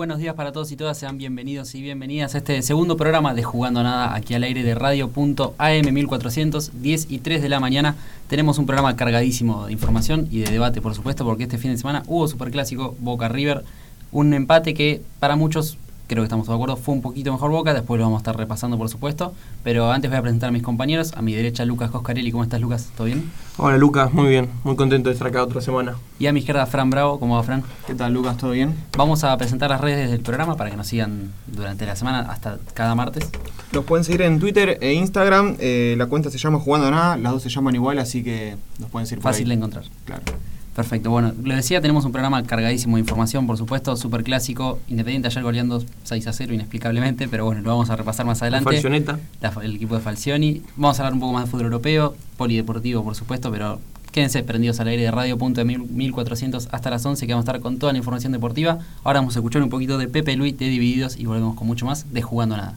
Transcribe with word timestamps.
buenos 0.00 0.18
días 0.18 0.34
para 0.34 0.50
todos 0.50 0.72
y 0.72 0.76
todas. 0.76 0.96
Sean 0.96 1.18
bienvenidos 1.18 1.74
y 1.74 1.82
bienvenidas 1.82 2.34
a 2.34 2.38
este 2.38 2.62
segundo 2.62 2.96
programa 2.96 3.34
de 3.34 3.42
Jugando 3.42 3.82
Nada 3.82 4.14
aquí 4.14 4.32
al 4.32 4.44
aire 4.44 4.62
de 4.62 4.74
Radio.am 4.74 5.92
1400, 5.92 6.70
10 6.80 7.10
y 7.10 7.18
3 7.18 7.42
de 7.42 7.50
la 7.50 7.60
mañana. 7.60 7.96
Tenemos 8.26 8.56
un 8.56 8.64
programa 8.64 8.96
cargadísimo 8.96 9.66
de 9.66 9.74
información 9.74 10.26
y 10.30 10.38
de 10.38 10.50
debate, 10.52 10.80
por 10.80 10.94
supuesto, 10.94 11.26
porque 11.26 11.42
este 11.42 11.58
fin 11.58 11.72
de 11.72 11.76
semana 11.76 12.02
hubo 12.06 12.26
Superclásico 12.28 12.96
Boca 12.98 13.28
River. 13.28 13.62
Un 14.10 14.32
empate 14.32 14.72
que 14.72 15.02
para 15.18 15.36
muchos 15.36 15.76
creo 16.10 16.24
que 16.24 16.26
estamos 16.26 16.44
todos 16.44 16.58
de 16.58 16.64
acuerdo, 16.64 16.76
fue 16.76 16.92
un 16.92 17.02
poquito 17.02 17.32
mejor 17.32 17.52
Boca, 17.52 17.72
después 17.72 17.96
lo 17.96 18.04
vamos 18.04 18.18
a 18.18 18.22
estar 18.22 18.36
repasando 18.36 18.76
por 18.76 18.88
supuesto, 18.88 19.32
pero 19.62 19.92
antes 19.92 20.10
voy 20.10 20.18
a 20.18 20.22
presentar 20.22 20.48
a 20.48 20.52
mis 20.52 20.62
compañeros, 20.62 21.12
a 21.14 21.22
mi 21.22 21.32
derecha 21.34 21.64
Lucas 21.64 21.92
Coscarelli, 21.92 22.32
¿cómo 22.32 22.42
estás 22.42 22.60
Lucas? 22.60 22.90
¿Todo 22.96 23.04
bien? 23.06 23.30
Hola 23.58 23.78
Lucas, 23.78 24.12
muy 24.12 24.26
bien, 24.26 24.50
muy 24.64 24.74
contento 24.74 25.08
de 25.08 25.12
estar 25.12 25.28
acá 25.28 25.44
otra 25.44 25.60
semana. 25.60 25.94
Y 26.18 26.26
a 26.26 26.32
mi 26.32 26.40
izquierda 26.40 26.66
Fran 26.66 26.90
Bravo, 26.90 27.20
¿cómo 27.20 27.36
va 27.36 27.44
Fran? 27.44 27.62
¿Qué 27.86 27.94
tal 27.94 28.12
Lucas? 28.12 28.36
¿Todo 28.38 28.50
bien? 28.50 28.74
Vamos 28.96 29.22
a 29.22 29.36
presentar 29.36 29.70
las 29.70 29.80
redes 29.80 30.10
del 30.10 30.20
programa 30.20 30.56
para 30.56 30.70
que 30.70 30.76
nos 30.76 30.88
sigan 30.88 31.30
durante 31.46 31.86
la 31.86 31.94
semana 31.94 32.20
hasta 32.22 32.58
cada 32.74 32.96
martes. 32.96 33.30
Los 33.70 33.84
pueden 33.84 34.04
seguir 34.04 34.22
en 34.22 34.40
Twitter 34.40 34.78
e 34.80 34.94
Instagram, 34.94 35.58
eh, 35.60 35.94
la 35.96 36.06
cuenta 36.06 36.28
se 36.28 36.38
llama 36.38 36.58
Jugando 36.58 36.90
Nada, 36.90 37.16
las 37.18 37.32
dos 37.34 37.42
se 37.44 37.50
llaman 37.50 37.76
igual, 37.76 38.00
así 38.00 38.24
que 38.24 38.56
nos 38.80 38.90
pueden 38.90 39.06
seguir 39.06 39.22
por 39.22 39.30
Fácil 39.30 39.46
de 39.46 39.54
encontrar. 39.54 39.84
Claro. 40.06 40.24
Perfecto, 40.74 41.10
bueno, 41.10 41.32
lo 41.42 41.54
decía, 41.54 41.80
tenemos 41.80 42.04
un 42.04 42.12
programa 42.12 42.42
cargadísimo 42.44 42.96
de 42.96 43.00
información, 43.00 43.46
por 43.46 43.58
supuesto, 43.58 43.96
súper 43.96 44.22
clásico, 44.22 44.78
Independiente 44.88 45.26
ayer 45.28 45.42
goleando 45.42 45.82
6 46.04 46.26
a 46.28 46.32
0 46.32 46.54
inexplicablemente, 46.54 47.26
pero 47.28 47.44
bueno, 47.44 47.60
lo 47.60 47.70
vamos 47.70 47.90
a 47.90 47.96
repasar 47.96 48.24
más 48.24 48.40
adelante. 48.42 48.64
Falcioneta. 48.70 49.18
La- 49.40 49.52
el 49.62 49.74
equipo 49.76 49.96
de 49.96 50.00
Falcioni. 50.00 50.62
Vamos 50.76 50.98
a 50.98 51.02
hablar 51.02 51.14
un 51.14 51.20
poco 51.20 51.32
más 51.32 51.44
de 51.44 51.50
fútbol 51.50 51.66
europeo, 51.66 52.14
polideportivo, 52.36 53.02
por 53.02 53.16
supuesto, 53.16 53.50
pero 53.50 53.80
quédense 54.12 54.42
prendidos 54.44 54.78
al 54.80 54.88
aire 54.88 55.02
de 55.02 55.10
radio.1400 55.10 56.68
hasta 56.70 56.90
las 56.90 57.04
11, 57.04 57.26
que 57.26 57.32
vamos 57.32 57.46
a 57.46 57.50
estar 57.50 57.60
con 57.60 57.78
toda 57.78 57.92
la 57.92 57.98
información 57.98 58.32
deportiva. 58.32 58.78
Ahora 59.02 59.20
vamos 59.20 59.36
a 59.36 59.40
escuchar 59.40 59.62
un 59.62 59.70
poquito 59.70 59.98
de 59.98 60.06
Pepe 60.08 60.36
Luis 60.36 60.56
de 60.56 60.68
Divididos 60.68 61.16
y 61.18 61.26
volvemos 61.26 61.56
con 61.56 61.66
mucho 61.66 61.84
más 61.84 62.12
de 62.12 62.22
Jugando 62.22 62.56
Nada. 62.56 62.76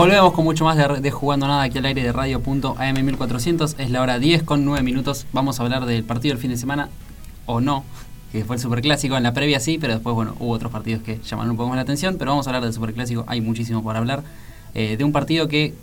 Volvemos 0.08 0.32
con 0.32 0.44
mucho 0.46 0.64
más 0.64 1.02
de, 1.02 1.10
Jugando 1.10 1.46
Nada 1.46 1.64
aquí 1.64 1.76
al 1.76 1.84
aire 1.84 2.02
de 2.02 2.14
radio.am1400. 2.14 3.74
Es 3.76 3.90
la 3.90 4.00
hora 4.00 4.18
10 4.18 4.42
con 4.42 4.64
9 4.64 4.82
minutos. 4.82 5.26
Vamos 5.34 5.60
a 5.60 5.64
hablar 5.64 5.84
del 5.84 6.02
partido 6.02 6.32
del 6.32 6.40
fin 6.40 6.50
de 6.50 6.56
semana, 6.56 6.88
o 7.44 7.60
no, 7.60 7.84
que 8.32 8.42
fue 8.42 8.56
el 8.56 8.62
Superclásico. 8.62 9.18
En 9.18 9.22
la 9.22 9.34
previa 9.34 9.60
sí, 9.60 9.76
pero 9.78 9.92
después, 9.92 10.14
bueno, 10.14 10.34
hubo 10.40 10.52
otros 10.52 10.72
partidos 10.72 11.02
que 11.02 11.20
llamaron 11.20 11.50
un 11.50 11.58
poco 11.58 11.68
más 11.68 11.76
la 11.76 11.82
atención. 11.82 12.16
Pero 12.18 12.30
vamos 12.30 12.46
a 12.46 12.50
hablar 12.50 12.62
del 12.62 12.72
Superclásico, 12.72 13.26
hay 13.26 13.42
muchísimo 13.42 13.82
por 13.82 13.96
hablar. 13.96 14.22
Eh, 14.72 14.96
de 14.96 15.04
un 15.04 15.12
partido 15.12 15.46
que 15.46 15.74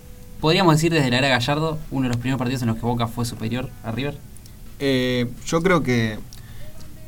podríamos 0.42 0.74
decir 0.74 0.92
desde 0.92 1.12
la 1.12 1.20
era 1.20 1.28
Gallardo, 1.28 1.78
uno 1.92 2.06
de 2.06 2.08
los 2.08 2.18
primeros 2.18 2.40
partidos 2.40 2.64
en 2.64 2.70
los 2.70 2.78
que 2.78 2.82
Boca 2.88 3.06
fue 3.06 3.26
superior 3.26 3.70
a 3.84 3.92
River. 3.92 4.18
Eh, 4.80 5.30
yo 5.46 5.62
creo 5.62 5.84
que 5.84 6.18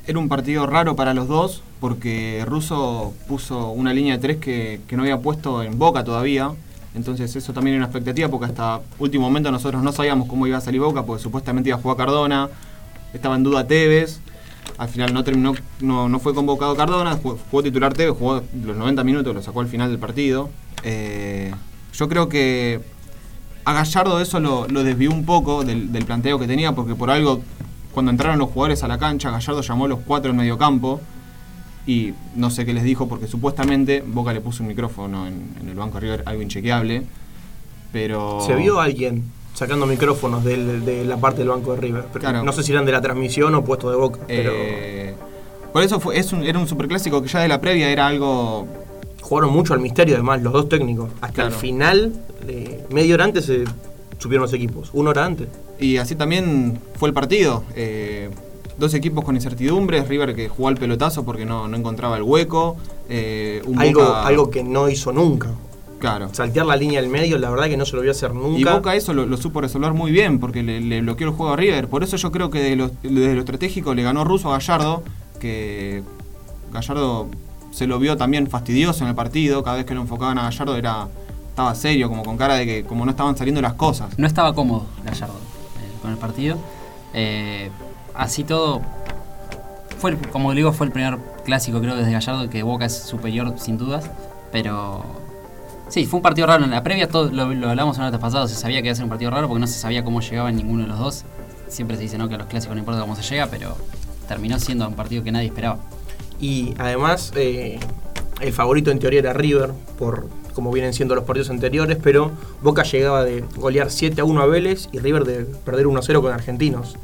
era 0.05 0.19
un 0.19 0.29
partido 0.29 0.67
raro 0.67 0.95
para 0.95 1.15
los 1.15 1.27
dos 1.27 1.63
porque 1.79 2.43
Russo 2.45 3.15
puso 3.27 3.71
una 3.71 3.91
línea 3.91 4.17
de 4.17 4.19
tres 4.19 4.37
que 4.37 4.95
no 4.95 5.01
había 5.01 5.19
puesto 5.19 5.63
en 5.63 5.79
Boca 5.79 6.03
todavía. 6.03 6.51
Entonces 6.97 7.33
eso 7.35 7.53
también 7.53 7.75
era 7.75 7.85
una 7.85 7.87
expectativa 7.87 8.27
porque 8.27 8.47
hasta 8.47 8.81
último 8.97 9.23
momento 9.25 9.51
nosotros 9.51 9.81
no 9.83 9.91
sabíamos 9.91 10.27
cómo 10.27 10.47
iba 10.47 10.57
a 10.57 10.61
salir 10.61 10.81
Boca 10.81 11.03
porque 11.03 11.21
supuestamente 11.21 11.69
iba 11.69 11.77
a 11.77 11.81
jugar 11.81 11.97
Cardona, 11.97 12.49
estaba 13.13 13.35
en 13.35 13.43
duda 13.43 13.65
Tevez. 13.65 14.19
Al 14.77 14.89
final 14.89 15.13
no 15.13 15.23
terminó, 15.23 15.53
no, 15.79 16.09
no 16.09 16.19
fue 16.19 16.33
convocado 16.33 16.75
Cardona, 16.75 17.17
jugó, 17.17 17.63
titular 17.63 17.93
Tevez, 17.93 18.17
jugó 18.17 18.43
los 18.65 18.75
90 18.75 19.03
minutos, 19.03 19.33
lo 19.33 19.41
sacó 19.41 19.61
al 19.61 19.67
final 19.67 19.89
del 19.89 19.99
partido. 19.99 20.49
Eh, 20.83 21.53
yo 21.93 22.09
creo 22.09 22.27
que 22.27 22.81
a 23.63 23.73
Gallardo 23.73 24.19
eso 24.19 24.39
lo, 24.39 24.65
desvió 24.83 25.11
un 25.11 25.25
poco 25.25 25.63
del, 25.63 25.91
del 25.91 26.05
planteo 26.05 26.39
que 26.39 26.47
tenía 26.47 26.73
porque 26.73 26.95
por 26.95 27.11
algo 27.11 27.41
cuando 27.93 28.11
entraron 28.11 28.39
los 28.39 28.49
jugadores 28.49 28.83
a 28.83 28.87
la 28.87 28.97
cancha, 28.97 29.31
Gallardo 29.31 29.61
llamó 29.61 29.85
a 29.85 29.87
los 29.87 29.99
cuatro 29.99 30.31
en 30.31 30.37
medio 30.37 30.57
campo 30.57 30.99
y 31.87 32.13
no 32.35 32.49
sé 32.51 32.65
qué 32.65 32.73
les 32.73 32.83
dijo 32.83 33.07
porque 33.07 33.25
supuestamente 33.27 34.03
Boca 34.05 34.33
le 34.33 34.41
puso 34.41 34.61
un 34.61 34.67
micrófono 34.69 35.25
en, 35.25 35.55
en 35.59 35.69
el 35.69 35.75
banco 35.75 35.95
de 35.95 36.01
River, 36.01 36.23
algo 36.25 36.41
inchequeable, 36.43 37.03
pero... 37.91 38.41
Se 38.45 38.53
vio 38.55 38.79
alguien 38.79 39.23
sacando 39.53 39.87
micrófonos 39.87 40.43
del- 40.43 40.85
de 40.85 41.05
la 41.05 41.17
parte 41.17 41.39
del 41.39 41.49
banco 41.49 41.73
de 41.73 41.81
River. 41.81 42.03
Pero 42.13 42.19
Claro. 42.19 42.43
No 42.43 42.51
sé 42.51 42.61
si 42.63 42.71
eran 42.71 42.85
de 42.85 42.91
la 42.91 43.01
transmisión 43.01 43.55
o 43.55 43.63
puesto 43.63 43.89
de 43.89 43.95
boca. 43.95 44.19
Pero 44.27 44.51
eh, 44.53 45.15
por 45.73 45.81
eso 45.81 45.99
fue, 45.99 46.19
es 46.19 46.31
un, 46.33 46.43
era 46.43 46.59
un 46.59 46.67
superclásico 46.67 47.21
que 47.21 47.27
ya 47.27 47.39
de 47.39 47.47
la 47.47 47.59
previa 47.61 47.89
era 47.89 48.05
algo... 48.07 48.67
jugaron 49.21 49.51
mucho 49.51 49.73
al 49.73 49.79
misterio, 49.79 50.15
además, 50.15 50.41
los 50.43 50.53
dos 50.53 50.69
técnicos. 50.69 51.09
Hasta 51.21 51.33
Claro. 51.33 51.49
el 51.49 51.55
final, 51.55 52.13
eh, 52.47 52.83
media 52.91 53.15
hora 53.15 53.23
antes 53.23 53.45
se 53.45 53.63
subieron 54.19 54.43
los 54.43 54.53
equipos. 54.53 54.89
Una 54.93 55.09
hora 55.11 55.25
antes. 55.25 55.47
Y 55.79 55.97
así 55.97 56.15
también 56.15 56.79
fue 56.95 57.09
el 57.09 57.13
partido. 57.13 57.63
eh, 57.75 58.29
dos 58.77 58.93
equipos 58.93 59.23
con 59.25 59.35
incertidumbres, 59.35 60.07
River 60.07 60.35
que 60.35 60.49
jugó 60.49 60.67
al 60.69 60.75
pelotazo 60.77 61.23
porque 61.25 61.45
no, 61.45 61.67
no 61.67 61.77
encontraba 61.77 62.17
el 62.17 62.23
hueco. 62.23 62.77
eh, 63.09 63.61
un 63.65 63.79
Algo, 63.79 64.01
Boca- 64.01 64.27
algo 64.27 64.49
que 64.49 64.63
no 64.63 64.89
hizo 64.89 65.11
nunca. 65.11 65.49
Claro. 65.99 66.29
Saltear 66.31 66.65
la 66.67 66.75
línea 66.75 67.01
del 67.01 67.09
medio, 67.09 67.39
la 67.39 67.49
verdad 67.49 67.65
que 67.69 67.75
no 67.77 67.83
se 67.85 67.93
lo 67.95 68.01
voy 68.01 68.09
a 68.09 68.11
hacer 68.11 68.31
nunca. 68.35 68.59
Y 68.59 68.63
Boca 68.63 68.95
eso 68.95 69.13
lo, 69.13 69.25
lo 69.25 69.35
supo 69.37 69.61
resolver 69.61 69.93
muy 69.93 70.11
bien 70.11 70.39
porque 70.39 70.61
le, 70.61 70.79
le 70.79 71.01
bloqueó 71.01 71.27
el 71.29 71.33
juego 71.33 71.53
a 71.53 71.55
River. 71.55 71.87
Por 71.87 72.03
eso 72.03 72.17
yo 72.17 72.31
creo 72.31 72.51
que 72.51 72.59
de 72.59 72.75
lo- 72.75 72.91
desde 73.01 73.33
lo 73.33 73.39
estratégico 73.39 73.95
le 73.95 74.03
ganó 74.03 74.23
Russo 74.23 74.49
a 74.53 74.59
Gallardo, 74.59 75.01
que 75.39 76.03
Gallardo 76.71 77.27
se 77.71 77.87
lo 77.87 77.97
vio 77.99 78.15
también 78.17 78.47
fastidioso 78.47 79.03
en 79.03 79.09
el 79.09 79.15
partido. 79.15 79.63
Cada 79.63 79.77
vez 79.77 79.85
que 79.85 79.95
lo 79.95 80.01
enfocaban 80.01 80.37
a 80.37 80.43
Gallardo 80.43 80.75
era 80.77 81.07
estaba 81.49 81.73
serio, 81.73 82.09
como 82.09 82.23
con 82.23 82.37
cara 82.37 82.53
de 82.55 82.65
que 82.67 82.83
como 82.83 83.03
no 83.03 83.09
estaban 83.11 83.35
saliendo 83.35 83.61
las 83.61 83.73
cosas. 83.73 84.17
No 84.19 84.27
estaba 84.27 84.53
cómodo 84.53 84.85
Gallardo 85.03 85.33
eh, 85.33 85.91
con 86.03 86.11
el 86.11 86.17
partido. 86.17 86.57
Eh, 87.15 87.71
así 88.17 88.43
todo, 88.43 88.81
fue 89.99 90.17
como 90.17 90.53
digo, 90.53 90.73
fue 90.73 90.87
el 90.87 90.91
primer 90.91 91.17
clásico 91.45 91.79
creo 91.79 91.95
desde 91.95 92.11
Gallardo 92.11 92.49
que 92.49 92.63
Boca 92.63 92.85
es 92.85 92.97
superior 92.97 93.53
sin 93.57 93.77
dudas. 93.77 94.09
Pero 94.51 95.03
sí, 95.89 96.05
fue 96.05 96.17
un 96.17 96.23
partido 96.23 96.47
raro. 96.47 96.63
En 96.65 96.71
la 96.71 96.83
previa 96.83 97.07
todo, 97.07 97.31
lo, 97.31 97.43
hablamos 97.69 97.97
en 97.97 98.03
el 98.05 98.19
pasado, 98.19 98.47
se 98.47 98.55
sabía 98.55 98.81
que 98.81 98.87
iba 98.87 98.93
a 98.93 98.95
ser 98.95 99.03
un 99.03 99.09
partido 99.09 99.31
raro 99.31 99.47
porque 99.47 99.61
no 99.61 99.67
se 99.67 99.79
sabía 99.79 100.03
cómo 100.03 100.21
llegaba 100.21 100.51
ninguno 100.51 100.83
de 100.83 100.89
los 100.89 100.99
dos. 100.99 101.25
Siempre 101.67 101.97
se 101.97 102.03
dice 102.03 102.17
¿no? 102.17 102.29
que 102.29 102.35
a 102.35 102.37
los 102.37 102.47
clásicos 102.47 102.75
no 102.75 102.79
importa 102.79 103.01
cómo 103.01 103.15
se 103.15 103.23
llega, 103.23 103.47
pero 103.47 103.75
terminó 104.27 104.59
siendo 104.59 104.87
un 104.87 104.95
partido 104.95 105.23
que 105.23 105.31
nadie 105.31 105.47
esperaba. 105.47 105.79
Y 106.39 106.73
además, 106.77 107.33
eh, 107.35 107.79
el 108.39 108.53
favorito 108.53 108.91
en 108.91 108.99
teoría 108.99 109.19
era 109.19 109.33
River, 109.33 109.71
por 109.97 110.27
como 110.53 110.71
vienen 110.71 110.93
siendo 110.93 111.13
los 111.13 111.23
partidos 111.23 111.51
anteriores, 111.51 111.99
pero 112.01 112.31
Boca 112.63 112.81
llegaba 112.81 113.23
de 113.23 113.43
golear 113.57 113.91
7 113.91 114.21
a 114.21 114.23
1 114.23 114.41
a 114.41 114.45
Vélez 114.47 114.89
y 114.91 114.97
River 114.97 115.23
de 115.23 115.45
perder 115.45 115.85
1 115.85 115.99
a 115.99 116.01
0 116.01 116.21
con 116.21 116.33
Argentinos. 116.33 116.95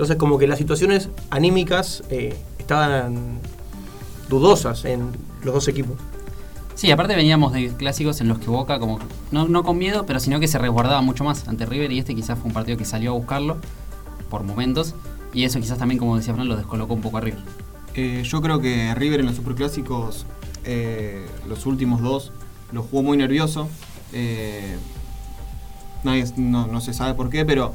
Entonces, 0.00 0.16
como 0.16 0.38
que 0.38 0.46
las 0.46 0.56
situaciones 0.56 1.10
anímicas 1.28 2.02
eh, 2.08 2.34
estaban 2.58 3.38
dudosas 4.30 4.86
en 4.86 5.10
los 5.44 5.52
dos 5.52 5.68
equipos. 5.68 5.98
Sí, 6.74 6.90
aparte 6.90 7.14
veníamos 7.14 7.52
de 7.52 7.68
clásicos 7.76 8.22
en 8.22 8.28
los 8.28 8.38
que 8.38 8.46
Boca, 8.46 8.78
como 8.78 8.98
no, 9.30 9.46
no 9.46 9.62
con 9.62 9.76
miedo, 9.76 10.06
pero 10.06 10.18
sino 10.18 10.40
que 10.40 10.48
se 10.48 10.56
resguardaba 10.56 11.02
mucho 11.02 11.22
más 11.22 11.46
ante 11.48 11.66
River 11.66 11.92
y 11.92 11.98
este 11.98 12.14
quizás 12.14 12.38
fue 12.38 12.48
un 12.48 12.54
partido 12.54 12.78
que 12.78 12.86
salió 12.86 13.10
a 13.10 13.12
buscarlo 13.12 13.58
por 14.30 14.42
momentos 14.42 14.94
y 15.34 15.44
eso 15.44 15.60
quizás 15.60 15.76
también, 15.76 15.98
como 15.98 16.16
decía 16.16 16.32
Fran, 16.32 16.48
lo 16.48 16.56
descolocó 16.56 16.94
un 16.94 17.02
poco 17.02 17.18
a 17.18 17.20
River. 17.20 17.42
Eh, 17.94 18.22
yo 18.24 18.40
creo 18.40 18.58
que 18.58 18.94
River 18.94 19.20
en 19.20 19.26
los 19.26 19.36
superclásicos, 19.36 20.24
eh, 20.64 21.26
los 21.46 21.66
últimos 21.66 22.00
dos, 22.00 22.32
lo 22.72 22.84
jugó 22.84 23.02
muy 23.02 23.18
nervioso. 23.18 23.68
Eh, 24.14 24.78
nadie, 26.04 26.24
no, 26.38 26.68
no 26.68 26.80
se 26.80 26.94
sabe 26.94 27.12
por 27.12 27.28
qué, 27.28 27.44
pero 27.44 27.74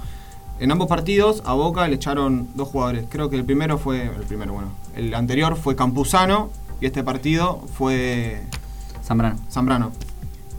en 0.60 0.72
ambos 0.72 0.88
partidos 0.88 1.42
a 1.46 1.54
Boca 1.54 1.88
le 1.88 1.96
echaron 1.96 2.48
dos 2.56 2.70
jugadores. 2.70 3.06
Creo 3.10 3.30
que 3.30 3.36
el 3.36 3.44
primero 3.46 3.78
fue. 3.78 4.04
El 4.04 4.24
primero, 4.28 4.54
bueno. 4.54 4.70
El 4.96 5.14
anterior 5.14 5.56
fue 5.58 5.76
Campuzano 5.76 6.50
y 6.82 6.86
este 6.86 7.04
partido 7.04 7.62
fue 7.78 8.44
Zambrano. 9.04 9.38
Zambrano. 9.52 9.92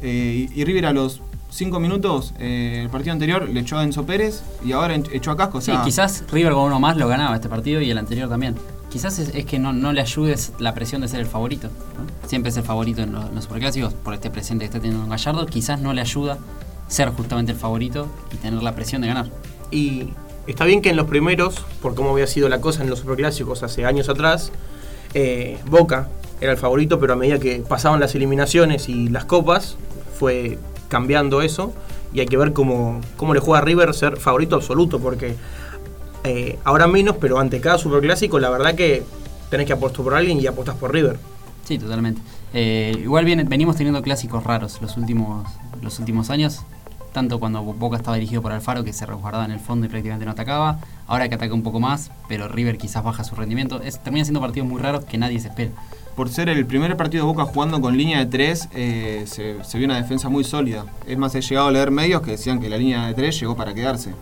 Eh, 0.03 0.49
y, 0.55 0.61
y 0.61 0.65
River 0.65 0.87
a 0.87 0.93
los 0.93 1.23
cinco 1.49 1.81
minutos, 1.81 2.35
eh, 2.39 2.81
el 2.83 2.91
partido 2.91 3.13
anterior 3.15 3.49
le 3.49 3.61
echó 3.61 3.79
a 3.79 3.85
Enzo 3.85 4.05
Pérez 4.05 4.43
y 4.65 4.73
ahora 4.73 4.95
echó 4.95 5.31
a 5.31 5.37
Casco. 5.37 5.59
O 5.59 5.61
Sí, 5.61 5.73
sea, 5.73 5.83
quizás 5.83 6.25
River 6.31 6.53
con 6.53 6.65
uno 6.65 6.79
más 6.81 6.97
lo 6.99 7.09
ganaba 7.09 7.35
este 7.35 7.49
partido 7.49 7.81
y 7.81 7.91
el 7.91 7.97
anterior 7.99 8.29
también. 8.29 8.57
Quizás 8.91 9.19
es, 9.19 9.35
es 9.35 9.47
que 9.47 9.59
no, 9.59 9.73
no 9.73 9.93
le 9.93 10.01
ayudes 10.01 10.53
la 10.59 10.75
presión 10.75 11.01
de 11.01 11.09
ser 11.09 11.21
el 11.21 11.27
favorito. 11.27 11.69
¿no? 11.69 12.29
Siempre 12.29 12.51
es 12.51 12.57
el 12.57 12.63
favorito 12.63 13.03
en 13.03 13.13
los, 13.13 13.25
en 13.27 13.35
los 13.35 13.45
superclásicos 13.45 13.95
por 13.95 14.15
este 14.15 14.31
presente 14.31 14.63
que 14.63 14.67
está 14.67 14.81
teniendo 14.81 15.07
Gallardo. 15.09 15.47
Quizás 15.47 15.81
no 15.81 15.93
le 15.93 16.03
ayuda 16.03 16.39
ser 16.89 17.11
justamente 17.11 17.53
el 17.53 17.59
favorito 17.59 18.07
y 18.33 18.37
tener 18.37 18.63
la 18.63 18.75
presión 18.75 19.03
de 19.03 19.09
ganar. 19.09 19.27
Y 19.71 20.11
está 20.47 20.65
bien 20.65 20.83
que 20.83 20.91
en 20.91 20.97
los 20.97 21.07
primeros, 21.07 21.65
por 21.83 21.95
cómo 21.95 22.11
había 22.11 22.27
sido 22.27 22.49
la 22.49 22.61
cosa 22.61 22.83
en 22.83 22.91
los 22.91 23.01
superclásicos 23.01 23.63
hace 23.63 23.85
años 23.85 24.09
atrás, 24.09 24.53
eh, 25.15 25.59
Boca 25.69 26.09
era 26.41 26.53
el 26.53 26.59
favorito, 26.59 27.01
pero 27.01 27.15
a 27.15 27.17
medida 27.17 27.39
que 27.39 27.61
pasaban 27.67 28.01
las 28.01 28.15
eliminaciones 28.15 28.89
y 28.89 29.09
las 29.09 29.25
copas, 29.25 29.77
fue 30.19 30.59
cambiando 30.89 31.43
eso. 31.43 31.73
Y 32.13 32.21
hay 32.21 32.27
que 32.27 32.37
ver 32.37 32.53
cómo, 32.53 33.01
cómo 33.17 33.35
le 33.35 33.41
juega 33.41 33.59
a 33.59 33.63
River 33.65 33.93
ser 33.93 34.17
favorito 34.17 34.57
absoluto, 34.57 35.01
porque 35.01 35.35
eh, 36.25 36.59
ahora 36.65 36.87
menos, 36.87 37.17
pero 37.21 37.39
ante 37.39 37.61
cada 37.61 37.79
superclásico, 37.79 38.39
la 38.39 38.51
verdad 38.51 38.75
que 38.75 39.03
tenés 39.51 39.67
que 39.67 39.73
apostar 39.73 40.03
por 40.05 40.15
alguien 40.15 40.41
y 40.41 40.47
apostas 40.47 40.77
por 40.77 40.93
River. 40.93 41.19
Sí, 41.65 41.79
totalmente. 41.79 42.21
Eh, 42.55 42.97
igual 43.03 43.25
viene- 43.25 43.45
venimos 43.45 43.77
teniendo 43.77 44.01
clásicos 44.03 44.43
raros 44.45 44.81
los 44.81 44.97
últimos, 44.97 45.47
los 45.83 45.99
últimos 45.99 46.31
años. 46.31 46.61
Tanto 47.17 47.41
cuando 47.41 47.63
Boca 47.63 47.97
estaba 47.97 48.17
dirigido 48.17 48.43
por 48.43 48.53
Alfaro, 48.53 48.85
que 48.85 48.93
se 48.93 49.07
resguardaba 49.07 49.47
en 49.47 49.51
el 49.51 49.59
fondo 49.59 49.87
y 49.87 49.89
prácticamente 49.89 50.27
no 50.27 50.33
atacaba. 50.33 50.81
Ahora 51.07 51.31
que 51.31 51.37
ataca 51.37 51.55
un 51.55 51.63
poco 51.63 51.81
más, 51.81 52.11
pero 52.29 52.47
River 52.47 52.77
quizás 52.77 53.03
baja 53.03 53.25
su 53.25 53.35
rendimiento. 53.35 53.81
Es, 53.81 54.01
termina 54.01 54.23
siendo 54.27 54.43
partidos 54.43 54.69
muy 54.69 54.83
raros 54.83 55.07
que 55.07 55.17
nadie 55.17 55.41
se 55.41 55.49
espera. 55.49 55.71
por 56.15 56.29
ser 56.29 56.51
el 56.51 56.67
primer 56.67 56.95
partido 56.99 57.25
de 57.25 57.33
Boca 57.33 57.47
jugando 57.47 57.81
con 57.81 57.97
línea 57.97 58.19
de 58.19 58.27
tres, 58.27 58.69
eh, 58.75 59.25
se, 59.25 59.79
vio 59.79 59.87
una 59.87 59.97
defensa 59.97 60.29
muy 60.29 60.45
sólida. 60.45 60.85
Es 61.07 61.17
más, 61.17 61.35
he 61.35 61.41
llegado 61.41 61.69
a 61.69 61.71
leer 61.71 61.91
medios 61.91 62.21
que 62.21 62.33
decían 62.33 62.61
que 62.61 62.69
la 62.69 62.77
línea 62.77 63.07
de 63.07 63.15
tres 63.15 63.41
llegó 63.41 63.57
para 63.57 63.73
quedarse. 63.73 64.13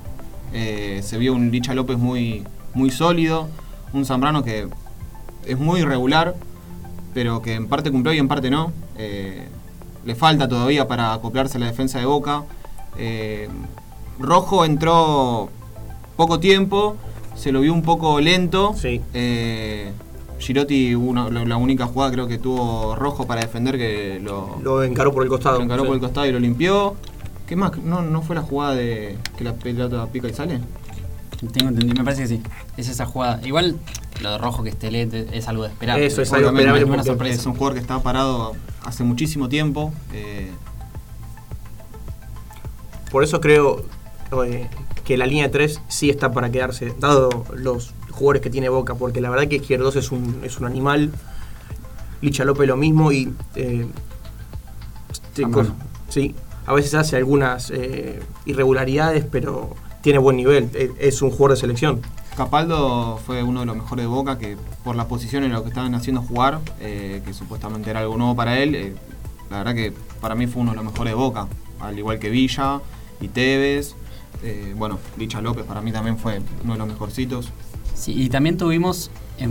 Eh, 0.53 1.01
se 1.03 1.19
vio 1.19 1.35
un 1.35 1.51
Licha 1.51 1.75
López 1.75 1.99
muy, 1.99 2.45
muy 2.75 2.93
sólido, 2.93 3.49
un 3.93 4.05
Zambrano 4.05 4.45
que 4.45 4.69
es 5.45 5.59
muy 5.59 5.81
irregular, 5.81 6.37
pero 7.13 7.43
que 7.43 7.55
en 7.55 7.67
parte 7.67 7.91
cumplió 7.91 8.15
y 8.15 8.19
en 8.19 8.29
parte 8.29 8.51
no. 8.51 8.71
Eh, 8.97 9.49
le 10.05 10.15
falta 10.15 10.47
todavía 10.47 10.87
para 10.87 11.13
acoplarse 11.13 11.57
a 11.57 11.61
la 11.61 11.67
defensa 11.67 11.99
de 11.99 12.05
Boca. 12.05 12.45
Eh, 12.99 13.49
Rojo 14.19 14.65
entró 14.65 15.49
poco 16.17 16.39
tiempo, 16.41 16.97
se 17.35 17.53
lo 17.53 17.61
vio 17.61 17.73
un 17.73 17.83
poco 17.83 18.21
lento. 18.21 18.75
Sí. 18.77 19.01
Eh, 19.13 19.93
Girotti, 20.39 20.95
una- 20.95 21.31
la, 21.31 21.45
la 21.45 21.57
única 21.57 21.87
jugada 21.87 22.13
creo 22.13 22.27
que 22.29 22.39
tuvo 22.39 22.95
Rojo 22.97 23.27
para 23.27 23.41
defender 23.41 23.77
que 23.79 24.21
lo, 24.23 24.59
Lo 24.63 24.83
encaró 24.83 25.13
por 25.13 25.23
el 25.23 25.29
costado. 25.29 25.59
lo 25.59 25.65
encaró 25.65 25.83
Sí. 25.83 25.87
por 25.89 25.95
el 25.97 26.01
costado 26.01 26.27
y 26.27 26.33
lo 26.33 26.39
limpió. 26.39 26.95
¿Qué 27.47 27.57
más? 27.57 27.77
¿No, 27.79 28.03
¿No 28.03 28.23
fue 28.23 28.35
la 28.37 28.43
jugada 28.43 28.75
de 28.75 29.19
que 29.37 29.45
la 29.45 29.55
pelota 29.55 30.07
pica 30.07 30.29
y 30.29 30.35
sale? 30.35 30.61
Tengo 31.53 31.69
entendido, 31.69 31.95
me 31.99 32.05
parece 32.05 32.23
que 32.23 32.29
sí. 32.29 32.41
Es 32.77 32.89
esa 32.89 33.05
jugada. 33.05 33.41
Igual 33.47 33.77
lo 34.23 34.31
de 34.33 34.39
rojo 34.39 34.63
que 34.63 34.71
esté 34.71 34.91
lento 34.91 35.17
es 35.17 35.47
algo 35.47 35.65
de 35.65 35.69
esperar. 35.69 36.01
Eso 36.01 36.23
es 36.23 36.33
algo 36.33 36.51
una 36.51 37.05
sorpresa. 37.05 37.35
Es 37.41 37.47
un 37.47 37.53
jugador 37.55 37.75
que 37.75 37.81
está 37.81 37.99
parado 38.03 38.53
hace 38.85 39.05
muchísimo 39.05 39.49
tiempo. 39.49 39.93
eh, 40.13 40.51
Por 43.15 43.23
eso 43.23 43.41
creo 43.41 43.85
eh, 44.45 44.69
que 45.05 45.17
la 45.17 45.25
línea 45.25 45.45
de 45.45 45.51
3 45.51 45.83
sí 45.87 46.11
está 46.11 46.33
para 46.33 46.51
quedarse, 46.51 46.97
dado 46.99 47.45
los 47.55 47.95
jugadores 48.11 48.43
que 48.43 48.51
tiene 48.51 48.69
Boca, 48.69 48.97
porque 48.97 49.21
la 49.21 49.31
verdad 49.31 49.47
que 49.47 49.55
Izquierdos 49.55 49.95
es 49.95 50.11
un, 50.11 50.41
es 50.43 50.59
un 50.59 50.67
animal, 50.67 51.13
Licha 52.23 52.45
López 52.45 52.67
lo 52.67 52.77
mismo 52.77 53.13
y... 53.13 53.33
eh, 53.55 53.87
sí, 56.09 56.35
a 56.67 56.75
veces 56.75 56.95
hace 56.95 57.17
algunas 57.17 57.71
eh, 57.71 58.21
irregularidades, 58.47 59.25
pero 59.25 59.77
tiene 60.03 60.19
buen 60.19 60.37
nivel, 60.37 60.69
es 60.99 61.23
un 61.23 61.31
jugador 61.31 61.53
de 61.53 61.57
selección. 61.59 62.03
Capaldo 62.37 63.21
fue 63.25 63.45
uno 63.45 63.61
de 63.61 63.67
los 63.67 63.77
mejores 63.77 64.07
de 64.07 64.09
Boca 64.09 64.39
que 64.39 64.57
por 64.83 64.97
la 64.97 65.07
posición 65.07 65.45
en 65.45 65.53
la 65.53 65.63
que 65.63 65.69
estaban 65.69 65.95
haciendo 65.95 66.21
jugar, 66.21 66.59
eh, 66.81 67.23
que 67.25 67.33
supuestamente 67.33 67.91
era 67.91 68.01
algo 68.01 68.17
nuevo 68.17 68.35
para 68.35 68.59
él, 68.59 68.75
eh, 68.75 68.97
la 69.51 69.59
verdad 69.59 69.77
que 69.77 69.93
para 70.21 70.35
mí 70.35 70.49
fue 70.49 70.63
uno 70.63 70.73
de 70.73 70.79
los 70.79 70.85
mejores 70.85 71.13
de 71.13 71.15
Boca, 71.15 71.47
al 71.79 71.97
igual 71.97 72.19
que 72.19 72.29
Villa 72.29 72.81
y 73.21 73.29
Tevez. 73.29 73.95
eh, 74.43 74.75
bueno, 74.77 74.99
Licha 75.17 75.41
López 75.41 75.65
para 75.65 75.81
mí 75.81 75.91
también 75.93 76.19
fue 76.19 76.41
uno 76.65 76.73
de 76.75 76.79
los 76.79 76.89
mejorcitos. 76.89 77.49
Sí, 77.95 78.13
y 78.21 78.29
también 78.29 78.57
tuvimos 78.59 79.11
en, 79.39 79.51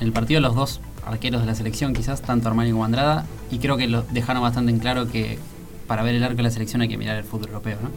en 0.00 0.06
el 0.06 0.12
partido 0.12 0.40
los 0.40 0.54
dos 0.54 0.80
arqueros 1.06 1.40
de 1.40 1.46
la 1.46 1.54
selección, 1.54 1.94
quizás, 1.94 2.20
tanto 2.22 2.48
Armani 2.48 2.70
como 2.72 2.84
Andrada, 2.84 3.24
y 3.50 3.58
creo 3.58 3.76
que 3.76 3.86
lo 3.86 4.02
dejaron 4.02 4.42
bastante 4.42 4.70
en 4.72 4.78
claro 4.78 5.08
que 5.08 5.38
para 5.86 6.02
ver 6.02 6.14
el 6.14 6.22
arco 6.24 6.36
de 6.36 6.42
la 6.42 6.50
selección 6.50 6.82
hay 6.82 6.88
que 6.88 6.98
mirar 6.98 7.16
el 7.16 7.24
fútbol 7.24 7.48
europeo, 7.48 7.78
¿no? 7.82 7.90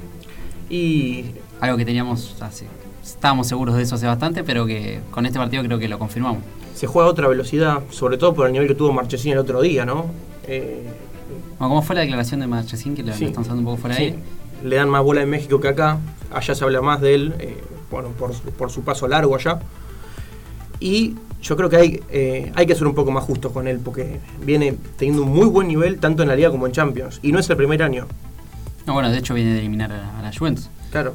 Y 0.69 1.25
Algo 1.59 1.75
que 1.77 1.83
teníamos 1.85 2.35
hace, 2.41 2.67
estábamos 3.03 3.47
seguros 3.47 3.75
de 3.75 3.83
eso 3.83 3.95
hace 3.95 4.05
bastante, 4.07 4.43
pero 4.43 4.65
que 4.65 5.01
con 5.11 5.25
este 5.25 5.37
partido 5.37 5.63
creo 5.63 5.77
que 5.79 5.87
lo 5.89 5.99
confirmamos. 5.99 6.39
se 6.75 6.87
juega 6.87 7.07
a 7.09 7.11
otra 7.11 7.27
velocidad, 7.27 7.81
sobre 7.89 8.17
todo 8.17 8.33
por 8.33 8.47
el 8.47 8.53
nivel 8.53 8.67
que 8.67 8.75
tuvo 8.75 8.93
Marchesín 8.93 9.33
el 9.33 9.39
otro 9.39 9.61
día, 9.61 9.85
¿no? 9.85 10.05
Eh, 10.47 10.83
Bueno, 11.59 11.69
¿Cómo 11.75 11.81
fue 11.81 11.95
la 11.95 12.01
declaración 12.01 12.39
de 12.39 12.47
Marchesín? 12.47 12.95
Que 12.95 13.03
lo 13.03 13.13
Sí. 13.13 13.25
estamos 13.25 13.49
hablando 13.49 13.69
un 13.69 13.75
poco 13.75 13.81
fuera 13.81 13.95
sí, 13.97 14.03
ahí. 14.03 14.15
Le 14.63 14.75
dan 14.75 14.89
más 14.89 15.03
bola 15.03 15.21
en 15.21 15.29
México 15.29 15.59
que 15.59 15.67
acá, 15.69 15.97
allá 16.33 16.55
se 16.55 16.63
habla 16.63 16.81
más 16.81 17.01
de 17.01 17.15
él, 17.15 17.33
eh, 17.39 17.61
bueno, 17.89 18.09
por, 18.09 18.33
por 18.33 18.71
su 18.71 18.83
paso 18.83 19.07
largo 19.07 19.35
allá. 19.35 19.59
Y 20.79 21.15
yo 21.41 21.55
creo 21.55 21.69
que 21.69 21.77
hay, 21.77 22.03
eh, 22.09 22.51
hay 22.55 22.65
que 22.65 22.75
ser 22.75 22.87
un 22.87 22.95
poco 22.95 23.11
más 23.11 23.23
justos 23.23 23.51
con 23.51 23.67
él, 23.67 23.79
porque 23.79 24.19
viene 24.43 24.75
teniendo 24.97 25.23
un 25.23 25.29
muy 25.33 25.47
buen 25.47 25.67
nivel 25.67 25.99
tanto 25.99 26.23
en 26.23 26.29
la 26.29 26.35
liga 26.35 26.49
como 26.51 26.65
en 26.67 26.71
Champions. 26.71 27.19
Y 27.21 27.31
no 27.31 27.39
es 27.39 27.49
el 27.49 27.57
primer 27.57 27.81
año, 27.83 28.07
No, 28.87 28.93
bueno, 28.93 29.11
de 29.11 29.17
hecho 29.17 29.33
viene 29.33 29.53
de 29.53 29.59
eliminar 29.59 29.91
a, 29.91 30.19
a 30.19 30.21
la 30.21 30.31
Juventus. 30.35 30.69
claro. 30.91 31.13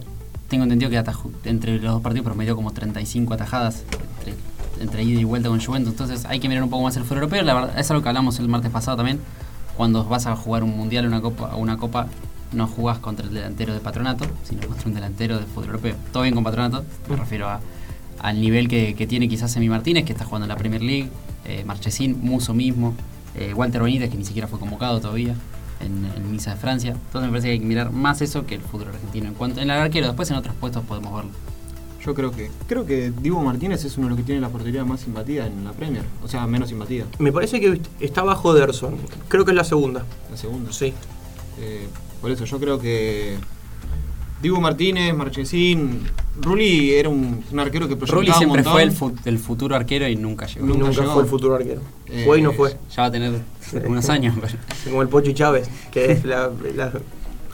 Tengo 0.48 0.62
entendido 0.62 0.88
que 0.92 1.48
entre 1.50 1.80
los 1.80 1.92
dos 1.94 2.02
partidos 2.02 2.24
promedió 2.24 2.54
como 2.54 2.70
35 2.72 3.34
atajadas 3.34 3.82
entre, 4.20 4.34
entre 4.80 5.02
ida 5.02 5.20
y 5.20 5.24
vuelta 5.24 5.48
con 5.48 5.60
Juventus. 5.60 5.90
Entonces 5.90 6.24
hay 6.24 6.38
que 6.38 6.48
mirar 6.48 6.62
un 6.62 6.70
poco 6.70 6.84
más 6.84 6.96
el 6.96 7.02
fútbol 7.02 7.18
europeo. 7.24 7.42
La 7.42 7.52
verdad, 7.52 7.76
es 7.76 7.90
algo 7.90 8.00
que 8.04 8.08
hablamos 8.10 8.38
el 8.38 8.46
martes 8.46 8.70
pasado 8.70 8.96
también. 8.96 9.18
Cuando 9.76 10.04
vas 10.04 10.28
a 10.28 10.36
jugar 10.36 10.62
un 10.62 10.70
mundial 10.76 11.04
o 11.06 11.08
una 11.08 11.20
copa, 11.20 11.56
una 11.56 11.76
copa, 11.78 12.06
no 12.52 12.66
jugás 12.66 12.98
contra 12.98 13.26
el 13.26 13.34
delantero 13.34 13.74
de 13.74 13.80
patronato, 13.80 14.26
sino 14.44 14.66
contra 14.66 14.88
un 14.88 14.94
delantero 14.94 15.38
de 15.38 15.46
fútbol 15.46 15.66
europeo. 15.66 15.94
Todo 16.12 16.22
bien 16.22 16.34
con 16.34 16.44
patronato, 16.44 16.84
me 17.08 17.16
refiero 17.16 17.48
a, 17.48 17.60
al 18.20 18.40
nivel 18.40 18.68
que, 18.68 18.94
que 18.94 19.06
tiene 19.06 19.28
quizás 19.28 19.52
Semi 19.52 19.68
Martínez, 19.68 20.04
que 20.04 20.12
está 20.12 20.24
jugando 20.24 20.44
en 20.44 20.50
la 20.50 20.56
Premier 20.56 20.82
League, 20.82 21.10
eh, 21.44 21.64
Marchesín, 21.64 22.18
Muso 22.22 22.54
mismo, 22.54 22.94
eh, 23.34 23.52
Walter 23.54 23.82
Benítez, 23.82 24.10
que 24.10 24.16
ni 24.16 24.24
siquiera 24.24 24.48
fue 24.48 24.58
convocado 24.58 25.00
todavía 25.00 25.34
en, 25.80 26.06
en 26.16 26.30
Misa 26.32 26.52
de 26.52 26.56
Francia. 26.56 26.92
Entonces 26.92 27.22
me 27.22 27.28
parece 27.28 27.48
que 27.48 27.52
hay 27.52 27.58
que 27.60 27.66
mirar 27.66 27.92
más 27.92 28.22
eso 28.22 28.46
que 28.46 28.54
el 28.54 28.62
fútbol 28.62 28.88
argentino. 28.88 29.28
En 29.28 29.34
cuanto 29.34 29.60
en 29.60 29.70
el 29.70 29.76
arquero, 29.76 30.06
después 30.06 30.30
en 30.30 30.36
otros 30.36 30.54
puestos 30.56 30.84
podemos 30.84 31.14
verlo. 31.14 31.30
Yo 32.04 32.14
creo 32.14 32.30
que 32.30 32.52
creo 32.68 32.86
que 32.86 33.10
Divo 33.10 33.42
Martínez 33.42 33.84
es 33.84 33.96
uno 33.98 34.06
de 34.06 34.10
los 34.10 34.18
que 34.18 34.24
tiene 34.24 34.40
la 34.40 34.48
portería 34.48 34.84
más 34.84 35.04
imbatida 35.08 35.48
en 35.48 35.64
la 35.64 35.72
Premier, 35.72 36.04
o 36.22 36.28
sea, 36.28 36.46
menos 36.46 36.70
imbatida, 36.70 37.04
Me 37.18 37.32
parece 37.32 37.60
que 37.60 37.80
está 37.98 38.22
bajo 38.22 38.54
Derson, 38.54 38.94
creo 39.26 39.44
que 39.44 39.50
es 39.50 39.56
la 39.56 39.64
segunda. 39.64 40.04
la 40.30 40.36
segunda. 40.36 40.72
Sí. 40.72 40.94
Eh, 41.58 41.88
por 42.20 42.30
eso 42.30 42.44
yo 42.44 42.58
creo 42.58 42.78
que 42.78 43.36
Dibu 44.42 44.60
Martínez, 44.60 45.14
Marchesín, 45.14 46.00
Rulli 46.40 46.92
era 46.92 47.08
un, 47.08 47.42
un 47.50 47.58
arquero 47.60 47.88
que 47.88 47.96
proyectaba 47.96 48.20
Rulli 48.20 48.30
un 48.30 48.36
siempre 48.36 48.58
montón. 48.62 48.72
fue 48.74 48.82
el, 48.82 48.92
fu- 48.92 49.14
el 49.24 49.38
futuro 49.38 49.74
arquero 49.76 50.06
y 50.08 50.16
nunca 50.16 50.46
llegó. 50.46 50.66
Nunca 50.66 50.86
nunca 50.86 51.00
llegó. 51.00 51.12
fue 51.14 51.22
el 51.22 51.28
futuro 51.28 51.54
arquero. 51.54 51.80
Eh, 52.06 52.24
fue 52.26 52.38
y 52.38 52.42
no 52.42 52.52
fue. 52.52 52.76
Ya 52.94 53.02
va 53.02 53.06
a 53.06 53.10
tener 53.10 53.40
unos 53.86 54.08
años. 54.10 54.34
pero- 54.40 54.58
Como 54.84 55.02
el 55.02 55.08
Pochi 55.08 55.32
Chávez, 55.34 55.68
que 55.90 56.12
es 56.12 56.24
la, 56.26 56.50
la 56.74 56.92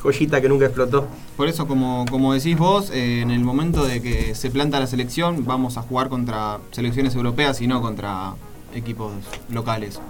joyita 0.03 0.41
que 0.41 0.49
nunca 0.49 0.65
explotó. 0.67 1.07
Por 1.37 1.47
eso, 1.49 1.67
como, 1.69 2.05
como 2.11 2.35
decís 2.35 2.59
vos, 2.59 2.91
eh, 2.91 3.21
en 3.21 3.31
el 3.31 3.41
momento 3.45 3.85
de 3.87 4.03
que 4.03 4.35
se 4.35 4.51
planta 4.51 4.81
la 4.81 4.89
selección, 4.89 5.45
vamos 5.45 5.77
a 5.79 5.83
jugar 5.83 6.09
contra 6.09 6.59
selecciones 6.73 7.15
europeas 7.15 7.61
y 7.61 7.69
no 7.69 7.81
contra 7.81 8.35
equipos 8.75 9.13
locales. 9.51 10.01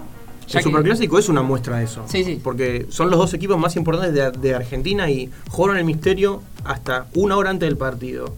Ya 0.53 0.59
el 0.59 0.63
que- 0.65 0.69
Superclásico 0.71 1.19
es 1.19 1.29
una 1.29 1.41
muestra 1.41 1.77
de 1.79 1.85
eso. 1.85 2.03
Sí, 2.07 2.23
sí. 2.23 2.39
Porque 2.43 2.85
son 2.89 3.09
los 3.09 3.19
dos 3.19 3.33
equipos 3.33 3.57
más 3.57 3.75
importantes 3.75 4.13
de, 4.13 4.31
de 4.31 4.55
Argentina 4.55 5.09
y 5.09 5.29
jugaron 5.49 5.77
el 5.77 5.85
misterio 5.85 6.41
hasta 6.63 7.07
una 7.15 7.35
hora 7.37 7.49
antes 7.49 7.67
del 7.67 7.77
partido. 7.77 8.33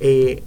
Eh, 0.00 0.42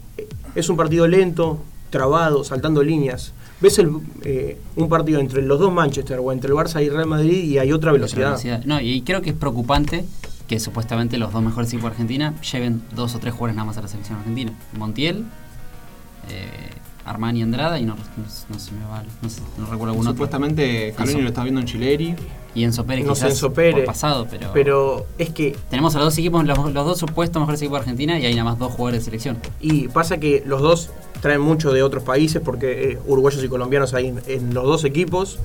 es 0.55 0.69
un 0.69 0.77
partido 0.77 1.07
lento, 1.07 1.59
trabado, 1.89 2.43
saltando 2.43 2.83
líneas. 2.83 3.33
Ves 3.61 3.77
el, 3.79 3.91
eh, 4.23 4.57
un 4.77 4.87
partido 4.89 5.19
entre 5.19 5.41
los 5.41 5.59
dos 5.59 5.71
Manchester 5.73 6.19
o 6.21 6.31
entre 6.31 6.49
el 6.49 6.55
Barça 6.55 6.83
y 6.83 6.89
Real 6.89 7.07
Madrid 7.07 7.43
y 7.43 7.57
hay 7.57 7.71
otra 7.73 7.91
velocidad. 7.91 8.27
velocidad. 8.29 8.63
No, 8.65 8.79
y 8.79 9.01
creo 9.01 9.21
que 9.21 9.31
es 9.31 9.35
preocupante 9.35 10.05
que 10.47 10.59
supuestamente 10.59 11.17
los 11.17 11.31
dos 11.33 11.43
mejores 11.43 11.69
equipos 11.69 11.83
de 11.83 11.89
Argentina 11.91 12.33
lleven 12.41 12.81
dos 12.95 13.15
o 13.15 13.19
tres 13.19 13.33
jugadores 13.33 13.55
nada 13.55 13.65
más 13.67 13.77
a 13.77 13.81
la 13.81 13.87
selección 13.87 14.17
argentina. 14.19 14.53
Montiel, 14.77 15.25
eh, 16.29 16.69
Armani 17.09 17.41
Andrada 17.41 17.79
y 17.79 17.85
no, 17.85 17.95
no, 17.95 18.23
no 18.49 18.59
se 18.59 18.71
me 18.71 18.85
va, 18.85 19.03
no, 19.21 19.29
sé, 19.29 19.41
no 19.57 19.65
recuerdo 19.65 19.93
algún 19.93 20.05
otro. 20.05 20.13
Supuestamente 20.13 20.91
Scaloni 20.93 21.13
Enzo. 21.13 21.23
lo 21.23 21.29
está 21.29 21.43
viendo 21.43 21.59
en 21.59 21.65
Chileri. 21.65 22.15
Y 22.53 22.63
Enzo 22.63 22.85
Pérez 22.85 23.05
No 23.05 23.13
quizás 23.13 23.31
Enzo 23.31 23.51
Pérez, 23.51 23.75
por 23.75 23.85
pasado, 23.85 24.27
pero, 24.29 24.51
Pero 24.53 25.05
es 25.17 25.29
que 25.29 25.55
tenemos 25.69 25.95
a 25.95 25.99
los 25.99 26.07
dos 26.07 26.17
equipos, 26.17 26.45
los, 26.45 26.57
los 26.57 26.85
dos 26.85 26.99
supuestos 26.99 27.39
mejores 27.39 27.61
equipos 27.61 27.77
de 27.77 27.81
Argentina 27.81 28.19
y 28.19 28.25
hay 28.25 28.33
nada 28.35 28.51
más 28.51 28.59
dos 28.59 28.73
jugadores 28.73 29.01
de 29.01 29.05
selección. 29.05 29.37
Y 29.59 29.87
pasa 29.87 30.19
que 30.19 30.43
los 30.45 30.61
dos 30.61 30.91
traen 31.21 31.41
mucho 31.41 31.73
de 31.73 31.81
otros 31.81 32.03
países 32.03 32.41
porque 32.43 32.91
eh, 32.91 32.99
uruguayos 33.07 33.43
y 33.43 33.47
colombianos 33.47 33.93
hay 33.95 34.07
en, 34.07 34.21
en 34.27 34.53
los 34.53 34.65
dos 34.65 34.83
equipos. 34.83 35.39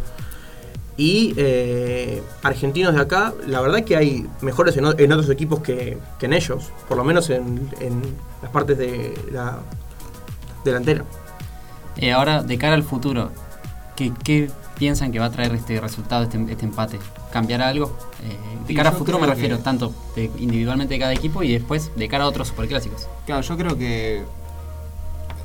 Y 0.96 1.34
eh, 1.36 2.22
argentinos 2.42 2.94
de 2.94 3.00
acá, 3.00 3.34
la 3.48 3.60
verdad 3.60 3.84
que 3.84 3.96
hay 3.96 4.26
mejores 4.42 4.76
en, 4.76 4.84
otros 4.84 5.30
equipos 5.30 5.60
que, 5.60 5.98
que 6.20 6.26
en 6.26 6.34
ellos, 6.34 6.70
por 6.88 6.96
lo 6.96 7.04
menos 7.04 7.30
en, 7.30 7.68
en 7.80 8.02
las 8.42 8.52
partes 8.52 8.78
de 8.78 9.14
la 9.32 9.58
delantera. 10.64 11.04
Eh, 11.96 12.12
ahora, 12.12 12.42
de 12.42 12.58
cara 12.58 12.74
al 12.74 12.82
futuro, 12.82 13.30
¿qué, 13.96 14.12
qué 14.24 14.50
piensan 14.78 15.12
que 15.12 15.18
va 15.20 15.26
a 15.26 15.30
traer 15.30 15.54
este 15.54 15.80
resultado, 15.80 16.24
este, 16.24 16.44
este 16.50 16.64
empate? 16.64 16.98
¿Cambiará 17.32 17.68
algo? 17.68 17.96
Eh, 18.22 18.36
de 18.66 18.74
cara 18.74 18.90
al 18.90 18.96
futuro 18.96 19.18
me 19.18 19.26
refiero 19.26 19.56
que- 19.58 19.62
tanto 19.62 19.92
de- 20.16 20.30
individualmente 20.38 20.94
de 20.94 21.00
cada 21.00 21.12
equipo 21.12 21.42
y 21.42 21.52
después 21.52 21.90
de 21.96 22.08
cara 22.08 22.24
a 22.24 22.26
otros 22.28 22.48
superclásicos. 22.48 23.06
Claro, 23.26 23.42
yo 23.42 23.56
creo 23.56 23.76
que 23.78 24.22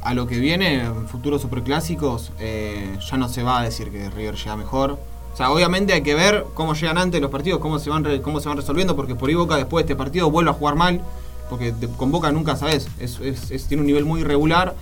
a 0.02 0.14
lo 0.14 0.28
que 0.28 0.40
viene, 0.40 0.84
en 0.86 1.08
futuros 1.08 1.42
superclásicos, 1.42 2.32
eh, 2.40 2.98
ya 3.10 3.18
no 3.18 3.28
se 3.30 3.44
va 3.44 3.60
a 3.60 3.64
decir 3.64 3.92
que 3.92 4.10
River 4.10 4.36
llega 4.36 4.56
mejor. 4.56 4.98
O 5.34 5.38
sea, 5.38 5.52
obviamente 5.52 5.94
hay 5.94 6.02
que 6.02 6.16
ver 6.16 6.46
cómo 6.54 6.74
llegan 6.74 6.98
antes 6.98 7.22
los 7.22 7.30
partidos, 7.30 7.60
cómo 7.60 7.80
se 7.80 7.90
van, 7.90 8.04
re- 8.04 8.22
cómo 8.22 8.40
se 8.40 8.50
van 8.50 8.58
resolviendo, 8.58 8.96
porque 8.96 9.16
por 9.16 9.30
ahí 9.30 9.36
Boca 9.36 9.56
después 9.58 9.86
de 9.86 9.94
este 9.94 9.96
partido 9.98 10.30
vuelve 10.32 10.50
a 10.50 10.54
jugar 10.54 10.76
mal, 10.76 11.02
porque 11.50 11.72
de- 11.72 11.88
con 11.90 12.12
Boca 12.12 12.32
nunca 12.32 12.56
sabes, 12.56 12.88
es, 13.00 13.20
es- 13.20 13.52
es- 13.52 13.66
tiene 13.68 13.82
un 13.82 13.88
nivel 13.88 14.06
muy 14.06 14.22
irregular. 14.22 14.74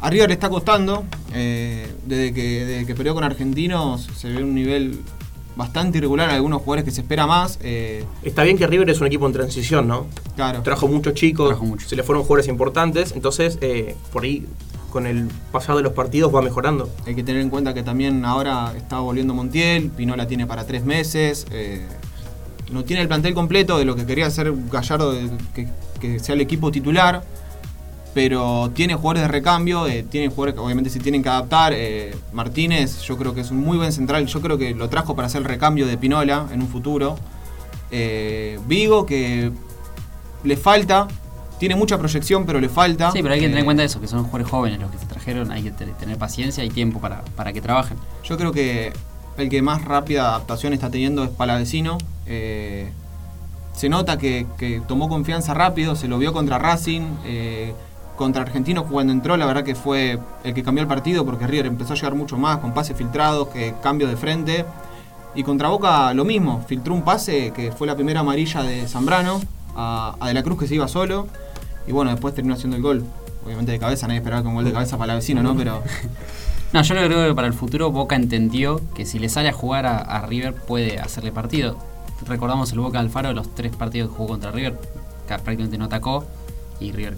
A 0.00 0.10
River 0.10 0.28
le 0.28 0.34
está 0.34 0.48
costando, 0.48 1.04
eh, 1.34 1.86
desde, 2.06 2.32
que, 2.32 2.64
desde 2.64 2.86
que 2.86 2.94
peleó 2.94 3.14
con 3.14 3.24
Argentinos 3.24 4.08
se 4.16 4.28
ve 4.28 4.42
un 4.44 4.54
nivel 4.54 5.00
bastante 5.56 5.98
irregular, 5.98 6.30
algunos 6.30 6.60
jugadores 6.62 6.84
que 6.84 6.92
se 6.92 7.00
espera 7.00 7.26
más. 7.26 7.58
eh, 7.62 8.04
Está 8.22 8.44
bien 8.44 8.56
que 8.56 8.66
River 8.68 8.88
es 8.90 9.00
un 9.00 9.08
equipo 9.08 9.26
en 9.26 9.32
transición, 9.32 9.88
¿no? 9.88 10.06
claro. 10.36 10.62
Trajo 10.62 10.86
muchos 10.86 11.14
chicos, 11.14 11.48
Trajo 11.48 11.64
muchos. 11.64 11.88
se 11.88 11.96
le 11.96 12.04
fueron 12.04 12.22
jugadores 12.22 12.46
importantes, 12.48 13.10
entonces 13.16 13.58
eh, 13.60 13.96
por 14.12 14.22
ahí 14.22 14.46
con 14.92 15.04
el 15.06 15.26
pasado 15.50 15.78
de 15.78 15.82
los 15.84 15.92
partidos 15.94 16.32
va 16.32 16.42
mejorando. 16.42 16.88
Hay 17.04 17.16
que 17.16 17.24
tener 17.24 17.42
en 17.42 17.50
cuenta 17.50 17.74
que 17.74 17.82
también 17.82 18.24
ahora 18.24 18.72
está 18.76 19.00
volviendo 19.00 19.34
Montiel, 19.34 19.90
Pinola 19.90 20.28
tiene 20.28 20.46
para 20.46 20.64
tres 20.64 20.84
meses, 20.84 21.44
eh, 21.50 21.84
no 22.70 22.84
tiene 22.84 23.02
el 23.02 23.08
plantel 23.08 23.34
completo 23.34 23.78
de 23.78 23.84
lo 23.84 23.96
que 23.96 24.06
quería 24.06 24.26
hacer 24.26 24.52
Gallardo, 24.70 25.12
de 25.12 25.28
que, 25.54 25.66
que 26.00 26.20
sea 26.20 26.36
el 26.36 26.40
equipo 26.40 26.70
titular, 26.70 27.24
pero 28.14 28.70
tiene 28.74 28.94
jugadores 28.94 29.22
de 29.22 29.28
recambio, 29.28 29.86
eh, 29.86 30.02
tiene 30.02 30.28
jugadores 30.28 30.54
que 30.54 30.60
obviamente 30.60 30.90
se 30.90 30.98
tienen 30.98 31.22
que 31.22 31.28
adaptar. 31.28 31.72
eh, 31.74 32.16
Martínez 32.32 33.00
yo 33.02 33.16
creo 33.16 33.34
que 33.34 33.42
es 33.42 33.50
un 33.50 33.58
muy 33.58 33.76
buen 33.76 33.92
central, 33.92 34.26
yo 34.26 34.40
creo 34.40 34.58
que 34.58 34.74
lo 34.74 34.88
trajo 34.88 35.14
para 35.14 35.26
hacer 35.26 35.40
el 35.42 35.44
recambio 35.46 35.86
de 35.86 35.96
Pinola 35.98 36.46
en 36.52 36.60
un 36.62 36.68
futuro. 36.68 37.16
Eh, 37.90 38.58
Vigo 38.66 39.06
que 39.06 39.50
le 40.44 40.56
falta, 40.56 41.06
tiene 41.58 41.74
mucha 41.76 41.98
proyección 41.98 42.44
pero 42.46 42.60
le 42.60 42.68
falta. 42.68 43.10
Sí, 43.12 43.20
pero 43.22 43.34
hay 43.34 43.40
que 43.40 43.46
tener 43.46 43.58
en 43.58 43.62
Eh, 43.62 43.64
cuenta 43.66 43.84
eso, 43.84 44.00
que 44.00 44.08
son 44.08 44.20
jugadores 44.24 44.48
jóvenes 44.48 44.80
los 44.80 44.90
que 44.90 44.98
se 44.98 45.06
trajeron, 45.06 45.52
hay 45.52 45.62
que 45.62 45.70
te- 45.70 45.86
tener 45.86 46.16
paciencia 46.18 46.64
y 46.64 46.70
tiempo 46.70 47.00
para, 47.00 47.22
para 47.36 47.52
que 47.52 47.60
trabajen. 47.60 47.98
Yo 48.24 48.36
creo 48.36 48.52
que 48.52 48.92
el 49.36 49.48
que 49.48 49.62
más 49.62 49.84
rápida 49.84 50.28
adaptación 50.30 50.72
está 50.72 50.90
teniendo 50.90 51.22
es 51.24 51.30
Palavecino. 51.30 51.98
Se 53.74 53.88
nota 53.88 54.18
que, 54.18 54.46
que 54.58 54.82
tomó 54.88 55.08
confianza 55.08 55.54
rápido, 55.54 55.94
se 55.94 56.08
lo 56.08 56.18
vio 56.18 56.32
contra 56.32 56.58
Racing, 56.58 57.02
contra 58.18 58.42
Argentinos 58.42 58.84
cuando 58.84 59.12
entró, 59.12 59.38
la 59.38 59.46
verdad 59.46 59.64
que 59.64 59.74
fue 59.74 60.18
el 60.44 60.52
que 60.52 60.62
cambió 60.62 60.82
el 60.82 60.88
partido 60.88 61.24
porque 61.24 61.46
River 61.46 61.66
empezó 61.66 61.94
a 61.94 61.96
llegar 61.96 62.14
mucho 62.14 62.36
más 62.36 62.58
con 62.58 62.74
pases 62.74 62.96
filtrados, 62.96 63.48
que 63.48 63.74
cambio 63.82 64.08
de 64.08 64.16
frente. 64.16 64.66
Y 65.34 65.42
contra 65.42 65.68
Boca 65.68 66.12
lo 66.12 66.24
mismo, 66.24 66.62
filtró 66.66 66.92
un 66.92 67.02
pase 67.02 67.52
que 67.54 67.72
fue 67.72 67.86
la 67.86 67.94
primera 67.94 68.20
amarilla 68.20 68.62
de 68.62 68.86
Zambrano 68.86 69.40
a, 69.74 70.16
a 70.20 70.28
De 70.28 70.34
la 70.34 70.42
Cruz 70.42 70.58
que 70.58 70.66
se 70.66 70.74
iba 70.74 70.88
solo. 70.88 71.28
Y 71.86 71.92
bueno, 71.92 72.10
después 72.10 72.34
terminó 72.34 72.54
haciendo 72.54 72.76
el 72.76 72.82
gol. 72.82 73.04
Obviamente 73.46 73.72
de 73.72 73.78
cabeza, 73.78 74.06
nadie 74.06 74.18
esperaba 74.18 74.42
que 74.42 74.48
un 74.48 74.54
gol 74.54 74.64
de 74.64 74.72
cabeza 74.72 74.98
para 74.98 75.14
vecino, 75.14 75.42
¿no? 75.42 75.56
Pero 75.56 75.82
No, 76.70 76.82
yo 76.82 76.94
creo 76.94 77.28
que 77.28 77.34
para 77.34 77.46
el 77.46 77.54
futuro 77.54 77.90
Boca 77.90 78.14
entendió 78.14 78.82
que 78.94 79.06
si 79.06 79.18
le 79.18 79.30
sale 79.30 79.48
a 79.48 79.54
jugar 79.54 79.86
a, 79.86 80.26
River 80.26 80.54
puede 80.54 80.98
hacerle 80.98 81.32
partido. 81.32 81.78
recordamos 82.26 82.72
el 82.72 82.80
Boca 82.80 82.98
Alfaro, 82.98 83.32
los 83.32 83.54
tres 83.54 83.74
partidos 83.74 84.10
que 84.10 84.16
jugó 84.16 84.28
contra 84.30 84.50
River, 84.50 84.78
que 85.26 85.34
prácticamente 85.38 85.78
no 85.78 85.86
atacó, 85.86 86.26
y 86.80 86.92
River 86.92 87.16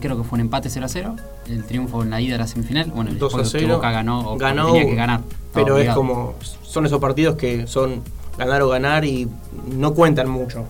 creo 0.00 0.16
que 0.16 0.24
fue 0.24 0.36
un 0.36 0.40
empate 0.42 0.70
0 0.70 0.86
a 0.86 0.88
0, 0.88 1.16
el 1.48 1.64
triunfo 1.64 2.02
en 2.02 2.10
la 2.10 2.20
ida 2.20 2.32
de 2.32 2.38
la 2.38 2.46
semifinal, 2.46 2.90
bueno, 2.94 3.10
el 3.10 3.18
2 3.18 3.34
a 3.34 3.38
después 3.38 3.52
que 3.52 3.60
0. 3.60 3.76
Boca 3.76 3.90
ganó, 3.90 4.32
o 4.32 4.36
ganó, 4.36 4.66
tenía 4.72 4.86
que 4.86 4.94
ganar. 4.94 5.20
Pero 5.54 5.78
es 5.78 5.92
como. 5.94 6.34
Son 6.62 6.86
esos 6.86 7.00
partidos 7.00 7.36
que 7.36 7.66
son 7.66 8.02
ganar 8.38 8.62
o 8.62 8.68
ganar 8.68 9.04
y 9.04 9.28
no 9.76 9.94
cuentan 9.94 10.28
mucho. 10.28 10.66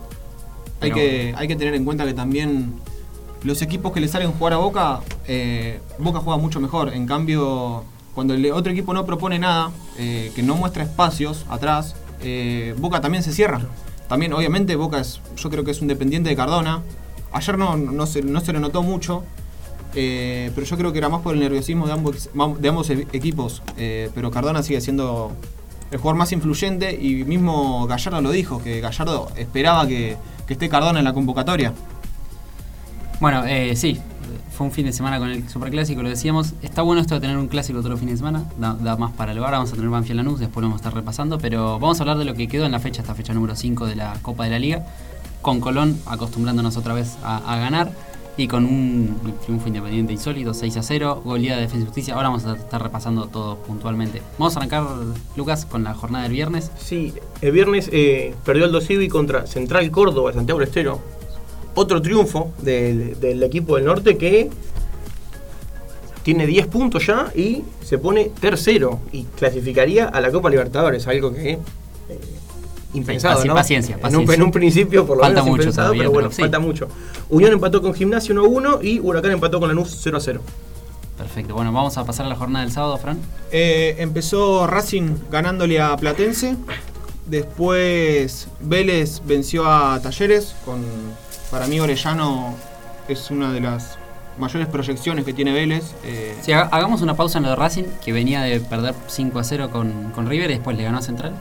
Hay 0.81 0.91
Pero- 0.91 0.95
que, 0.95 1.35
hay 1.37 1.49
que 1.49 1.57
tener 1.57 1.75
en 1.75 1.85
cuenta 1.85 2.07
que 2.07 2.15
también 2.15 2.75
los 3.43 3.61
equipos 3.63 3.93
que 3.93 4.01
le 4.01 4.09
salen 4.09 4.33
jugar 4.33 4.55
a 4.55 4.57
Boca, 4.57 5.01
eh, 5.27 5.81
Boca 5.99 6.21
juega 6.21 6.39
mucho 6.41 6.61
mejor. 6.61 6.95
En 6.95 7.07
cambio, 7.07 7.85
cuando 8.15 8.35
el 8.35 8.51
otro 8.53 8.73
equipo 8.73 8.95
no 8.95 9.05
propone 9.05 9.39
nada, 9.39 9.71
eh, 9.99 10.33
que 10.35 10.43
no 10.43 10.57
muestra 10.57 10.83
espacios 10.83 11.45
atrás, 11.51 11.97
eh, 12.23 12.75
Boca 12.79 13.01
también 13.01 13.23
se 13.23 13.33
cierra. 13.33 13.61
También, 14.09 14.33
obviamente, 14.33 14.75
Boca 14.77 15.01
es, 15.01 15.21
yo 15.37 15.51
creo 15.51 15.65
que 15.65 15.71
es 15.71 15.83
un 15.83 15.89
dependiente 15.89 16.31
de 16.31 16.37
Cardona. 16.37 16.83
Ayer 17.33 17.59
no, 17.59 17.77
no, 17.77 18.07
se, 18.07 18.23
no 18.23 18.41
se 18.41 18.53
le 18.53 18.61
notó 18.61 18.83
mucho, 18.83 19.25
eh, 19.95 20.51
pero 20.55 20.67
yo 20.67 20.77
creo 20.77 20.93
que 20.93 20.99
era 20.99 21.09
más 21.09 21.21
por 21.23 21.35
el 21.35 21.41
nerviosismo 21.41 21.87
de 21.87 21.93
ambos, 21.93 22.31
de 22.59 22.69
ambos 22.69 22.91
e- 22.91 23.07
equipos. 23.13 23.63
Eh, 23.77 24.11
pero 24.15 24.31
Cardona 24.31 24.63
sigue 24.63 24.81
siendo 24.81 25.33
el 25.91 25.99
jugador 25.99 26.17
más 26.19 26.33
influyente 26.33 26.93
y 27.01 27.25
mismo 27.25 27.87
Gallardo 27.87 28.21
lo 28.21 28.31
dijo, 28.31 28.63
que 28.63 28.81
Gallardo 28.81 29.29
esperaba 29.37 29.87
que, 29.87 30.17
que 30.47 30.53
esté 30.53 30.69
Cardona 30.69 30.99
en 31.01 31.05
la 31.05 31.13
convocatoria. 31.13 31.73
Bueno, 33.21 33.45
eh, 33.45 33.77
sí, 33.77 34.01
fue 34.51 34.67
un 34.67 34.73
fin 34.73 34.87
de 34.87 34.93
semana 34.93 35.19
con 35.19 35.31
el 35.31 35.49
Superclásico, 35.49 36.03
lo 36.03 36.09
decíamos. 36.09 36.55
Está 36.63 36.83
bueno 36.83 37.01
esto 37.01 37.15
de 37.15 37.21
tener 37.21 37.37
un 37.37 37.49
clásico 37.49 37.81
los 37.81 38.01
fines 38.01 38.15
de 38.15 38.19
semana, 38.19 38.45
da, 38.59 38.97
más 38.97 39.13
para 39.13 39.33
el 39.33 39.41
bar. 39.41 39.53
Vamos 39.53 39.73
a 39.73 39.75
tener 39.75 39.91
Banfield 39.91 40.17
Lanús, 40.17 40.41
después 40.41 40.63
lo 40.63 40.69
vamos 40.69 40.81
a 40.81 40.83
estar 40.83 40.95
repasando, 40.95 41.39
pero 41.39 41.79
vamos 41.79 41.99
a 42.01 42.03
hablar 42.03 42.19
de 42.19 42.25
lo 42.25 42.35
que 42.35 42.49
quedó 42.49 42.65
en 42.65 42.73
la 42.73 42.79
fecha, 42.81 43.03
esta 43.03 43.15
fecha 43.15 43.35
número 43.35 43.57
5 43.57 43.87
de 43.87 43.97
la 43.97 44.15
Copa 44.23 44.45
de 44.45 44.51
la 44.51 44.59
Liga, 44.59 44.87
con 45.43 45.61
Colón 45.61 45.99
acostumbrándonos 46.07 46.77
otra 46.77 46.95
vez 46.95 47.17
a, 47.23 47.57
ganar 47.57 47.93
y 48.37 48.49
con 48.49 48.65
un 48.65 49.35
triunfo 49.45 49.69
independiente 49.69 50.13
insólito, 50.13 50.55
6 50.55 50.77
a 50.79 50.83
0, 50.83 51.23
goleada 51.25 51.57
de 51.57 51.63
Defensa 51.67 51.83
y 51.83 51.87
Justicia. 51.87 52.15
Ahora 52.15 52.29
vamos 52.29 52.47
a 52.47 52.55
estar 52.55 52.83
repasando 52.83 53.27
todo 53.27 53.57
puntualmente. 53.57 54.23
Vamos 54.39 54.57
a 54.57 54.61
arrancar, 54.61 54.85
Lucas, 55.37 55.67
con 55.67 55.85
la 55.85 55.95
jornada 55.95 56.25
del 56.25 56.33
viernes. 56.33 56.71
Sí, 56.79 57.13
el 57.43 57.53
viernes 57.53 57.91
eh, 57.93 58.35
perdió 58.45 58.65
el 58.65 58.73
Dosivi 58.73 59.09
contra 59.09 59.47
Central 59.47 59.91
Córdoba, 59.91 60.33
Santiago 60.33 60.61
Estero. 60.63 61.01
Otro 61.75 62.01
triunfo 62.01 62.51
del, 62.63 63.21
del 63.21 63.43
equipo 63.43 63.77
del 63.77 63.85
norte 63.85 64.17
que 64.17 64.51
tiene 66.23 66.47
10 66.47 66.67
puntos 66.67 67.07
ya 67.07 67.33
y 67.35 67.65
se 67.83 67.99
pone 67.99 68.31
tercero 68.41 69.01
y 69.13 69.25
clasificaría 69.25 70.07
a 70.07 70.21
la 70.21 70.31
Copa 70.31 70.51
Libertadores, 70.51 71.07
algo 71.07 71.33
que 71.33 71.53
eh, 71.53 71.59
impensado, 72.95 73.41
Paci- 73.43 73.47
¿no? 73.47 73.55
paciencia, 73.55 73.93
En 73.95 73.99
un, 73.99 74.03
paciencia. 74.03 74.35
en 74.35 74.43
un 74.43 74.51
principio 74.51 75.07
por 75.07 75.17
lo 75.17 75.23
Falta 75.23 75.35
menos 75.41 75.51
mucho 75.51 75.63
impensado, 75.63 75.87
todavía, 75.89 76.01
pero 76.03 76.11
bueno, 76.13 76.29
pero 76.29 76.37
sí. 76.37 76.43
falta 76.43 76.59
mucho. 76.59 76.89
Unión 77.29 77.53
empató 77.53 77.81
con 77.83 77.95
Gimnasia 77.95 78.35
1-1 78.35 78.79
y 78.83 79.01
Huracán 79.01 79.33
empató 79.33 79.61
con 79.61 79.69
Lanús 79.69 80.05
0-0. 80.05 80.41
Perfecto, 81.17 81.55
bueno, 81.55 81.71
vamos 81.73 81.99
a 81.99 82.05
pasar 82.05 82.27
a 82.27 82.29
la 82.31 82.35
jornada 82.37 82.65
del 82.65 82.73
sábado, 82.73 82.97
Fran. 82.97 83.19
Eh, 83.53 83.97
empezó 83.99 84.67
Racing 84.67 85.17
ganándole 85.31 85.81
a 85.81 85.97
Platense. 85.97 86.57
Después 87.27 88.49
Vélez 88.61 89.23
venció 89.25 89.65
a 89.71 90.01
Talleres. 90.03 90.55
Con, 90.65 90.83
para 91.51 91.67
mí 91.67 91.79
Orellano 91.79 92.55
es 93.09 93.31
una 93.31 93.53
de 93.53 93.61
las 93.61 93.99
mayores 94.39 94.67
proyecciones 94.69 95.25
que 95.25 95.33
tiene 95.33 95.53
Vélez. 95.53 95.85
Eh, 96.05 96.35
Sí, 96.43 96.53
haga- 96.53 96.69
hagamos 96.73 97.03
una 97.03 97.15
pausa 97.15 97.39
en 97.39 97.45
lo 97.45 97.51
de 97.51 97.57
Racing, 97.57 97.85
que 98.05 98.13
venía 98.13 98.41
de 98.43 98.59
perder 98.61 98.95
5 99.07 99.39
a 99.39 99.45
0 99.45 99.69
con, 99.71 100.11
con 100.15 100.29
River 100.29 100.51
y 100.51 100.55
después 100.55 100.77
le 100.77 100.83
ganó 100.85 100.99
a 100.99 101.03
Central. 101.03 101.35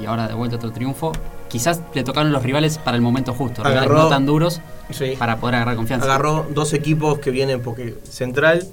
Y 0.00 0.06
ahora 0.06 0.28
de 0.28 0.34
vuelta 0.34 0.56
otro 0.56 0.72
triunfo. 0.72 1.12
Quizás 1.48 1.80
le 1.94 2.04
tocaron 2.04 2.30
los 2.32 2.42
rivales 2.42 2.78
para 2.78 2.96
el 2.96 3.02
momento 3.02 3.32
justo, 3.34 3.62
rivales 3.64 3.90
no 3.90 4.08
tan 4.08 4.24
duros 4.26 4.60
Sí. 4.90 5.14
para 5.18 5.38
poder 5.38 5.56
agarrar 5.56 5.76
confianza. 5.76 6.04
Agarró 6.06 6.46
dos 6.54 6.72
equipos 6.74 7.18
que 7.18 7.30
vienen 7.30 7.60
porque 7.62 7.96
Central 8.04 8.66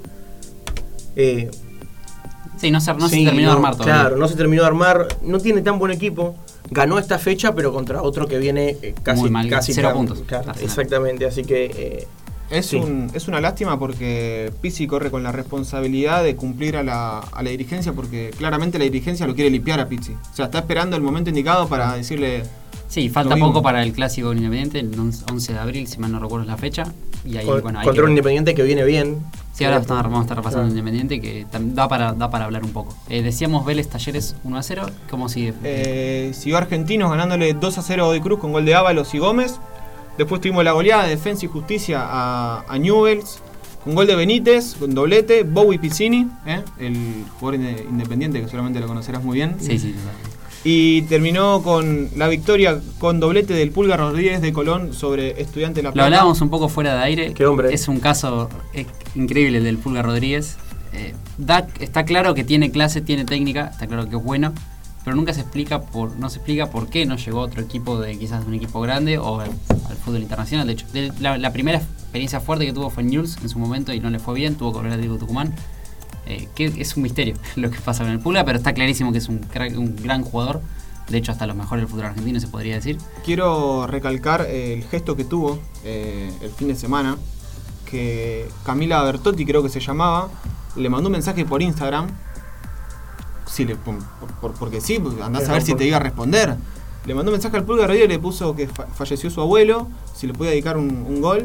eh, 1.15 1.49
Sí, 2.57 2.71
no 2.71 2.81
se, 2.81 2.93
no 2.95 3.07
Sí, 3.07 3.19
se 3.19 3.25
terminó 3.25 3.49
de 3.49 3.55
armar 3.55 3.73
todavía. 3.75 3.93
Claro, 4.01 4.17
no 4.17 4.27
se 4.27 4.35
terminó 4.35 4.63
de 4.63 4.67
armar. 4.67 5.07
No 5.21 5.39
tiene 5.39 5.61
tan 5.61 5.77
buen 5.77 5.91
equipo. 5.91 6.35
Ganó 6.71 6.97
esta 6.97 7.19
fecha, 7.19 7.53
pero 7.53 7.71
contra 7.71 8.01
otro 8.01 8.27
que 8.27 8.39
viene 8.39 8.77
eh, 8.81 8.95
casi. 9.03 9.21
Muy 9.21 9.29
mal, 9.29 9.47
casi 9.47 9.73
cero 9.73 9.89
tan- 9.89 9.97
puntos. 9.97 10.23
claro, 10.27 10.51
exactamente, 10.59 11.25
así 11.25 11.43
que. 11.43 11.65
eh, 11.65 12.07
es, 12.49 12.65
Sí. 12.67 12.77
un- 12.77 13.09
es 13.13 13.27
una 13.27 13.41
lástima 13.41 13.77
porque 13.79 14.51
Pizzi 14.61 14.87
corre 14.87 15.11
con 15.11 15.23
la 15.23 15.31
responsabilidad 15.31 16.23
de 16.23 16.35
cumplir 16.35 16.77
a 16.77 16.83
la, 16.83 17.19
a 17.19 17.43
la 17.43 17.49
dirigencia 17.49 17.93
porque 17.93 18.31
claramente 18.37 18.77
la 18.77 18.85
dirigencia 18.85 19.27
lo 19.27 19.35
quiere 19.35 19.49
limpiar 19.49 19.79
a 19.79 19.87
Pizzi. 19.89 20.13
O 20.13 20.35
sea, 20.35 20.45
está 20.45 20.59
esperando 20.59 20.95
el 20.95 21.01
momento 21.01 21.29
indicado 21.29 21.67
para 21.67 21.93
decirle... 21.95 22.43
Sí, 22.89 23.09
falta 23.09 23.35
poco 23.35 23.61
para 23.61 23.83
el 23.83 23.91
clásico 23.91 24.31
independiente, 24.31 24.79
el 24.79 24.97
11 24.97 25.51
de 25.53 25.59
abril, 25.59 25.87
si 25.87 25.97
mal 25.99 26.09
no 26.09 26.19
recuerdo 26.19 26.43
es 26.43 26.47
la 26.47 26.55
fecha. 26.55 26.85
Y 27.25 27.35
ahí, 27.35 27.45
con- 27.45 27.61
bueno, 27.61 27.79
hay 27.79 27.85
contra 27.85 28.01
que- 28.01 28.05
un 28.05 28.11
independiente 28.11 28.55
que 28.55 28.63
viene 28.63 28.85
bien. 28.85 29.17
Sí, 29.51 29.65
ahora 29.65 29.77
estamos- 29.79 30.03
vamos 30.03 30.19
a 30.19 30.21
estar 30.21 30.37
repasando 30.37 30.67
claro. 30.67 30.71
el 30.73 30.87
Independiente, 30.87 31.19
que 31.19 31.45
da 31.73 31.87
para, 31.89 32.13
da 32.13 32.29
para 32.29 32.45
hablar 32.45 32.63
un 32.63 32.71
poco. 32.71 32.95
Eh, 33.09 33.23
decíamos 33.23 33.65
Vélez 33.65 33.89
Talleres 33.89 34.35
1 34.45 34.57
a 34.57 34.63
0, 34.63 34.85
¿cómo 35.09 35.27
sigue? 35.27 35.53
Eh, 35.63 36.31
siguió 36.33 36.57
Argentinos 36.59 37.09
ganándole 37.09 37.53
2 37.55 37.77
a 37.77 37.81
0 37.81 38.11
a 38.11 38.21
Cruz 38.21 38.39
con 38.39 38.53
gol 38.53 38.63
de 38.65 38.75
Ábalos 38.75 39.13
y 39.15 39.17
Gómez. 39.17 39.59
Después 40.17 40.41
tuvimos 40.41 40.63
la 40.63 40.71
goleada 40.71 41.03
de 41.03 41.11
Defensa 41.11 41.45
y 41.45 41.47
Justicia 41.49 41.99
a, 42.03 42.65
a 42.67 42.77
Newells 42.77 43.39
con 43.83 43.95
gol 43.95 44.07
de 44.07 44.15
Benítez, 44.15 44.75
con 44.79 44.93
doblete, 44.93 45.43
Bowie 45.43 45.79
Piccini, 45.79 46.27
¿eh? 46.45 46.61
el 46.79 47.23
jugador 47.39 47.59
inde- 47.61 47.85
independiente 47.89 48.41
que 48.41 48.47
solamente 48.49 48.79
lo 48.79 48.87
conocerás 48.87 49.23
muy 49.23 49.35
bien. 49.35 49.55
Sí, 49.59 49.77
sí, 49.79 49.91
totalmente. 49.93 50.37
Y 50.63 51.03
terminó 51.03 51.61
con 51.63 52.09
la 52.17 52.27
victoria 52.27 52.81
con 52.99 53.19
doblete 53.21 53.53
del 53.53 53.71
Pulga 53.71 53.95
Rodríguez 53.95 54.41
de 54.41 54.51
Colón 54.51 54.91
sobre 54.93 55.39
Estudiante 55.41 55.77
de 55.79 55.83
La 55.83 55.89
Lo 55.89 55.93
Plata. 55.93 56.05
hablábamos 56.07 56.41
un 56.41 56.49
poco 56.49 56.67
fuera 56.67 56.95
de 56.95 57.03
aire. 57.03 57.33
Qué 57.33 57.45
hombre. 57.45 57.73
Es 57.73 57.87
un 57.87 57.99
caso 57.99 58.49
eh, 58.73 58.85
increíble 59.15 59.59
el 59.59 59.63
del 59.63 59.77
Pulga 59.77 60.01
Rodríguez. 60.01 60.57
Eh, 60.93 61.13
da- 61.37 61.67
está 61.79 62.03
claro 62.03 62.33
que 62.33 62.43
tiene 62.43 62.71
clase, 62.71 62.99
tiene 63.01 63.23
técnica, 63.23 63.67
está 63.67 63.87
claro 63.87 64.09
que 64.09 64.17
es 64.17 64.23
bueno, 64.23 64.51
pero 65.07 65.15
nunca 65.15 65.33
se 65.33 65.39
explica 65.39 65.83
por, 65.83 66.17
no 66.17 66.29
se 66.29 66.39
explica 66.39 66.69
por 66.69 66.89
qué 66.89 67.05
no 67.05 67.15
llegó 67.15 67.39
otro 67.39 67.61
equipo 67.61 67.97
de 67.97 68.19
quizás 68.19 68.45
un 68.45 68.53
equipo 68.55 68.81
grande 68.81 69.17
o 69.17 69.39
al, 69.39 69.51
al 69.89 69.95
fútbol 69.95 70.21
internacional. 70.21 70.67
De 70.67 70.73
hecho, 70.73 70.85
de- 70.91 71.13
la, 71.21 71.37
la 71.37 71.53
primera 71.53 71.77
experiencia 71.77 72.41
fuerte 72.41 72.65
que 72.65 72.73
tuvo 72.73 72.89
fue 72.89 73.03
Newell's 73.03 73.37
en 73.41 73.47
su 73.47 73.57
momento 73.57 73.93
y 73.93 74.01
no 74.01 74.09
le 74.09 74.19
fue 74.19 74.33
bien, 74.35 74.55
tuvo 74.55 74.71
que 74.73 74.77
volver 74.79 74.91
a 74.91 74.95
Atlético 74.95 75.17
Tucumán. 75.17 75.55
Eh, 76.25 76.49
que 76.55 76.65
es 76.65 76.97
un 76.97 77.03
misterio 77.03 77.35
lo 77.55 77.71
que 77.71 77.79
pasa 77.79 78.03
con 78.03 78.11
el 78.11 78.19
Pulga, 78.19 78.43
pero 78.43 78.57
está 78.57 78.73
clarísimo 78.73 79.13
que 79.13 79.19
es 79.19 79.29
un, 79.29 79.39
crack- 79.39 79.77
un 79.77 79.95
gran 79.95 80.23
jugador. 80.23 80.59
De 81.07 81.17
hecho, 81.19 81.31
hasta 81.31 81.47
los 81.47 81.55
mejores 81.55 81.83
del 81.83 81.89
fútbol 81.89 82.07
argentino 82.07 82.37
se 82.41 82.49
podría 82.49 82.75
decir. 82.75 82.97
Quiero 83.23 83.87
recalcar 83.87 84.41
eh, 84.49 84.73
el 84.73 84.83
gesto 84.83 85.15
que 85.15 85.23
tuvo 85.23 85.57
eh, 85.85 86.29
el 86.41 86.49
fin 86.51 86.67
de 86.67 86.75
semana, 86.75 87.15
que 87.89 88.49
Camila 88.65 89.01
Bertotti 89.03 89.45
creo 89.45 89.63
que 89.63 89.69
se 89.69 89.79
llamaba, 89.79 90.27
le 90.75 90.89
mandó 90.89 91.07
un 91.07 91.13
mensaje 91.13 91.45
por 91.45 91.61
Instagram, 91.61 92.07
sí, 93.57 93.65
le, 93.65 93.75
por- 93.75 93.97
por- 94.41 94.53
porque 94.53 94.79
sí, 94.81 94.99
pues, 94.99 95.19
andás 95.21 95.49
a 95.49 95.53
ver 95.53 95.61
si 95.63 95.73
te 95.75 95.85
iba 95.85 95.97
a 95.97 95.99
responder. 95.99 96.55
Le 97.05 97.13
mandó 97.15 97.31
un 97.31 97.35
mensaje 97.35 97.57
al 97.57 97.63
Pulga 97.63 97.87
Rodríguez 97.87 98.09
y 98.09 98.11
le 98.13 98.19
puso 98.19 98.55
que 98.55 98.67
fa- 98.67 98.87
falleció 98.87 99.29
su 99.29 99.41
abuelo, 99.41 99.87
si 100.15 100.27
le 100.27 100.33
podía 100.33 100.51
dedicar 100.51 100.77
un, 100.77 100.89
un 101.07 101.21
gol. 101.21 101.43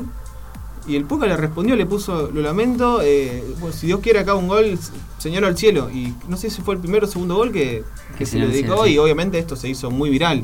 Y 0.86 0.96
el 0.96 1.04
Pulga 1.04 1.26
le 1.28 1.36
respondió, 1.36 1.76
le 1.76 1.86
puso, 1.86 2.30
lo 2.34 2.40
lamento, 2.42 3.00
eh, 3.02 3.44
bueno, 3.60 3.72
si 3.74 3.86
Dios 3.86 4.00
quiere 4.00 4.18
acá 4.18 4.34
un 4.34 4.48
gol, 4.48 4.76
señalo 5.18 5.46
al 5.46 5.56
cielo. 5.56 5.88
Y 5.90 6.12
no 6.28 6.36
sé 6.36 6.50
si 6.50 6.60
fue 6.62 6.74
el 6.74 6.80
primero 6.80 7.06
o 7.06 7.08
segundo 7.08 7.36
gol 7.36 7.52
que, 7.52 7.84
que 8.12 8.18
Que 8.18 8.26
se 8.26 8.38
le 8.40 8.48
dedicó 8.48 8.72
cielo, 8.74 8.84
sí. 8.86 8.92
y 8.94 8.98
obviamente 8.98 9.38
esto 9.38 9.54
se 9.54 9.68
hizo 9.68 9.90
muy 9.92 10.10
viral. 10.10 10.42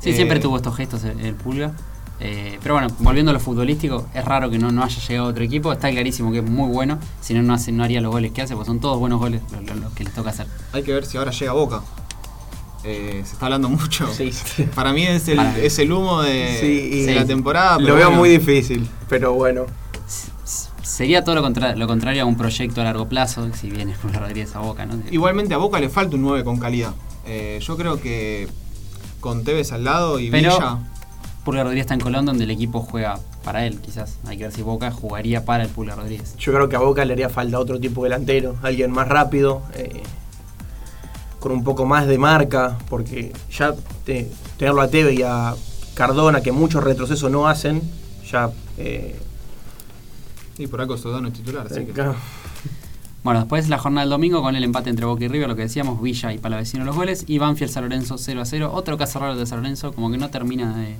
Sí, 0.00 0.10
Eh, 0.10 0.14
siempre 0.14 0.40
tuvo 0.40 0.56
estos 0.56 0.74
gestos 0.74 1.04
el, 1.04 1.20
el 1.20 1.34
Pulga. 1.34 1.74
Eh, 2.20 2.58
pero 2.62 2.74
bueno, 2.74 2.88
volviendo 2.98 3.30
a 3.30 3.32
lo 3.34 3.38
futbolístico, 3.40 4.06
es 4.12 4.24
raro 4.24 4.50
que 4.50 4.58
no, 4.58 4.72
no 4.72 4.82
haya 4.82 5.00
llegado 5.00 5.28
a 5.28 5.30
otro 5.30 5.44
equipo. 5.44 5.72
Está 5.72 5.90
clarísimo 5.90 6.32
que 6.32 6.38
es 6.38 6.44
muy 6.44 6.68
bueno. 6.70 6.98
Si 7.20 7.32
no, 7.34 7.42
no, 7.42 7.54
hace, 7.54 7.70
no 7.72 7.84
haría 7.84 8.00
los 8.00 8.10
goles 8.10 8.32
que 8.32 8.42
hace, 8.42 8.54
porque 8.54 8.66
son 8.66 8.80
todos 8.80 8.98
buenos 8.98 9.20
goles 9.20 9.40
los, 9.52 9.92
que 9.94 10.04
les 10.04 10.12
toca 10.12 10.30
hacer. 10.30 10.46
Hay 10.72 10.82
que 10.82 10.92
ver 10.92 11.06
si 11.06 11.16
ahora 11.16 11.30
llega 11.30 11.52
Boca. 11.52 11.82
Eh, 12.84 13.22
se 13.24 13.32
está 13.34 13.46
hablando 13.46 13.68
mucho. 13.68 14.08
Sí, 14.12 14.32
sí. 14.32 14.64
Para 14.74 14.92
mí 14.92 15.02
es 15.04 15.28
el, 15.28 15.36
Para 15.36 15.50
mí. 15.52 15.60
es 15.62 15.78
el 15.78 15.92
humo 15.92 16.22
de, 16.22 16.58
Sí, 16.60 17.02
de 17.02 17.12
sí. 17.12 17.14
la 17.14 17.24
temporada. 17.26 17.78
Lo 17.78 17.94
veo 17.94 18.06
bueno, 18.06 18.10
muy 18.18 18.28
difícil, 18.30 18.88
pero 19.08 19.32
bueno. 19.34 19.66
Sería 20.82 21.22
todo 21.22 21.34
lo, 21.36 21.42
contra- 21.42 21.76
lo 21.76 21.86
contrario 21.86 22.22
a 22.22 22.26
un 22.26 22.36
proyecto 22.36 22.80
a 22.80 22.84
largo 22.84 23.08
plazo, 23.08 23.48
si 23.54 23.70
viene 23.70 23.94
Pulga 24.00 24.18
Rodríguez 24.20 24.56
a 24.56 24.60
Boca, 24.60 24.84
¿no? 24.86 24.94
Igualmente 25.10 25.54
a 25.54 25.58
Boca 25.58 25.78
le 25.78 25.88
falta 25.88 26.16
un 26.16 26.22
9 26.22 26.42
con 26.44 26.58
calidad. 26.58 26.92
Eh, 27.26 27.60
yo 27.62 27.76
creo 27.76 28.00
que 28.00 28.48
con 29.20 29.44
Tevez 29.44 29.70
al 29.72 29.84
lado 29.84 30.18
y 30.18 30.30
Pero- 30.30 30.54
Villa. 30.54 30.78
Pulga 31.48 31.62
Rodríguez 31.64 31.84
está 31.84 31.94
en 31.94 32.00
Colón, 32.00 32.26
donde 32.26 32.44
el 32.44 32.50
equipo 32.50 32.80
juega 32.82 33.18
para 33.42 33.64
él, 33.64 33.78
quizás. 33.80 34.18
Hay 34.26 34.36
que 34.36 34.42
ver 34.44 34.52
si 34.52 34.60
Boca 34.60 34.90
jugaría 34.90 35.46
para 35.46 35.64
el 35.64 35.70
Pulga 35.70 35.94
Rodríguez. 35.94 36.36
Yo 36.36 36.52
creo 36.52 36.68
que 36.68 36.76
a 36.76 36.80
Boca 36.80 37.02
le 37.06 37.14
haría 37.14 37.30
falta 37.30 37.58
otro 37.58 37.80
tipo 37.80 38.02
de 38.04 38.10
delantero, 38.10 38.56
alguien 38.62 38.90
más 38.90 39.08
rápido, 39.08 39.62
eh, 39.72 40.02
con 41.40 41.52
un 41.52 41.64
poco 41.64 41.86
más 41.86 42.06
de 42.06 42.18
marca, 42.18 42.76
porque 42.90 43.32
ya 43.50 43.74
te- 44.04 44.30
tenerlo 44.58 44.82
a 44.82 44.88
Teve 44.88 45.14
y 45.14 45.22
a 45.22 45.54
Cardona, 45.94 46.42
que 46.42 46.52
muchos 46.52 46.84
retrocesos 46.84 47.30
no 47.30 47.48
hacen, 47.48 47.80
ya. 48.30 48.50
eh, 48.76 49.18
Y 50.58 50.66
por 50.66 50.82
algo 50.82 50.98
Sodano 50.98 51.28
es 51.28 51.34
titular. 51.34 51.66
Así 51.70 51.82
que. 51.86 51.92
acá- 51.92 52.14
Bueno, 53.24 53.40
después 53.40 53.70
la 53.70 53.78
jornada 53.78 54.02
del 54.02 54.10
domingo 54.10 54.42
con 54.42 54.54
el 54.54 54.64
empate 54.64 54.90
entre 54.90 55.06
Boca 55.06 55.24
y 55.24 55.28
River, 55.28 55.48
lo 55.48 55.56
que 55.56 55.62
decíamos, 55.62 56.02
Villa 56.02 56.30
y 56.32 56.38
Palavecino 56.38 56.84
los 56.84 56.94
goles, 56.94 57.24
y 57.26 57.38
Banfield 57.38 57.72
San 57.72 57.84
Lorenzo 57.84 58.18
0 58.18 58.42
a 58.42 58.44
0. 58.44 58.70
Otro 58.74 58.98
caso 58.98 59.18
raro 59.18 59.34
de 59.36 59.46
San 59.46 59.60
Lorenzo, 59.62 59.92
como 59.94 60.10
que 60.10 60.18
no 60.18 60.28
termina 60.30 60.76
de, 60.76 60.96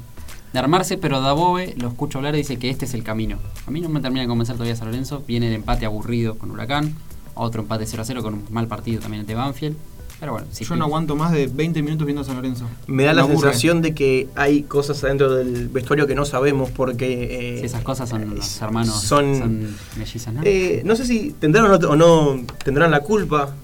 de 0.52 0.58
armarse, 0.58 0.96
pero 0.98 1.20
Dabove 1.20 1.74
lo 1.76 1.88
escucho 1.88 2.18
hablar 2.18 2.34
y 2.34 2.38
dice 2.38 2.58
que 2.58 2.70
este 2.70 2.84
es 2.86 2.94
el 2.94 3.02
camino. 3.02 3.38
A 3.66 3.70
mí 3.70 3.80
no 3.80 3.88
me 3.88 4.00
termina 4.00 4.22
de 4.22 4.28
convencer 4.28 4.56
todavía 4.56 4.76
San 4.76 4.88
Lorenzo. 4.88 5.22
Viene 5.26 5.48
el 5.48 5.54
empate 5.54 5.84
aburrido 5.86 6.36
con 6.38 6.50
Huracán, 6.50 6.94
otro 7.34 7.62
empate 7.62 7.84
0 7.86 8.02
a 8.02 8.04
0 8.06 8.22
con 8.22 8.34
un 8.34 8.44
mal 8.50 8.66
partido 8.66 9.00
también 9.00 9.20
ante 9.20 9.34
Banfield. 9.34 9.76
Pero 10.20 10.32
bueno, 10.32 10.48
sí 10.50 10.64
Yo 10.64 10.74
no 10.74 10.84
aguanto 10.86 11.14
más 11.14 11.30
de 11.30 11.46
20 11.46 11.80
minutos 11.80 12.04
viendo 12.04 12.22
a 12.22 12.24
San 12.24 12.34
Lorenzo. 12.34 12.64
Me 12.88 13.04
da 13.04 13.12
la 13.12 13.22
aburre. 13.22 13.38
sensación 13.38 13.82
de 13.82 13.94
que 13.94 14.28
hay 14.34 14.62
cosas 14.64 15.04
adentro 15.04 15.32
del 15.32 15.68
vestuario 15.68 16.08
que 16.08 16.16
no 16.16 16.24
sabemos 16.24 16.70
porque... 16.72 17.56
eh, 17.56 17.60
Sí, 17.60 17.66
esas 17.66 17.82
cosas 17.84 18.08
son 18.08 18.34
los 18.34 18.60
hermanos, 18.60 19.00
son- 19.00 19.38
son, 19.38 19.76
mellizas, 19.96 20.34
¿no? 20.34 20.40
Eh, 20.44 20.82
no 20.84 20.96
sé 20.96 21.04
si 21.06 21.30
tendrán 21.38 21.66
o 21.66 21.78
no, 21.78 21.88
o 21.90 21.94
no 21.94 22.44
tendrán 22.64 22.90
la 22.90 22.98
culpa, 23.00 23.54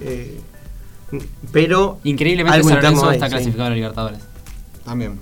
eh, 0.00 0.40
pero 1.52 1.98
Increíblemente 2.04 2.62
San 2.62 2.76
Lorenzo 2.76 3.10
está 3.10 3.26
sí. 3.26 3.32
clasificado 3.32 3.66
a 3.70 3.74
Libertadores. 3.74 4.20
También. 4.84 5.18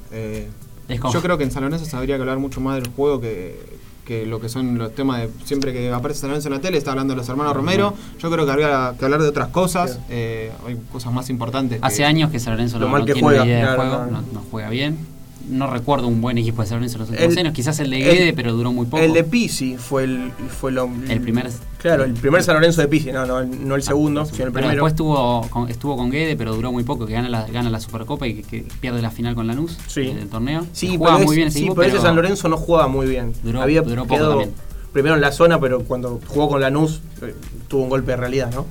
Como- 0.97 1.13
Yo 1.13 1.21
creo 1.21 1.37
que 1.37 1.45
en 1.45 1.51
San 1.51 1.63
Lorenzo 1.65 1.85
se 1.85 1.97
habría 1.97 2.17
que 2.17 2.23
hablar 2.23 2.39
mucho 2.39 2.61
más 2.61 2.77
del 2.83 2.89
juego 2.93 3.21
que, 3.21 3.79
que 4.07 4.25
lo 4.25 4.41
que 4.41 4.49
son 4.49 4.79
los 4.79 4.95
temas 4.95 5.21
de. 5.21 5.29
Siempre 5.45 5.73
que 5.75 5.93
aparece 5.93 6.21
San 6.21 6.31
Lorenzo 6.31 6.49
en 6.49 6.55
la 6.55 6.61
tele, 6.61 6.79
está 6.79 6.93
hablando 6.93 7.13
de 7.13 7.19
los 7.19 7.29
hermanos 7.29 7.55
Romero. 7.55 7.93
Yo 8.19 8.31
creo 8.31 8.47
que 8.47 8.53
habría 8.53 8.95
que 8.99 9.05
hablar 9.05 9.21
de 9.21 9.29
otras 9.29 9.49
cosas. 9.49 9.99
Eh, 10.09 10.51
hay 10.67 10.79
cosas 10.91 11.13
más 11.13 11.29
importantes. 11.29 11.81
que- 11.81 11.87
Hace 11.87 12.05
años 12.07 12.31
que 12.31 12.39
San 12.41 12.55
Lorenzo 12.55 12.79
Lo 12.79 12.87
no, 12.87 12.93
mal 12.93 13.01
no 13.03 13.07
que 13.07 13.13
tiene 13.13 13.27
juega, 13.29 13.43
una 13.43 13.51
idea 13.53 13.61
claro, 13.75 13.83
de 13.83 13.89
juego, 13.91 14.05
no. 14.07 14.21
no, 14.23 14.27
no 14.33 14.43
juega 14.51 14.71
bien. 14.71 15.18
No 15.49 15.67
recuerdo 15.71 16.09
un 16.09 16.21
buen 16.21 16.37
equipo 16.39 16.63
de 16.63 16.69
San 16.69 16.79
Lorenzo 16.79 16.97
en 16.97 17.01
los 17.01 17.11
últimos 17.11 17.33
El- 17.33 17.39
años. 17.39 17.55
Quizás 17.55 17.79
el 17.81 17.91
de 17.91 17.97
el- 18.11 18.17
Guede, 18.19 18.33
pero 18.35 18.53
duró 18.53 18.73
muy 18.73 18.87
poco. 18.87 19.03
el 19.03 19.13
de 19.15 19.25
Pisi 19.25 19.77
fue 19.77 20.05
el 20.05 20.31
fue 20.61 20.73
lo, 20.73 20.85
El 21.09 21.21
primer- 21.21 21.51
claro 21.79 22.05
el 22.05 22.13
primer 22.15 22.43
San 22.43 22.55
Lorenzo 22.57 22.81
de 22.83 22.89
Pisi 22.89 23.13
no 23.13 23.25
no, 23.25 23.43
no 23.45 23.75
el 23.77 23.83
segundo 23.83 24.25
sino 24.27 24.37
el 24.47 24.53
pero 24.53 24.67
primero 24.67 24.71
después 24.73 24.93
estuvo 24.93 25.43
con, 25.49 25.69
estuvo 25.69 25.97
con 25.97 26.11
Guede, 26.11 26.37
pero 26.37 26.55
duró 26.55 26.71
muy 26.73 26.83
poco, 26.85 27.07
que 27.07 27.13
gana 27.15 27.29
la, 27.29 27.47
gana 27.47 27.71
la 27.71 27.81
Supercopa 27.81 28.27
y 28.27 28.35
que, 28.35 28.43
que 28.43 28.65
pierde 28.81 29.01
la 29.01 29.11
final 29.11 29.35
con 29.35 29.47
Lanús 29.47 29.79
Sí. 29.87 30.03
eh, 30.03 30.15
del 30.15 30.29
torneo. 30.29 30.67
sí 30.73 30.97
Jugaba 30.97 31.17
pero, 31.17 31.27
muy 31.27 31.35
es- 31.35 31.37
bien 31.37 31.49
ese 31.49 31.59
sí, 31.59 31.65
equipo, 31.65 31.75
pero 31.77 31.87
ese 31.89 31.93
pero 31.97 32.03
San 32.07 32.17
Lorenzo 32.17 32.49
no 32.49 32.57
jugaba 32.57 32.89
muy 32.89 33.07
bien 33.07 33.33
Duró- 33.43 33.63
había 33.63 33.83
duró 33.83 34.03
poco 34.03 34.15
quedado 34.15 34.31
también. 34.31 34.53
primero 34.93 35.15
en 35.15 35.21
la 35.23 35.33
zona 35.33 35.59
pero 35.61 35.83
cuando 35.85 36.21
jugó 36.27 36.49
con 36.49 36.61
Lanús 36.61 37.01
eh, 37.23 37.35
tuvo 37.69 37.85
un 37.85 37.89
golpe 37.91 38.11
de 38.13 38.17
realidad 38.19 38.51
no 38.55 38.67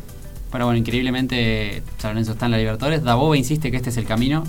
Pero 0.52 0.66
bueno, 0.66 0.78
increíblemente 0.78 1.82
San 1.98 2.12
Lorenzo 2.12 2.34
está 2.34 2.46
en 2.46 2.52
la 2.54 2.58
Libertadores. 2.58 3.04
Dabova 3.04 3.36
insiste 3.36 3.70
que 3.72 3.78
este 3.78 3.90
es 3.90 3.98
el 3.98 4.06
camino. 4.06 4.44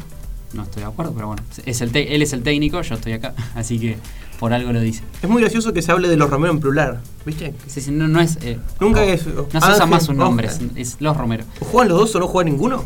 No 0.52 0.62
estoy 0.62 0.82
de 0.82 0.88
acuerdo, 0.88 1.12
pero 1.14 1.26
bueno, 1.28 1.42
es 1.66 1.80
el 1.82 1.92
te- 1.92 2.14
él 2.14 2.22
es 2.22 2.32
el 2.32 2.42
técnico, 2.42 2.80
yo 2.80 2.94
estoy 2.94 3.12
acá, 3.12 3.34
así 3.54 3.78
que 3.78 3.98
por 4.40 4.52
algo 4.52 4.72
lo 4.72 4.80
dice. 4.80 5.02
es 5.22 5.28
muy 5.28 5.42
gracioso 5.42 5.72
que 5.72 5.82
se 5.82 5.90
hable 5.92 6.08
de 6.08 6.16
los 6.16 6.30
Romero 6.30 6.52
en 6.52 6.60
plural 6.60 7.00
viste 7.26 7.54
Sí, 7.66 7.80
sí, 7.80 7.90
no, 7.90 8.06
no 8.08 8.20
es. 8.20 8.38
eh, 8.42 8.58
Nunca 8.80 9.00
no, 9.04 9.06
es- 9.12 9.26
No 9.26 9.42
se 9.50 9.56
usa 9.58 9.72
Ángel, 9.74 9.88
más 9.90 10.04
sus 10.04 10.14
no. 10.14 10.24
nombres, 10.24 10.60
es 10.76 10.96
Los 11.00 11.16
Romero. 11.16 11.44
juegan 11.60 11.88
los 11.88 11.98
dos 11.98 12.14
o 12.14 12.20
no 12.20 12.28
juega 12.28 12.48
ninguno 12.50 12.84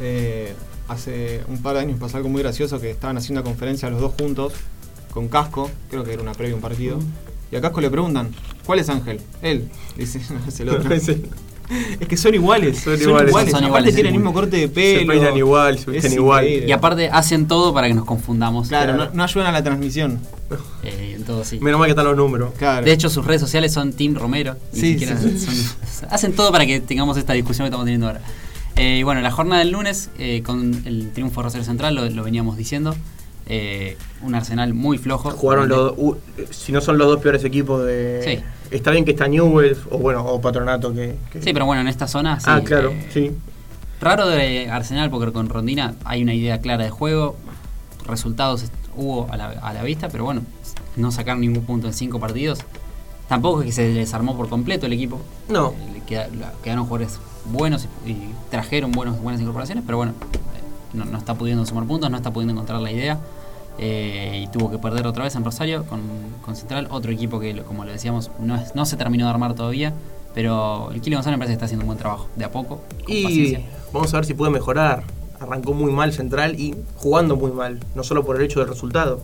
Eh, 0.00 0.54
hace 0.88 1.42
un 1.48 1.58
par 1.60 1.74
de 1.74 1.80
años 1.80 1.98
pasó 2.00 2.16
algo 2.16 2.28
muy 2.30 2.42
gracioso 2.42 2.80
que 2.80 2.90
estaban 2.90 3.16
haciendo 3.18 3.40
una 3.42 3.50
conferencia 3.50 3.90
los 3.90 4.00
dos 4.00 4.12
juntos 4.18 4.52
con 5.12 5.28
Casco, 5.28 5.70
creo 5.90 6.04
que 6.04 6.12
era 6.12 6.22
una 6.22 6.32
previa 6.32 6.52
a 6.54 6.56
un 6.56 6.62
partido. 6.62 6.98
Y 7.52 7.56
a 7.56 7.60
Casco 7.60 7.80
le 7.80 7.90
preguntan, 7.90 8.30
¿cuál 8.64 8.78
es 8.78 8.88
Ángel? 8.88 9.20
Él. 9.42 9.68
Dice, 9.96 10.20
no 10.30 10.38
es 10.48 10.60
el 10.60 10.68
otro. 10.70 10.88
Es 12.00 12.08
que 12.08 12.16
son 12.16 12.34
iguales. 12.34 12.78
Son 12.80 12.98
Son, 12.98 13.08
iguales. 13.08 13.28
iguales. 13.30 13.50
Son 13.50 13.58
Aparte 13.58 13.66
iguales, 13.68 13.94
tienen 13.94 14.12
el 14.14 14.18
mismo 14.20 14.32
corte 14.32 14.56
de 14.56 14.62
se 14.62 14.68
pelo. 14.68 15.12
peinan 15.12 15.36
igual 15.36 15.78
se 15.78 15.90
visten 15.90 16.12
igual 16.12 16.44
increíble. 16.44 16.68
Y 16.68 16.72
aparte 16.72 17.08
hacen 17.10 17.46
todo 17.46 17.72
para 17.72 17.86
que 17.88 17.94
nos 17.94 18.04
confundamos. 18.04 18.68
Claro, 18.68 18.96
no, 18.96 19.10
no 19.12 19.22
ayudan 19.22 19.46
a 19.48 19.52
la 19.52 19.62
transmisión. 19.62 20.18
Eh, 20.82 21.14
en 21.16 21.24
todo 21.24 21.44
sí. 21.44 21.60
menos 21.60 21.78
mal 21.78 21.86
que 21.86 21.90
están 21.90 22.06
los 22.06 22.16
números 22.16 22.52
Claro. 22.58 22.84
De 22.84 22.90
hecho, 22.92 23.08
sus 23.08 23.24
redes 23.24 23.40
sociales 23.40 23.72
son 23.72 23.92
Team 23.92 24.14
Romero. 24.16 24.56
Sí, 24.72 24.92
siquiera 24.94 25.16
sí, 25.16 25.38
son- 25.38 26.08
hacen 26.10 26.32
todo 26.34 26.50
para 26.50 26.66
que 26.66 26.80
tengamos 26.80 27.16
esta 27.16 27.34
discusión 27.34 27.64
que 27.64 27.68
estamos 27.68 27.84
teniendo 27.86 28.08
ahora. 28.08 28.20
Eh, 28.76 28.96
y 28.98 29.02
bueno, 29.04 29.20
la 29.20 29.30
jornada 29.30 29.60
del 29.60 29.70
lunes, 29.70 30.10
eh, 30.18 30.42
con 30.44 30.82
el 30.86 31.10
triunfo 31.12 31.40
de 31.40 31.44
Rosario 31.44 31.64
Central, 31.64 31.94
lo, 31.94 32.08
lo 32.08 32.22
veníamos 32.24 32.56
diciendo. 32.56 32.96
eh, 33.46 33.96
un 34.22 34.34
Arsenal 34.34 34.74
muy 34.74 34.96
flojo. 34.98 35.30
Jugaron 35.32 35.68
los 35.68 35.94
si 36.50 36.70
no 36.72 36.80
son 36.80 36.98
los 36.98 37.08
dos 37.08 37.20
peores 37.20 37.42
equipos 37.44 37.84
de 37.84 38.20
Sí. 38.24 38.44
Está 38.70 38.90
bien 38.90 39.04
que 39.04 39.10
está 39.12 39.26
Newell's 39.28 39.78
o 39.90 39.98
bueno 39.98 40.24
o 40.24 40.40
Patronato 40.40 40.92
que, 40.94 41.16
que- 41.32 41.42
Sí, 41.42 41.52
pero 41.52 41.66
bueno, 41.66 41.82
en 41.82 41.88
esta 41.88 42.06
zona. 42.06 42.38
sí, 42.40 42.46
ah 42.48 42.60
claro 42.64 42.90
eh, 42.90 43.06
sí 43.12 43.30
Raro 44.00 44.26
de 44.28 44.70
Arsenal 44.70 45.10
porque 45.10 45.30
con 45.32 45.48
Rondina 45.48 45.94
hay 46.04 46.22
una 46.22 46.32
idea 46.32 46.60
clara 46.60 46.84
de 46.84 46.90
juego, 46.90 47.36
resultados 48.06 48.64
hubo 48.96 49.30
a 49.30 49.36
la, 49.36 49.50
a 49.50 49.72
la 49.74 49.82
vista, 49.82 50.08
pero 50.08 50.24
bueno, 50.24 50.42
no 50.96 51.12
sacaron 51.12 51.40
ningún 51.42 51.64
punto 51.64 51.86
en 51.86 51.92
cinco 51.92 52.18
partidos. 52.18 52.60
Tampoco 53.28 53.60
es 53.60 53.66
que 53.66 53.72
se 53.72 53.92
desarmó 53.92 54.36
por 54.36 54.48
completo 54.48 54.86
el 54.86 54.92
equipo. 54.94 55.20
no 55.48 55.74
Eh, 56.08 56.28
quedaron 56.62 56.84
jugadores 56.86 57.18
buenos 57.52 57.86
y, 58.06 58.16
trajeron 58.50 58.90
buenos, 58.90 59.20
buenas 59.20 59.40
incorporaciones, 59.40 59.84
pero 59.86 59.98
bueno, 59.98 60.12
eh, 60.32 60.62
no, 60.94 61.04
no 61.04 61.18
está 61.18 61.34
pudiendo 61.34 61.64
sumar 61.66 61.84
puntos, 61.84 62.10
no 62.10 62.16
está 62.16 62.32
pudiendo 62.32 62.52
encontrar 62.54 62.80
la 62.80 62.90
idea. 62.90 63.18
Eh, 63.80 64.44
y 64.44 64.46
tuvo 64.52 64.70
que 64.70 64.78
perder 64.78 65.06
otra 65.06 65.24
vez 65.24 65.34
en 65.34 65.44
Rosario 65.44 65.84
con, 65.86 66.00
con 66.44 66.54
Central, 66.54 66.86
otro 66.90 67.10
equipo 67.10 67.40
que, 67.40 67.62
como 67.62 67.84
lo 67.84 67.90
decíamos, 67.90 68.30
no, 68.38 68.54
es- 68.56 68.74
no 68.74 68.84
se 68.86 68.96
terminó 68.96 69.24
de 69.24 69.30
armar 69.30 69.54
todavía. 69.54 69.92
Pero 70.34 70.90
el 70.92 71.00
Kili 71.00 71.16
González 71.16 71.36
me 71.38 71.40
parece 71.40 71.52
que 71.52 71.54
está 71.54 71.64
haciendo 71.64 71.82
un 71.84 71.88
buen 71.88 71.98
trabajo, 71.98 72.28
de 72.36 72.44
a 72.44 72.52
poco, 72.52 72.82
con 73.04 73.16
y 73.16 73.22
paciencia. 73.24 73.60
vamos 73.92 74.14
a 74.14 74.18
ver 74.18 74.26
si 74.26 74.34
puede 74.34 74.52
mejorar 74.52 75.02
arrancó 75.40 75.72
muy 75.74 75.90
mal 75.90 76.12
Central 76.12 76.60
y 76.60 76.76
jugando 76.96 77.34
muy 77.34 77.50
mal 77.50 77.80
no 77.94 78.02
solo 78.04 78.24
por 78.26 78.36
el 78.36 78.42
hecho 78.42 78.60
del 78.60 78.68
resultado 78.68 79.22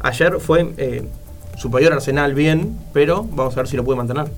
ayer 0.00 0.40
fue 0.40 0.74
eh, 0.76 1.08
superior 1.56 1.92
Arsenal 1.92 2.34
bien 2.34 2.76
pero 2.92 3.22
vamos 3.30 3.54
a 3.54 3.56
ver 3.60 3.68
si 3.68 3.76
lo 3.76 3.84
puede 3.84 3.96
mantener 3.96 4.30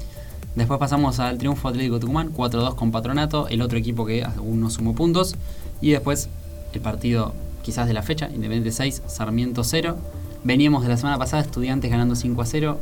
Después 0.54 0.78
pasamos 0.78 1.18
al 1.18 1.38
triunfo 1.38 1.66
Atlético 1.68 1.98
Tucumán, 1.98 2.30
4-2 2.34 2.74
con 2.74 2.90
Patronato, 2.92 3.48
el 3.48 3.62
otro 3.62 3.78
equipo 3.78 4.04
que 4.04 4.22
aún 4.22 4.60
no 4.60 4.68
sumó 4.68 4.94
puntos. 4.94 5.34
Y 5.80 5.92
después 5.92 6.28
el 6.74 6.82
partido 6.82 7.32
quizás 7.62 7.86
de 7.86 7.94
la 7.94 8.02
fecha, 8.02 8.26
Independiente 8.26 8.72
6, 8.72 9.02
Sarmiento 9.06 9.64
0. 9.64 9.96
Veníamos 10.44 10.82
de 10.82 10.88
la 10.88 10.96
semana 10.96 11.18
pasada, 11.18 11.42
Estudiantes 11.42 11.90
ganando 11.90 12.14
5-0, 12.14 12.76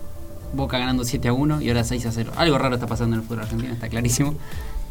Boca 0.53 0.79
ganando 0.79 1.05
7-1 1.05 1.63
y 1.63 1.69
ahora 1.69 1.83
6-0. 1.83 2.31
Algo 2.37 2.59
raro 2.59 2.75
está 2.75 2.87
pasando 2.87 3.15
en 3.15 3.23
el 3.23 3.27
fútbol 3.27 3.43
argentino, 3.43 3.73
está 3.73 3.89
clarísimo. 3.89 4.35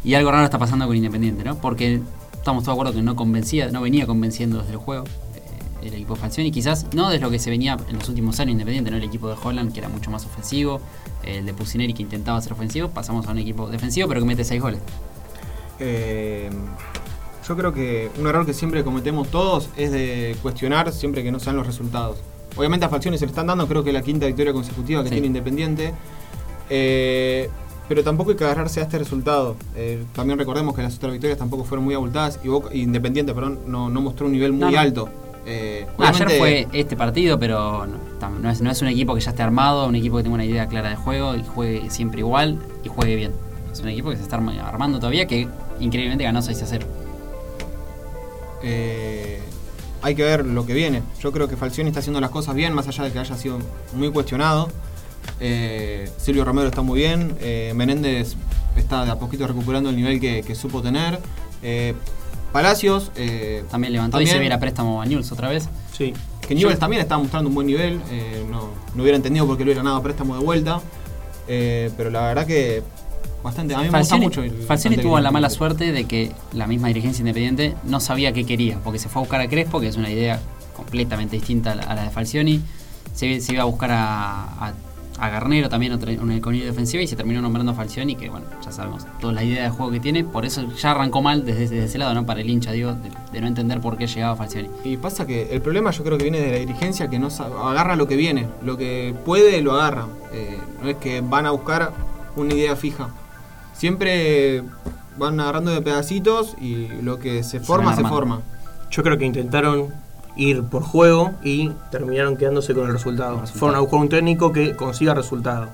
Y 0.04 0.14
algo 0.14 0.32
raro 0.32 0.46
está 0.46 0.58
pasando 0.58 0.88
con 0.88 0.96
Independiente, 0.96 1.44
¿no? 1.44 1.56
Porque 1.56 2.02
estamos 2.34 2.64
todos 2.64 2.78
de 2.78 2.82
acuerdo 2.82 2.94
que 2.94 3.02
no 3.02 3.16
convencía, 3.16 3.70
no 3.70 3.82
venía 3.82 4.08
convenciendo 4.08 4.60
desde 4.60 4.72
el 4.72 4.78
juego 4.78 5.04
eh, 5.04 5.88
el 5.88 5.94
equipo 5.94 6.16
de 6.16 6.22
Falcioni, 6.22 6.52
quizás 6.52 6.86
no 6.94 7.10
desde 7.10 7.22
lo 7.22 7.30
que 7.30 7.40
se 7.40 7.50
venía 7.50 7.78
en 7.90 7.98
los 7.98 8.08
últimos 8.08 8.40
años 8.40 8.54
Independiente, 8.54 8.92
¿no? 8.92 8.98
El 8.98 9.04
equipo 9.04 9.28
de 9.28 9.36
Holland 9.42 9.74
que 9.74 9.80
era 9.80 9.90
mucho 9.90 10.10
más 10.10 10.26
ofensivo, 10.26 10.80
el 11.24 11.46
de 11.46 11.54
Pusineri 11.54 11.94
que 11.94 12.04
intentaba 12.04 12.40
ser 12.42 12.54
ofensivo, 12.54 12.90
pasamos 12.90 13.28
a 13.28 13.32
un 13.32 13.40
equipo 13.40 13.68
defensivo 13.68 14.08
pero 14.08 14.22
que 14.22 14.26
mete 14.28 14.46
6 14.46 14.62
goles. 14.62 14.80
Eh, 15.80 16.50
yo 17.50 17.58
creo 17.58 17.74
que 17.74 18.10
un 18.20 18.28
error 18.28 18.46
que 18.46 18.54
siempre 18.54 18.84
cometemos 18.84 19.28
todos 19.30 19.70
es 19.76 19.92
de 19.92 20.36
cuestionar 20.42 20.92
siempre 20.94 21.24
que 21.24 21.32
no 21.32 21.40
sean 21.40 21.56
los 21.58 21.66
resultados. 21.68 22.18
Obviamente 22.56 22.86
a 22.86 22.90
facciones 22.90 23.20
se 23.20 23.26
le 23.26 23.32
están 23.32 23.48
dando, 23.48 23.68
creo 23.68 23.84
que 23.84 23.92
la 23.92 24.02
quinta 24.04 24.26
victoria 24.28 24.54
consecutiva 24.54 25.02
que 25.04 25.10
Sí. 25.10 25.16
tiene 25.16 25.28
Independiente. 25.28 25.94
Eh, 26.70 27.50
pero 27.88 28.04
tampoco 28.04 28.30
hay 28.32 28.38
que 28.38 28.44
agarrarse 28.44 28.80
a 28.82 28.84
este 28.84 29.00
resultado. 29.00 29.56
Eh, 29.76 30.04
también 30.14 30.38
recordemos 30.38 30.76
que 30.76 30.84
las 30.84 30.96
otras 30.96 31.12
victorias 31.12 31.40
tampoco 31.40 31.64
fueron 31.64 31.86
muy 31.86 31.96
abultadas 31.96 32.40
y 32.44 32.48
Boca- 32.48 32.74
Independiente 32.74 33.34
perdón, 33.34 33.60
no, 33.66 33.90
no 33.90 34.00
mostró 34.02 34.28
un 34.28 34.32
nivel 34.34 34.52
muy 34.52 34.62
No, 34.62 34.72
no. 34.72 34.80
alto. 34.80 35.10
Eh, 35.48 35.88
ayer 35.98 36.30
fue 36.38 36.68
este 36.74 36.96
partido, 36.96 37.40
pero 37.40 37.88
no, 37.88 38.50
es, 38.52 38.62
no 38.62 38.70
es 38.70 38.82
un 38.84 38.90
equipo 38.90 39.16
que 39.16 39.22
ya 39.22 39.32
esté 39.32 39.42
armado, 39.42 39.88
un 39.88 39.96
equipo 39.96 40.18
que 40.18 40.24
tenga 40.24 40.36
una 40.36 40.46
idea 40.46 40.68
clara 40.68 40.90
de 40.90 40.96
juego 40.98 41.36
y 41.36 41.44
juegue 41.44 41.90
siempre 41.90 42.20
igual 42.20 42.60
y 42.84 42.90
juegue 42.90 43.16
bien. 43.16 43.32
Es 43.72 43.80
un 43.80 43.88
equipo 43.90 44.12
que 44.12 44.18
se 44.18 44.22
está 44.24 44.36
arma- 44.36 44.54
armando 44.68 45.00
todavía 45.00 45.26
que 45.26 45.48
increíblemente 45.80 46.24
ganó 46.26 46.44
6 46.44 46.62
a 46.62 46.66
0. 46.68 46.86
Eh, 48.64 49.40
hay 50.02 50.16
que 50.16 50.24
ver 50.24 50.46
lo 50.46 50.66
que 50.66 50.74
viene. 50.74 51.02
Yo 51.22 51.32
creo 51.32 51.48
que 51.48 51.58
Falcioni 51.58 51.90
está 51.90 52.00
haciendo 52.00 52.22
las 52.22 52.30
cosas 52.30 52.56
bien, 52.56 52.74
más 52.74 52.88
allá 52.88 53.04
de 53.04 53.12
que 53.12 53.20
haya 53.20 53.36
sido 53.38 53.60
muy 53.94 54.12
cuestionado. 54.12 54.70
Eh, 55.40 56.10
Silvio 56.18 56.46
Romero 56.46 56.70
está 56.70 56.82
muy 56.82 57.00
bien. 57.00 57.36
eh, 57.42 57.74
Menéndez 57.76 58.36
está 58.76 59.06
de 59.06 59.12
a 59.12 59.20
poquito 59.20 59.46
recuperando 59.48 59.90
el 59.90 59.96
nivel 59.96 60.20
que, 60.20 60.42
que 60.44 60.56
supo 60.56 60.82
tener. 60.82 61.20
Eh, 61.62 61.94
Palacios 62.54 63.12
eh, 63.16 63.64
También 63.70 63.94
levantó 63.94 64.20
y 64.20 64.26
se 64.26 64.40
viera 64.40 64.60
préstamo 64.60 65.02
a 65.02 65.06
Newell's 65.06 65.32
otra 65.32 65.50
vez. 65.50 65.70
sí 65.96 66.14
que 66.48 66.56
Newell's 66.56 66.80
también 66.80 67.00
está 67.04 67.16
mostrando 67.16 67.48
un 67.50 67.54
buen 67.54 67.68
nivel. 67.68 68.02
eh, 68.10 68.44
no, 68.50 68.70
no 68.96 69.04
hubiera 69.04 69.16
entendido 69.18 69.46
por 69.46 69.56
qué 69.56 69.64
lo 69.64 69.68
hubiera 69.68 69.82
ganado 69.84 69.98
a 69.98 70.02
préstamo 70.04 70.36
de 70.36 70.44
vuelta. 70.44 70.82
eh, 71.48 71.92
pero 71.96 72.10
la 72.10 72.22
verdad 72.22 72.48
que 72.48 72.82
bastante. 73.44 73.74
A 73.76 73.80
mí 73.80 73.86
me 73.86 73.92
Falcioni, 73.92 74.26
gusta 74.26 74.42
mucho. 74.42 74.54
el 74.56 74.62
Falcioni 74.64 74.98
tuvo 74.98 75.20
la 75.20 75.32
mala 75.32 75.50
suerte 75.50 75.92
de 75.92 76.06
que 76.06 76.32
la 76.54 76.68
misma 76.68 76.88
dirigencia 76.90 77.22
independiente 77.22 77.76
no 77.86 78.00
sabía 78.00 78.34
qué 78.34 78.46
quería, 78.46 78.78
porque 78.84 79.00
se 79.00 79.10
fue 79.10 79.22
a 79.22 79.24
buscar 79.24 79.42
a 79.42 79.48
Crespo, 79.48 79.80
que 79.80 79.88
es 79.88 79.98
una 79.98 80.10
idea 80.10 80.40
completamente 80.76 81.36
distinta 81.36 81.72
a 81.74 81.96
la, 81.96 82.04
de 82.04 82.10
Falcioni. 82.10 82.62
Se, 83.14 83.42
se 83.42 83.54
iba 83.54 83.64
a 83.64 83.66
buscar 83.66 83.92
a, 83.92 84.44
a- 84.68 84.74
a 85.22 85.28
Garnero 85.30 85.68
también 85.68 85.92
otra- 85.92 86.14
una 86.22 86.38
economía 86.38 86.64
defensiva 86.66 87.04
y 87.04 87.08
se 87.08 87.18
terminó 87.18 87.42
nombrando 87.42 87.74
a 87.74 87.76
Falcioni, 87.76 88.16
que 88.16 88.30
bueno, 88.30 88.46
ya 88.64 88.72
sabemos 88.72 89.06
toda 89.20 89.34
la 89.34 89.44
idea 89.44 89.64
de 89.64 89.70
juego 89.70 89.92
que 89.92 90.00
tiene, 90.00 90.24
por 90.24 90.46
eso 90.46 90.66
ya 90.78 90.92
arrancó 90.92 91.22
mal 91.22 91.44
desde, 91.46 91.62
desde 91.68 91.84
ese 91.84 91.98
lado, 91.98 92.14
¿no? 92.14 92.26
Para 92.26 92.40
el 92.40 92.50
hincha, 92.50 92.72
digo, 92.72 92.94
de, 92.94 93.10
de 93.34 93.42
no 93.42 93.48
entender 93.48 93.82
por 93.82 93.98
qué 93.98 94.08
llegaba 94.08 94.38
Falcioni. 94.38 94.70
Y 94.86 94.96
pasa 94.96 95.28
que 95.28 95.50
el 95.54 95.62
problema 95.62 95.92
yo 95.92 96.06
creo 96.06 96.18
que 96.18 96.24
viene 96.24 96.40
de 96.40 96.52
la 96.52 96.58
dirigencia 96.60 97.10
que 97.10 97.20
no 97.20 97.30
sabe- 97.30 97.54
agarra 97.62 97.98
lo 97.98 98.08
que 98.08 98.16
viene, 98.16 98.48
lo 98.64 98.78
que 98.78 99.14
puede 99.26 99.62
lo 99.62 99.74
agarra. 99.74 100.06
Eh, 100.32 100.58
no 100.82 100.88
es 100.88 100.96
que 100.96 101.20
van 101.20 101.46
a 101.46 101.52
buscar 101.52 101.92
una 102.38 102.54
idea 102.54 102.78
fija. 102.78 103.10
Siempre 103.80 104.62
van 105.18 105.40
agarrando 105.40 105.72
de 105.72 105.82
pedacitos 105.82 106.56
y 106.62 106.88
lo 107.02 107.18
que 107.20 107.44
se 107.44 107.60
forma, 107.60 107.96
se 107.96 108.04
forma. 108.04 108.42
Yo 108.92 109.04
creo 109.04 109.18
que 109.18 109.26
intentaron 109.26 109.88
ir 110.36 110.64
por 110.64 110.84
juego 110.84 111.32
y 111.44 111.72
terminaron 111.90 112.38
quedándose 112.38 112.74
con 112.74 112.88
el 112.88 112.94
resultado. 112.94 113.32
Con 113.32 113.40
el 113.40 113.42
resultado. 113.42 113.60
Fueron 113.60 113.76
a 113.78 113.80
buscar 113.80 114.00
un 114.02 114.10
técnico 114.10 114.52
que 114.52 114.76
consiga 114.76 115.14
resultado. 115.14 115.70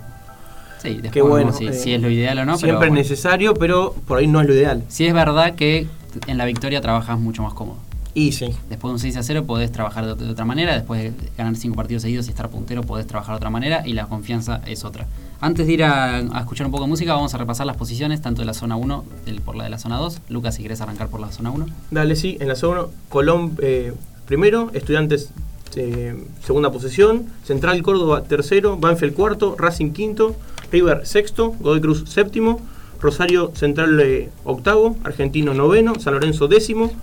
Sí, 0.82 0.96
después 0.96 1.12
Qué 1.12 1.22
bueno, 1.22 1.52
si, 1.52 1.68
eh, 1.68 1.74
si 1.74 1.94
es 1.94 2.02
lo 2.02 2.10
ideal 2.10 2.38
o 2.39 2.46
no. 2.46 2.58
Siempre 2.58 2.78
pero 2.80 2.94
es 2.94 3.10
necesario, 3.10 3.56
pero 3.56 3.96
por 4.08 4.20
ahí 4.20 4.28
no 4.28 4.39
es 4.41 4.48
lo 4.48 4.54
ideal. 4.54 4.84
Sí 4.88 5.08
es 5.08 5.13
verdad 5.13 5.56
que 5.56 5.88
en 6.28 6.38
la 6.38 6.46
victoria 6.46 6.82
trabajas 6.82 7.20
mucho 7.20 7.41
más 7.41 7.54
cómodo. 7.54 7.78
Y 8.15 8.32
sí. 8.32 8.45
Después 8.69 8.89
de 8.89 8.93
un 8.93 8.99
6 8.99 9.17
a 9.17 9.23
0 9.23 9.43
podés 9.45 9.71
trabajar 9.71 10.06
de, 10.15 10.25
de 10.25 10.32
otra 10.32 10.45
manera, 10.45 10.73
después 10.73 11.04
de 11.04 11.13
ganar 11.38 11.56
5 11.56 11.75
partidos 11.75 12.01
seguidos 12.01 12.25
y 12.28 12.30
estar 12.30 12.49
puntero 12.49 12.82
podés 12.82 13.06
trabajar 13.06 13.34
de 13.36 13.38
otra 13.38 13.49
manera 13.49 13.86
y 13.86 13.91
la 13.93 14.08
confianza 14.08 14.62
es 14.65 14.86
otra. 14.86 15.06
Antes 15.41 15.67
de 15.67 15.73
ir 15.73 15.84
a, 15.84 16.15
a 16.19 16.39
escuchar 16.39 16.65
un 16.65 16.71
poco 16.71 16.86
de 16.86 16.89
música, 16.89 17.13
vamos 17.13 17.34
a 17.34 17.38
repasar 17.38 17.65
las 17.67 17.75
posiciones 17.75 18.21
tanto 18.21 18.41
de 18.41 18.45
la 18.45 18.54
zona 18.54 18.78
1 18.78 19.04
del- 19.25 19.41
por 19.41 19.56
la 19.58 19.65
de 19.65 19.69
la 19.69 19.78
zona 19.78 19.97
2. 19.97 20.21
Lucas, 20.30 20.56
si 20.56 20.63
querés 20.63 20.80
arrancar 20.80 21.10
por 21.10 21.19
la 21.19 21.30
zona 21.32 21.51
1. 21.51 21.65
Dale, 21.91 22.15
sí. 22.15 22.38
En 22.39 22.47
la 22.47 22.56
zona, 22.56 22.84
Colón 23.10 23.58
eh, 23.62 23.93
primero, 24.25 24.71
Estudiantes 24.73 25.32
eh, 25.75 26.15
segunda 26.41 26.71
posición, 26.71 27.25
Central 27.43 27.84
Córdoba 27.84 28.23
tercero, 28.23 28.78
Banfield 28.78 29.13
cuarto, 29.13 29.58
Racing 29.60 29.91
quinto, 29.91 30.38
River 30.71 31.06
sexto, 31.06 31.49
Godoy 31.60 31.82
Cruz 31.82 32.06
séptimo, 32.08 32.62
Rosario 33.01 33.51
Central 33.56 33.99
eh, 33.99 34.30
octavo, 34.45 34.95
Argentino 35.04 35.54
noveno, 35.54 35.99
San 35.99 36.13
Lorenzo 36.13 36.47
décimo, 36.47 36.93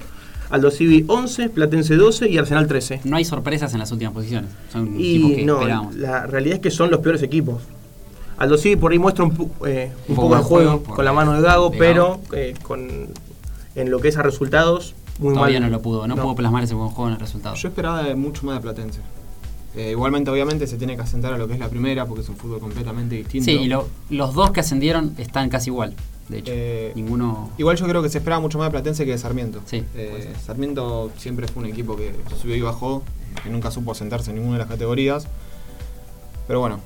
Aldo 0.53 0.71
Civi 0.71 1.05
11, 1.09 1.49
Platense 1.49 1.97
12 1.97 2.29
y 2.29 2.39
Arsenal 2.39 2.67
13. 2.69 3.01
No 3.05 3.17
hay 3.17 3.25
sorpresas 3.25 3.73
en 3.73 3.81
las 3.81 3.91
últimas 3.91 4.15
posiciones. 4.15 4.51
Son 4.71 4.87
equipos 4.95 5.31
Y 5.31 5.37
que 5.37 5.45
no, 5.45 5.55
esperábamos. 5.57 5.97
la 5.97 6.27
realidad 6.27 6.57
es 6.57 6.61
que 6.63 6.71
son 6.71 6.91
los 6.91 7.01
peores 7.01 7.23
equipos. 7.23 7.63
Aldo 8.39 8.57
Civi 8.59 8.77
por 8.77 8.93
ahí 8.93 8.99
muestra 8.99 9.25
un, 9.25 9.37
pu- 9.37 9.51
eh, 9.67 9.91
un 10.09 10.15
poco 10.15 10.29
poco 10.29 10.37
de 10.39 10.43
juego, 10.45 10.83
con 10.85 11.05
la 11.05 11.13
mano 11.13 11.33
de 11.33 11.41
Gago, 11.43 11.71
de 11.71 11.79
pero 11.79 12.21
Gago. 12.29 12.35
eh, 12.35 12.55
con, 12.63 12.89
en 13.75 13.91
lo 13.91 13.99
que 14.01 14.09
es 14.09 14.17
a 14.19 14.23
resultados, 14.23 14.95
muy 15.19 15.35
Todavía 15.35 15.61
mal. 15.61 15.71
no 15.71 15.77
lo 15.77 15.83
pudo, 15.83 16.07
no, 16.07 16.17
pudo 16.17 16.35
plasmar 16.35 16.65
ese 16.65 16.75
buen 16.75 16.89
juego 16.91 17.09
en 17.09 17.15
el 17.15 17.21
resultado. 17.21 17.55
Yo 17.57 17.69
esperaba 17.69 18.15
mucho 18.15 18.45
más 18.47 18.57
de 18.57 18.61
Platense. 18.61 19.01
Eh, 19.75 19.93
igualmente, 19.93 20.31
obviamente, 20.31 20.67
se 20.67 20.77
tiene 20.77 20.97
que 20.97 21.03
asentar 21.03 21.33
a 21.33 21.39
lo 21.39 21.47
que 21.49 21.55
es 21.55 21.59
la 21.61 21.69
primera 21.69 22.05
porque 22.05 22.21
es 22.23 22.29
un 22.29 22.37
fútbol 22.37 22.61
completamente 22.61 23.15
distinto. 23.15 23.45
Sí, 23.47 23.53
y 23.53 23.69
lo- 23.69 23.89
los 24.11 24.35
dos 24.35 24.51
que 24.51 24.61
ascendieron 24.61 25.15
están 25.17 25.49
casi 25.49 25.71
igual. 25.71 25.95
De 26.29 26.39
hecho, 26.39 26.53
Eh, 26.55 26.93
ninguno. 26.95 27.51
Igual 27.59 27.77
yo 27.77 27.87
creo 27.87 28.03
que 28.03 28.09
se 28.09 28.19
esperaba 28.19 28.41
mucho 28.41 28.59
más 28.59 28.69
de 28.69 28.71
Platense 28.73 29.05
que 29.05 29.11
de 29.13 29.19
Sarmiento. 29.19 29.61
Sí, 29.67 29.85
Eh. 29.95 30.33
Sarmiento 30.45 31.11
siempre 31.19 31.47
fue 31.49 31.63
un 31.65 31.69
equipo 31.71 31.97
que 31.97 32.13
subió 32.41 32.57
y 32.57 32.61
bajó, 32.61 33.03
que 33.43 33.51
nunca 33.51 33.71
supo 33.71 33.95
sentarse 33.95 34.31
en 34.31 34.37
ninguna 34.37 34.55
de 34.55 34.59
las 34.61 34.69
categorías. 34.69 35.27
Pero 36.47 36.61
bueno. 36.61 36.81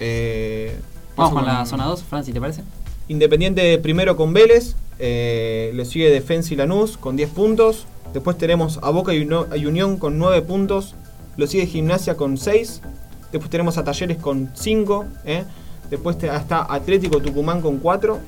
eh, 0.00 0.78
Vamos 1.16 1.32
con 1.34 1.44
la 1.46 1.64
zona 1.66 1.84
2, 1.86 2.02
Fran, 2.04 2.24
si 2.24 2.32
te 2.32 2.40
parece. 2.40 2.62
Independiente 3.08 3.78
primero 3.78 4.16
con 4.16 4.32
Vélez, 4.32 4.76
le 4.98 5.84
sigue 5.84 6.10
Defensa 6.10 6.54
y 6.54 6.56
Lanús 6.56 6.96
con 6.96 7.16
10 7.16 7.30
puntos. 7.30 7.86
Después 8.14 8.36
tenemos 8.38 8.78
a 8.82 8.90
Boca 8.90 9.12
y 9.14 9.20
Unión 9.66 9.96
con 9.98 10.18
9 10.18 10.42
puntos. 10.42 10.94
Lo 11.36 11.46
sigue 11.46 11.66
Gimnasia 11.66 12.16
con 12.16 12.36
6. 12.38 12.80
Después 13.32 13.50
tenemos 13.50 13.78
a 13.78 13.84
Talleres 13.84 14.18
con 14.18 14.50
5. 14.54 15.04
¿eh? 15.24 15.44
Después 15.90 16.16
está 16.22 16.66
Atlético 16.72 17.20
Tucumán 17.20 17.60
con 17.60 17.78
4. 17.78 18.18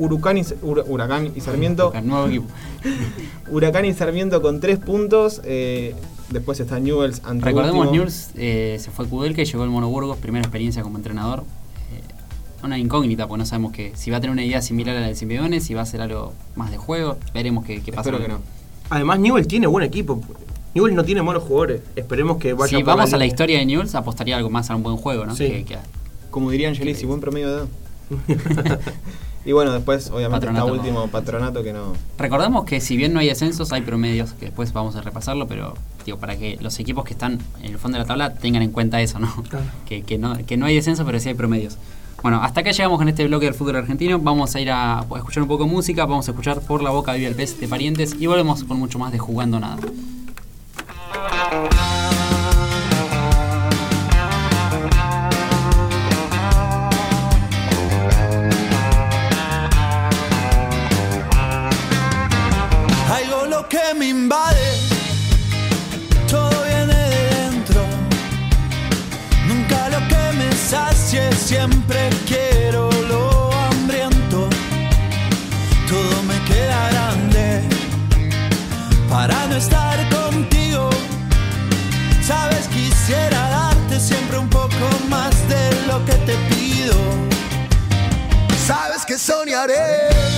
Huracán 0.00 0.38
y, 0.38 0.42
Hura- 0.62 0.84
Huracán 0.86 1.32
y 1.34 1.40
Sarmiento. 1.40 1.92
El 1.94 2.06
nuevo 2.06 2.26
equipo. 2.26 2.46
Huracán 3.50 3.84
y 3.84 3.94
Sarmiento 3.94 4.40
con 4.42 4.60
3 4.60 4.78
puntos. 4.78 5.40
eh, 5.44 5.94
después 6.30 6.60
está 6.60 6.78
Newells 6.78 7.22
ante 7.24 7.44
Recordemos, 7.44 7.90
News 7.92 8.30
se 8.34 8.90
fue 8.94 9.06
Kudelka 9.06 9.42
y 9.42 9.44
llegó 9.44 9.64
el 9.64 9.70
Mono 9.70 9.88
Burgos, 9.88 10.16
primera 10.18 10.42
experiencia 10.42 10.82
como 10.82 10.96
entrenador. 10.96 11.40
Eh, 11.92 12.64
una 12.64 12.78
incógnita, 12.78 13.26
porque 13.26 13.38
no 13.40 13.46
sabemos 13.46 13.72
que 13.72 13.92
si 13.96 14.10
va 14.10 14.18
a 14.18 14.20
tener 14.20 14.32
una 14.32 14.44
idea 14.44 14.62
similar 14.62 14.96
a 14.96 15.00
la 15.00 15.06
de 15.08 15.14
Simeone, 15.16 15.60
si 15.60 15.74
va 15.74 15.80
a 15.80 15.82
hacer 15.84 16.00
algo 16.00 16.32
más 16.56 16.70
de 16.70 16.76
juego. 16.76 17.16
Veremos 17.34 17.64
qué, 17.64 17.82
qué 17.82 17.92
pasa. 17.92 18.10
Espero 18.10 18.22
que 18.24 18.32
no. 18.32 18.40
Además, 18.90 19.18
Newell 19.20 19.46
tiene 19.46 19.66
buen 19.66 19.84
equipo. 19.84 20.20
Newell 20.74 20.94
no 20.94 21.04
tiene 21.04 21.22
malos 21.22 21.42
jugadores. 21.42 21.80
Esperemos 21.96 22.36
que 22.38 22.52
vaya 22.52 22.76
Si 22.76 22.82
vamos 22.84 23.12
a 23.12 23.16
la 23.16 23.26
historia 23.26 23.58
de 23.58 23.66
Newell's, 23.66 23.94
apostaría 23.96 24.36
algo 24.36 24.50
más 24.50 24.70
a 24.70 24.76
un 24.76 24.82
buen 24.84 24.96
juego, 24.96 25.26
¿no? 25.26 25.34
Sí. 25.34 25.48
Que- 25.48 25.64
que 25.64 25.74
a- 25.76 25.82
Como 26.30 26.50
diría 26.52 26.68
Angelisi, 26.68 27.06
buen 27.06 27.20
promedio 27.20 27.48
de 27.48 27.54
edad. 27.56 27.68
y 29.44 29.52
bueno, 29.52 29.72
después 29.72 30.10
obviamente 30.10 30.46
Patronato, 30.46 30.66
está 30.66 30.80
último 30.80 31.08
patronato 31.08 31.62
que 31.62 31.72
no. 31.72 31.94
Recordamos 32.18 32.64
que 32.64 32.80
si 32.80 32.96
bien 32.96 33.12
no 33.12 33.20
hay 33.20 33.28
descensos, 33.28 33.72
hay 33.72 33.82
promedios, 33.82 34.32
que 34.34 34.46
después 34.46 34.72
vamos 34.72 34.96
a 34.96 35.02
repasarlo, 35.02 35.46
pero 35.46 35.74
digo, 36.04 36.18
para 36.18 36.36
que 36.36 36.58
los 36.60 36.78
equipos 36.78 37.04
que 37.04 37.12
están 37.12 37.38
en 37.62 37.72
el 37.72 37.78
fondo 37.78 37.96
de 37.96 38.04
la 38.04 38.08
tabla 38.08 38.34
tengan 38.34 38.62
en 38.62 38.70
cuenta 38.70 39.00
eso, 39.00 39.18
¿no? 39.18 39.32
Claro. 39.48 39.66
Que, 39.86 40.02
que 40.02 40.18
no, 40.18 40.36
que 40.46 40.56
no 40.56 40.66
hay 40.66 40.74
descenso, 40.76 41.04
pero 41.04 41.18
sí 41.18 41.28
hay 41.28 41.34
promedios. 41.34 41.76
Bueno, 42.22 42.42
hasta 42.42 42.60
acá 42.60 42.70
llegamos 42.70 42.98
con 42.98 43.08
este 43.08 43.26
bloque 43.26 43.46
del 43.46 43.54
fútbol 43.54 43.76
argentino. 43.76 44.18
Vamos 44.18 44.54
a 44.54 44.60
ir 44.60 44.70
a, 44.70 45.00
a 45.00 45.16
escuchar 45.16 45.42
un 45.42 45.48
poco 45.48 45.64
de 45.64 45.70
música, 45.70 46.04
vamos 46.04 46.28
a 46.28 46.32
escuchar 46.32 46.60
Por 46.60 46.82
la 46.82 46.90
Boca 46.90 47.14
Vive 47.14 47.28
el 47.28 47.34
Pez 47.34 47.58
de 47.58 47.66
Parientes 47.66 48.14
y 48.18 48.26
volvemos 48.26 48.62
con 48.64 48.78
mucho 48.78 48.98
más 48.98 49.10
de 49.10 49.18
Jugando 49.18 49.58
Nada. 49.58 49.78
Que 89.10 89.18
soñaré 89.18 90.29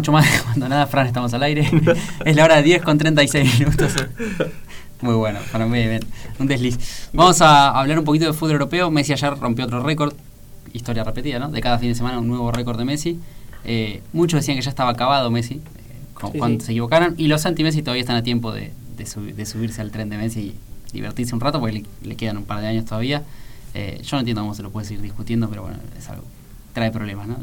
mucho 0.00 0.12
más 0.12 0.24
de 0.24 0.40
cuando 0.44 0.68
nada, 0.68 0.86
Fran, 0.86 1.06
estamos 1.06 1.32
al 1.34 1.42
aire. 1.42 1.68
es 2.24 2.36
la 2.36 2.44
hora 2.44 2.56
de 2.56 2.62
10 2.62 2.82
con 2.82 2.96
36 2.98 3.58
minutos. 3.60 3.94
Muy 5.02 5.14
bueno, 5.14 5.38
para 5.52 5.66
mí 5.66 5.78
bien, 5.86 6.00
un 6.38 6.46
desliz. 6.46 7.08
Vamos 7.12 7.40
a 7.42 7.70
hablar 7.78 7.98
un 7.98 8.04
poquito 8.04 8.26
de 8.26 8.32
fútbol 8.32 8.52
europeo. 8.52 8.90
Messi 8.90 9.12
ayer 9.12 9.34
rompió 9.38 9.64
otro 9.66 9.82
récord, 9.82 10.14
historia 10.72 11.04
repetida, 11.04 11.38
¿no? 11.38 11.50
De 11.50 11.60
cada 11.60 11.78
fin 11.78 11.88
de 11.90 11.94
semana 11.94 12.18
un 12.18 12.28
nuevo 12.28 12.50
récord 12.50 12.78
de 12.78 12.84
Messi. 12.84 13.18
Eh, 13.64 14.02
muchos 14.14 14.40
decían 14.40 14.56
que 14.56 14.62
ya 14.62 14.70
estaba 14.70 14.90
acabado 14.90 15.30
Messi, 15.30 15.54
eh, 15.54 15.60
con- 16.14 16.32
Sí, 16.32 16.38
cuando 16.38 16.60
sí. 16.60 16.66
se 16.66 16.72
equivocaran. 16.72 17.14
Y 17.18 17.28
los 17.28 17.44
anti-Messi 17.46 17.82
todavía 17.82 18.00
están 18.02 18.16
a 18.16 18.22
tiempo 18.22 18.52
de, 18.52 18.72
de 18.96 19.04
subi- 19.04 19.34
de 19.34 19.44
subirse 19.46 19.80
al 19.82 19.90
tren 19.90 20.08
de 20.08 20.16
Messi 20.16 20.40
y 20.40 20.92
divertirse 20.94 21.34
un 21.34 21.40
rato, 21.40 21.60
porque 21.60 21.74
le, 21.76 21.84
le 22.08 22.16
quedan 22.16 22.38
un 22.38 22.44
par 22.44 22.60
de 22.60 22.68
años 22.68 22.84
todavía. 22.86 23.22
Eh, 23.74 24.00
yo 24.02 24.16
no 24.16 24.20
entiendo 24.20 24.40
cómo 24.42 24.54
se 24.54 24.62
lo 24.62 24.70
puede 24.70 24.86
seguir 24.86 25.02
discutiendo, 25.02 25.48
pero 25.50 25.62
bueno, 25.62 25.76
es 25.98 26.08
algo. 26.08 26.24
Trae 26.74 26.90
problemas, 26.90 27.26
¿no? 27.28 27.36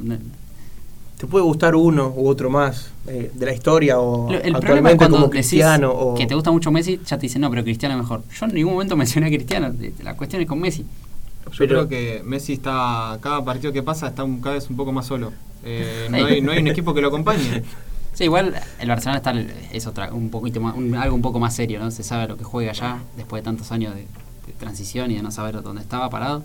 Te 1.17 1.25
puede 1.25 1.43
gustar 1.45 1.75
uno 1.75 2.13
u 2.15 2.27
otro 2.27 2.49
más 2.49 2.91
eh, 3.07 3.31
de 3.33 3.45
la 3.45 3.53
historia 3.53 3.99
o 3.99 4.31
Lo- 4.31 4.37
El 4.37 4.53
problema 4.53 4.53
es 4.53 4.55
actualmente 4.55 4.97
cuando 4.97 5.17
como 5.17 5.27
decís 5.29 5.47
Cristiano 5.49 5.91
o 5.91 6.13
que 6.15 6.27
te 6.27 6.35
gusta 6.35 6.51
mucho 6.51 6.71
Messi, 6.71 6.99
ya 7.05 7.17
te 7.17 7.23
dicen, 7.23 7.41
no, 7.41 7.49
pero 7.49 7.63
Cristiano 7.63 7.95
es 7.95 8.01
mejor. 8.01 8.21
Yo 8.39 8.45
en 8.45 8.53
ningún 8.53 8.73
momento 8.73 8.95
mencioné 8.97 9.27
a 9.27 9.29
Cristiano, 9.29 9.73
la 10.03 10.15
cuestión 10.15 10.41
es 10.43 10.47
con 10.47 10.59
Messi. 10.59 10.83
Yo 10.83 11.51
Pero- 11.57 11.87
creo 11.87 11.87
que 11.87 12.21
Messi 12.23 12.53
está, 12.53 13.17
cada 13.21 13.43
partido 13.43 13.73
que 13.73 13.81
pasa 13.81 14.07
está 14.07 14.23
un- 14.23 14.41
cada 14.41 14.55
vez 14.55 14.69
un 14.69 14.75
poco 14.77 14.91
más 14.91 15.07
solo. 15.07 15.31
Eh, 15.63 16.07
no, 16.11 16.17
hay, 16.17 16.41
no 16.41 16.51
hay 16.51 16.59
un 16.59 16.67
equipo 16.67 16.93
que 16.93 17.01
lo 17.01 17.07
acompañe. 17.09 17.63
Sí, 18.13 18.23
igual 18.23 18.51
el 18.79 18.89
Barcelona 18.89 19.17
está 19.17 19.31
es 19.71 19.85
otra, 19.85 20.11
un 20.11 20.31
poquito 20.31 20.59
más, 20.59 20.75
un- 20.75 20.95
algo 20.95 21.15
un 21.15 21.21
poco 21.21 21.39
más 21.39 21.55
serio, 21.55 21.79
¿no? 21.79 21.91
Se 21.91 22.01
sabe 22.01 22.23
a 22.23 22.27
lo 22.27 22.35
que 22.35 22.43
juega 22.43 22.71
ya, 22.71 23.03
después 23.15 23.43
de 23.43 23.45
tantos 23.45 23.71
años 23.71 23.93
de, 23.93 24.01
de 24.47 24.53
transición 24.57 25.11
y 25.11 25.17
de 25.17 25.21
no 25.21 25.29
saber 25.29 25.61
dónde 25.61 25.83
estaba 25.83 26.09
parado. 26.09 26.43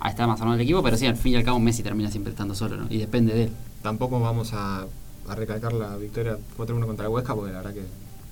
Ahí 0.00 0.10
está 0.10 0.26
más 0.26 0.40
armado 0.40 0.56
el 0.56 0.62
equipo, 0.62 0.82
pero 0.82 0.96
sí, 0.96 1.06
al 1.06 1.14
fin 1.14 1.34
y 1.34 1.36
al 1.36 1.44
cabo 1.44 1.60
Messi 1.60 1.84
termina 1.84 2.10
siempre 2.10 2.32
estando 2.32 2.56
solo, 2.56 2.76
¿no? 2.76 2.86
Y 2.90 2.98
depende 2.98 3.34
de 3.34 3.42
él. 3.44 3.50
Tampoco 3.86 4.18
vamos 4.18 4.52
a, 4.52 4.84
a 5.28 5.34
recalcar 5.36 5.72
la 5.72 5.96
victoria 5.96 6.38
4-1 6.58 6.86
contra 6.86 7.06
el 7.06 7.12
Huesca, 7.12 7.36
porque 7.36 7.52
la 7.52 7.58
verdad 7.58 7.72
que 7.74 7.82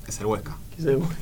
es 0.09 0.19
el 0.19 0.27
Huesca. 0.27 0.57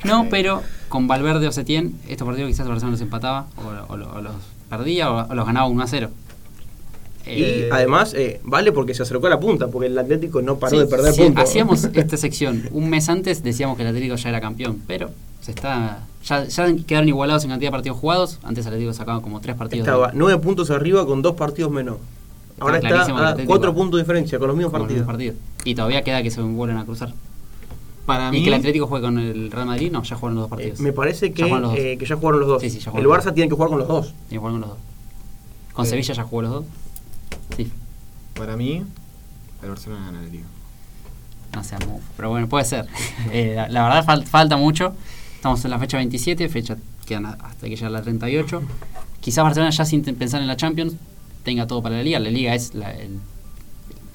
No, 0.03 0.25
pero 0.31 0.63
con 0.89 1.07
Valverde 1.07 1.47
o 1.47 1.51
Setién, 1.51 1.93
estos 2.07 2.25
partidos 2.25 2.49
quizás 2.49 2.65
el 2.65 2.69
Barcelona 2.71 2.93
los 2.93 3.01
empataba, 3.01 3.45
o, 3.57 3.93
o 3.93 3.95
lo- 3.97 4.11
o 4.11 4.21
los 4.21 4.33
perdía, 4.71 5.11
o, 5.11 5.29
o 5.31 5.35
los 5.35 5.45
ganaba 5.45 5.67
1 5.67 5.83
a 5.83 5.87
0. 5.87 6.09
Y 7.27 7.43
Eh, 7.43 7.69
además, 7.71 8.15
eh, 8.15 8.41
vale 8.43 8.71
porque 8.71 8.95
se 8.95 9.03
acercó 9.03 9.27
a 9.27 9.29
la 9.29 9.39
punta, 9.39 9.67
porque 9.67 9.85
el 9.85 9.97
Atlético 9.99 10.41
no 10.41 10.57
paró 10.57 10.77
Sí, 10.77 10.79
de 10.79 10.87
perder 10.87 11.13
sí, 11.13 11.21
puntos. 11.21 11.43
Hacíamos 11.43 11.83
esta 11.93 12.17
sección 12.17 12.67
un 12.71 12.89
mes 12.89 13.07
antes, 13.09 13.43
decíamos 13.43 13.77
que 13.77 13.83
el 13.83 13.89
Atlético 13.89 14.15
ya 14.15 14.29
era 14.29 14.41
campeón, 14.41 14.81
pero 14.87 15.11
se 15.41 15.51
está 15.51 15.99
ya, 16.25 16.45
ya 16.45 16.75
quedaron 16.87 17.07
igualados 17.07 17.43
en 17.43 17.51
cantidad 17.51 17.67
de 17.69 17.73
partidos 17.77 17.99
jugados. 17.99 18.39
Antes 18.41 18.65
el 18.65 18.73
Atlético 18.73 18.93
sacaba 18.93 19.21
como 19.21 19.39
tres 19.41 19.55
partidos. 19.55 19.87
Estaba 19.87 20.09
nueve 20.15 20.39
puntos 20.41 20.71
arriba 20.71 21.05
con 21.05 21.21
dos 21.21 21.35
partidos 21.35 21.71
menos. 21.71 21.97
Ahora 22.59 22.77
Está 22.77 22.87
que 22.89 22.95
está 22.95 23.29
a 23.29 23.45
cuatro 23.45 23.73
puntos 23.73 23.97
de 23.97 24.03
diferencia 24.03 24.37
con 24.39 24.47
los 24.47 24.55
mismos 24.57 24.71
con 24.71 24.81
los 24.81 24.87
partidos. 24.87 25.07
mismos 25.07 25.13
partidos. 25.13 25.35
Y 25.65 25.75
todavía 25.75 26.03
queda 26.03 26.21
que 26.23 26.31
se 26.31 26.41
vuelven 26.41 26.77
a 26.77 26.85
cruzar. 26.85 27.13
Para 28.05 28.31
mí, 28.31 28.37
Y 28.39 28.43
que 28.43 28.49
el 28.49 28.55
Atlético 28.55 28.87
juegue 28.87 29.05
con 29.05 29.17
el 29.17 29.49
Real 29.51 29.65
Madrid, 29.65 29.91
no, 29.91 30.03
ya 30.03 30.15
jugaron 30.15 30.35
los 30.35 30.43
dos 30.49 30.59
Eh, 30.59 30.63
partidos. 30.63 30.79
me 30.81 30.91
parece 30.93 31.31
que 31.31 31.41
Ya 31.41 31.45
jugaron 31.47 31.61
los 31.63 31.71
dos. 31.71 31.79
eh, 31.79 31.97
que 31.97 32.05
ya 32.05 32.15
jugaron 32.15 32.39
los 32.41 32.49
dos. 32.49 32.61
Sí, 32.61 32.69
sí, 32.69 32.79
ya 32.79 32.91
el 32.91 32.91
jugaron 32.91 33.11
Barça 33.11 33.23
dos. 33.25 33.33
tiene 33.33 33.49
que 33.49 33.55
jugar 33.55 33.69
con 33.69 33.79
los 33.79 33.87
dos. 33.87 34.13
Y 34.29 34.37
jugaron 34.37 34.59
los 34.61 34.69
dos. 34.71 34.79
Con 35.73 35.85
Sí. 35.85 35.89
Sevilla 35.91 36.13
ya 36.13 36.23
jugó 36.23 36.41
los 36.41 36.51
dos. 36.51 36.65
Sí, 37.57 37.71
para 38.35 38.55
mí, 38.57 38.83
el 39.63 39.69
Barcelona 39.69 40.05
gana 40.07 40.21
el 40.23 40.31
Liga. 40.31 40.45
no 41.55 41.63
sea 41.63 41.79
muy. 41.79 41.99
Pero 42.17 42.29
bueno, 42.29 42.47
puede 42.49 42.65
ser. 42.65 42.87
Eh, 43.31 43.53
la, 43.55 43.69
la 43.69 43.83
verdad 43.83 44.05
fal- 44.05 44.25
falta 44.25 44.57
mucho. 44.57 44.93
Estamos 45.35 45.63
en 45.65 45.71
la 45.71 45.79
fecha 45.79 45.97
27, 45.97 46.49
fecha 46.49 46.77
quedan 47.05 47.25
hasta 47.25 47.67
que 47.67 47.69
llegue 47.75 47.89
la 47.89 48.01
38. 48.01 48.61
Quizás 49.21 49.43
Barcelona 49.43 49.69
ya 49.71 49.85
sin 49.85 50.01
pensar 50.03 50.41
en 50.41 50.47
la 50.47 50.57
Champions 50.57 50.95
tenga 51.43 51.67
todo 51.67 51.81
para 51.81 51.97
la 51.97 52.03
Liga. 52.03 52.19
La 52.19 52.29
Liga 52.29 52.55
es 52.55 52.73
la, 52.73 52.91
el- 52.93 53.19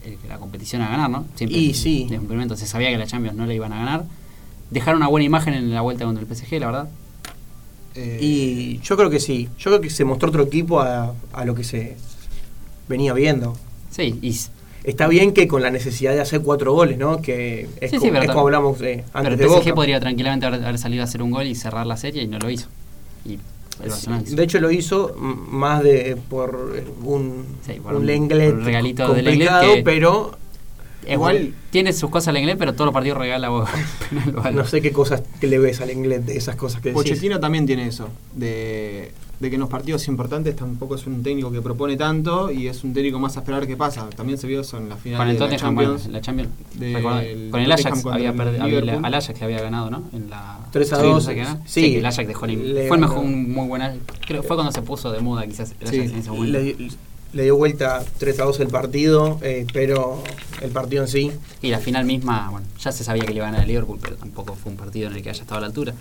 el- 0.04 0.18
la 0.28 0.38
competición 0.38 0.82
a 0.82 0.88
ganar, 0.88 1.10
¿no? 1.10 1.26
Siempre 1.34 1.58
Y 1.58 1.74
sí. 1.74 2.02
desde 2.04 2.16
un 2.18 2.26
primer 2.26 2.38
momento 2.38 2.56
se 2.56 2.66
sabía 2.66 2.90
que 2.90 2.98
la 2.98 3.06
Champions 3.06 3.36
no 3.36 3.46
la 3.46 3.54
iban 3.54 3.72
a 3.72 3.78
ganar. 3.78 4.04
Dejaron 4.70 4.98
una 4.98 5.08
buena 5.08 5.24
imagen 5.24 5.54
en 5.54 5.72
la 5.72 5.80
vuelta 5.80 6.04
contra 6.04 6.22
el 6.22 6.28
PSG, 6.34 6.58
la 6.60 6.66
verdad. 6.66 6.88
Eh, 7.94 8.18
Y 8.20 8.78
yo 8.80 8.96
creo 8.96 9.10
que 9.10 9.20
sí. 9.20 9.48
Yo 9.58 9.70
creo 9.70 9.80
que 9.80 9.90
se 9.90 10.04
mostró 10.04 10.28
otro 10.28 10.42
equipo 10.44 10.80
a, 10.80 11.14
a 11.32 11.44
lo 11.44 11.54
que 11.54 11.64
se 11.64 11.96
venía 12.88 13.12
viendo. 13.12 13.56
Sí, 13.90 14.18
y 14.22 14.36
Está 14.84 15.06
bien 15.08 15.32
que 15.34 15.48
con 15.48 15.60
la 15.60 15.70
necesidad 15.70 16.12
de 16.14 16.20
hacer 16.20 16.40
cuatro 16.40 16.72
goles, 16.72 16.96
¿no? 16.98 17.20
Que 17.20 17.68
es, 17.80 17.90
Sí, 17.90 17.96
como, 17.96 18.06
sí, 18.06 18.10
pero 18.12 18.22
es 18.22 18.28
como 18.30 18.40
hablamos 18.42 18.80
eh, 18.80 19.04
pero 19.12 19.18
antes 19.18 19.32
el 19.32 19.38
de 19.38 19.44
PSG 19.46 19.58
Boca. 19.64 19.74
podría 19.74 20.00
tranquilamente 20.00 20.46
haber, 20.46 20.62
haber 20.64 20.78
salido 20.78 21.02
a 21.02 21.04
hacer 21.04 21.20
un 21.20 21.30
gol 21.30 21.46
y 21.46 21.54
cerrar 21.54 21.86
la 21.86 21.96
serie 21.96 22.22
y 22.22 22.28
no 22.28 22.38
lo 22.38 22.48
hizo. 22.48 22.68
Y 23.26 23.38
De 24.36 24.42
hecho 24.44 24.60
lo 24.60 24.70
hizo 24.70 25.14
más 25.16 25.82
de 25.82 26.16
por 26.28 26.72
eh, 26.76 26.84
un, 27.04 27.44
Sí, 27.66 27.74
por 27.82 27.92
un 27.94 28.00
un- 28.00 28.06
Lenglet 28.06 28.52
un 28.54 28.64
regalito 28.64 29.06
complicado, 29.06 29.60
Lenglet 29.62 29.76
que- 29.76 29.82
pero 29.84 30.36
igual- 31.08 31.54
tiene 31.70 31.92
sus 31.92 32.10
cosas 32.10 32.28
el 32.34 32.38
inglés, 32.38 32.56
pero 32.58 32.72
todos 32.74 32.86
los 32.86 32.92
partidos 32.94 33.18
regala 33.18 33.48
vos. 33.48 33.68
no 34.52 34.66
sé 34.66 34.80
qué 34.82 34.92
cosas 34.92 35.22
que 35.40 35.46
le 35.46 35.58
ves 35.58 35.80
al 35.80 35.88
Lenglet 35.88 36.24
de 36.24 36.36
esas 36.36 36.56
cosas 36.56 36.80
que 36.80 36.90
decís. 36.90 37.02
Pochettino 37.02 37.40
también 37.40 37.66
tiene 37.66 37.86
eso, 37.86 38.08
de, 38.34 39.12
de 39.40 39.48
que 39.50 39.54
en 39.54 39.60
los 39.60 39.70
partidos 39.70 40.08
importantes 40.08 40.56
tampoco 40.56 40.96
es 40.96 41.06
un 41.06 41.22
técnico 41.22 41.52
que 41.52 41.60
propone 41.62 41.96
tanto 41.96 42.50
y 42.50 42.66
es 42.66 42.82
un 42.82 42.92
técnico 42.92 43.18
más 43.20 43.36
a 43.36 43.40
esperar 43.40 43.66
qué 43.66 43.76
pasa. 43.76 44.08
También 44.10 44.36
se 44.38 44.46
vio 44.48 44.62
eso 44.62 44.78
en 44.78 44.88
la 44.88 44.96
final 44.96 45.18
Con 45.18 45.28
el 45.28 45.34
de 45.34 45.40
la 45.40 45.46
bueno, 45.46 45.58
Champions. 45.60 46.06
la 46.08 46.20
Champions. 46.20 46.50
con 47.50 47.60
el 47.60 47.72
Ajax 47.72 48.06
había 48.06 48.32
perdido, 48.32 48.62
había- 48.64 48.80
Liverpool. 48.80 49.04
al 49.04 49.14
Ajax 49.14 49.38
le 49.38 49.44
había 49.44 49.60
ganado, 49.62 49.90
¿no? 49.90 50.02
En 50.12 50.28
la 50.30 50.58
3 50.72 50.92
a 50.92 50.96
sí, 50.96 51.02
2, 51.02 51.12
no 51.14 51.20
sé 51.20 51.34
qué, 51.34 51.42
¿no? 51.44 51.54
sí. 51.66 51.80
Sí, 51.82 51.92
que 51.92 51.98
el 51.98 52.06
Ajax 52.06 52.26
dejó 52.28 52.44
el- 52.46 52.74
Le 52.74 52.88
fue 52.88 52.96
el 52.96 53.00
mejor, 53.00 53.18
un 53.18 53.52
muy 53.52 53.68
buena, 53.68 53.94
creo 54.26 54.42
fue 54.42 54.56
cuando 54.56 54.72
se 54.72 54.82
puso 54.82 55.12
de 55.12 55.20
moda 55.20 55.46
quizás 55.46 55.74
el 55.80 55.88
Sí, 55.88 55.98
Ajax 56.00 56.12
en 56.12 56.18
ese 56.18 56.30
momento. 56.30 56.58
le, 56.58 56.76
le 57.34 57.42
dio 57.44 57.56
vuelta 57.56 58.02
3 58.18 58.40
a 58.40 58.44
2 58.44 58.58
el 58.60 58.68
partido, 58.68 59.38
eh, 59.42 59.66
pero 59.72 60.22
el 60.62 60.70
partido 60.70 61.02
en 61.02 61.08
sí. 61.08 61.30
Y 61.62 61.68
la 61.68 61.78
final 61.78 62.04
misma, 62.06 62.48
bueno, 62.50 62.66
ya 62.80 62.90
se 62.90 63.04
sabía 63.04 63.22
que 63.22 63.28
le 63.30 63.36
iba 63.36 63.46
a 63.46 63.50
ganar 63.50 63.62
el 63.62 63.68
Liverpool, 63.68 63.98
pero 64.02 64.16
tampoco 64.16 64.54
fue 64.56 64.72
un 64.72 64.78
partido 64.78 65.08
en 65.10 65.14
el 65.16 65.22
que 65.22 65.30
haya 65.30 65.42
estado 65.42 65.58
a 65.58 65.60
la 65.60 65.66
altura. 65.68 65.94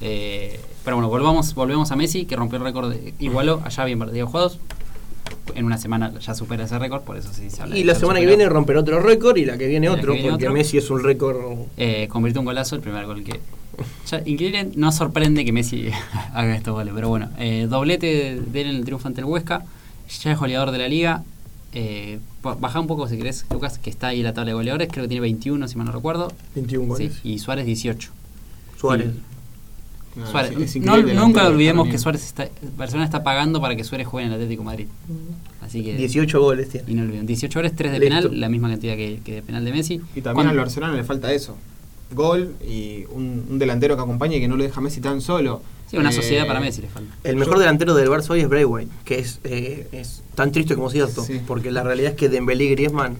Eh, 0.00 0.60
pero 0.84 0.96
bueno, 0.96 1.08
volvamos, 1.08 1.54
volvemos 1.54 1.90
a 1.90 1.96
Messi, 1.96 2.26
que 2.26 2.36
rompió 2.36 2.58
el 2.58 2.64
récord, 2.64 2.90
de- 2.92 3.14
igualó 3.18 3.62
allá 3.64 3.84
bien 3.84 3.98
partidos 3.98 4.30
jugados. 4.30 4.58
en 5.54 5.64
una 5.64 5.78
semana 5.78 6.12
ya 6.20 6.34
supera 6.34 6.64
ese 6.64 6.78
récord, 6.78 7.02
por 7.02 7.16
eso 7.16 7.30
sí 7.32 7.50
se 7.50 7.62
habla 7.62 7.76
Y 7.78 7.84
la 7.84 7.94
semana 7.94 8.20
que 8.20 8.26
viene 8.26 8.48
romper 8.48 8.76
otro 8.76 9.00
récord 9.00 9.36
y 9.38 9.44
la 9.44 9.56
que 9.56 9.66
viene 9.66 9.86
que 9.86 9.92
otro, 9.92 10.12
viene 10.12 10.28
porque 10.30 10.44
otro. 10.46 10.52
Messi 10.54 10.76
es 10.78 10.90
un 10.90 11.02
récord. 11.02 11.36
Eh, 11.76 12.08
convirtió 12.10 12.40
un 12.40 12.44
golazo, 12.46 12.74
el 12.76 12.82
primer 12.82 13.06
gol 13.06 13.22
que. 13.24 13.40
Ya, 14.10 14.22
increíble, 14.24 14.70
no 14.76 14.90
sorprende 14.92 15.44
que 15.44 15.52
Messi 15.52 15.88
haga 16.34 16.54
estos 16.56 16.74
goles, 16.74 16.92
pero 16.94 17.08
bueno, 17.08 17.30
eh, 17.38 17.66
doblete 17.68 18.40
de 18.40 18.60
él 18.60 18.68
en 18.68 18.76
el 18.76 18.84
triunfo 18.84 19.08
ante 19.08 19.20
el 19.20 19.24
Huesca, 19.26 19.64
ya 20.22 20.32
es 20.32 20.38
goleador 20.38 20.70
de 20.72 20.78
la 20.78 20.88
liga. 20.88 21.22
Eh, 21.72 22.18
ba- 22.42 22.54
baja 22.58 22.80
un 22.80 22.86
poco 22.86 23.08
si 23.08 23.16
querés, 23.16 23.44
Lucas, 23.50 23.78
que 23.78 23.90
está 23.90 24.08
ahí 24.08 24.18
en 24.20 24.24
la 24.24 24.32
tabla 24.34 24.50
de 24.50 24.54
goleadores, 24.54 24.88
creo 24.90 25.04
que 25.04 25.08
tiene 25.08 25.20
21 25.22 25.68
si 25.68 25.76
mal 25.76 25.86
no 25.86 25.92
recuerdo. 25.92 26.32
21 26.54 26.84
Sí, 26.84 26.88
goles. 27.08 27.20
y 27.24 27.38
Suárez 27.38 27.66
18. 27.66 28.10
Suárez. 28.78 29.08
Y- 29.14 29.35
No, 30.16 30.26
Suárez. 30.26 30.52
es- 30.52 30.56
es 30.56 30.76
No- 30.76 30.82
increíble 30.96 31.12
el 31.12 31.18
nunca 31.18 31.46
olvidemos 31.46 31.88
que. 31.88 31.98
Suárez 31.98 32.24
está, 32.24 32.48
Barcelona 32.76 33.04
está 33.04 33.22
pagando 33.22 33.60
para 33.60 33.76
que 33.76 33.84
Suárez 33.84 34.06
juegue 34.06 34.26
en 34.26 34.32
el 34.32 34.36
Atlético 34.40 34.62
de 34.62 34.66
Madrid. 34.66 34.86
Así 35.60 35.82
que 35.82 35.96
18 35.96 36.40
goles 36.40 36.68
tiene. 36.68 36.90
y 36.90 36.94
no 36.94 37.02
olviden, 37.02 37.26
18 37.26 37.58
goles, 37.58 37.74
3 37.76 37.92
de 37.92 37.98
Listo. 37.98 38.14
penal, 38.28 38.40
la 38.40 38.48
misma 38.48 38.68
cantidad 38.70 38.96
que, 38.96 39.20
que 39.24 39.34
de 39.36 39.42
penal 39.42 39.64
de 39.64 39.72
Messi. 39.72 40.00
Y 40.14 40.22
también 40.22 40.48
al 40.48 40.56
Barcelona 40.56 40.94
le 40.94 41.04
falta 41.04 41.32
eso. 41.32 41.56
Gol 42.12 42.54
y 42.66 43.04
un, 43.10 43.44
un 43.50 43.58
delantero 43.58 43.96
que 43.96 44.02
acompañe 44.02 44.36
y 44.36 44.40
que 44.40 44.46
no 44.48 44.56
lo 44.56 44.62
deja 44.62 44.78
a 44.78 44.82
Messi 44.82 45.00
tan 45.00 45.20
solo. 45.20 45.60
Sí, 45.90 45.96
una 45.96 46.10
Eh, 46.10 46.12
sociedad 46.12 46.46
para 46.46 46.60
Messi 46.60 46.82
le 46.82 46.88
falta. 46.88 47.14
El 47.24 47.36
mejor 47.36 47.58
delantero 47.58 47.94
del 47.94 48.08
Barça 48.08 48.30
hoy 48.30 48.40
es 48.40 48.48
Braithwaite, 48.48 48.90
que 49.04 49.18
es, 49.18 49.40
eh, 49.44 49.86
es 49.92 50.22
tan 50.34 50.50
triste 50.52 50.74
como 50.76 50.88
cierto, 50.90 51.22
Sí. 51.24 51.40
porque 51.46 51.70
la 51.72 51.82
realidad 51.82 52.12
es 52.12 52.16
que 52.16 52.28
Dembélé 52.28 52.64
y 52.64 52.70
Griezmann 52.70 53.16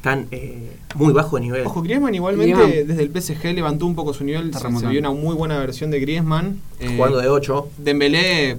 están 0.00 0.28
eh, 0.30 0.72
muy 0.94 1.12
bajo 1.12 1.36
de 1.36 1.42
nivel. 1.42 1.66
Ojo, 1.66 1.82
Griezmann 1.82 2.14
igualmente 2.14 2.54
Griezmann. 2.54 2.86
desde 2.88 3.02
el 3.02 3.10
PSG 3.22 3.54
levantó 3.54 3.84
un 3.84 3.94
poco 3.94 4.14
su 4.14 4.24
nivel. 4.24 4.52
Se, 4.54 4.60
se 4.60 4.86
vio 4.86 4.98
una 4.98 5.10
muy 5.10 5.34
buena 5.34 5.58
versión 5.58 5.90
de 5.90 6.00
Griezmann. 6.00 6.58
Eh, 6.80 6.94
jugando 6.96 7.18
de 7.18 7.28
8. 7.28 7.68
Dembélé 7.76 8.56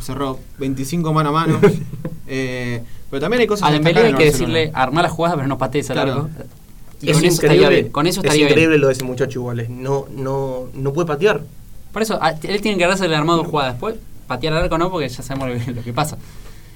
cerró 0.00 0.38
25 0.58 1.12
mano 1.12 1.30
a 1.30 1.32
mano. 1.32 1.60
Eh, 2.26 2.82
pero 3.10 3.20
también 3.20 3.42
hay 3.42 3.46
cosas 3.46 3.68
A 3.68 3.72
Dembélé 3.72 4.00
hay 4.00 4.14
que 4.14 4.24
decirle 4.24 4.70
armar 4.72 5.04
la 5.04 5.10
jugada, 5.10 5.34
pero 5.36 5.46
no 5.46 5.58
patees 5.58 5.90
al 5.90 5.96
Claro. 5.96 6.12
arco. 6.12 6.28
Y 7.02 7.10
Es 7.10 7.16
con 7.18 7.24
eso 7.26 7.34
estaría 7.34 7.56
increíble, 7.56 7.80
bien. 7.82 7.92
Con 7.92 8.06
eso 8.06 8.20
es 8.24 8.34
increíble 8.34 8.66
bien. 8.68 8.80
lo 8.80 8.86
de 8.86 8.92
ese 8.94 9.04
muchacho 9.04 9.40
igual. 9.40 9.60
es- 9.60 9.68
No, 9.68 10.06
no, 10.16 10.68
no 10.72 10.92
puede 10.94 11.06
patear. 11.06 11.42
Por 11.92 12.00
eso, 12.00 12.18
a- 12.22 12.30
él 12.30 12.60
tiene 12.62 12.78
que 12.78 12.84
agarrarse 12.84 13.04
el 13.04 13.12
armado 13.12 13.42
de 13.42 13.48
jugada. 13.48 13.72
Después, 13.72 13.96
patear 14.26 14.54
al 14.54 14.62
arco 14.64 14.78
no, 14.78 14.90
porque 14.90 15.06
ya 15.10 15.22
sabemos 15.22 15.50
lo 15.50 15.62
que, 15.64 15.72
lo 15.72 15.82
que 15.82 15.92
pasa. 15.92 16.16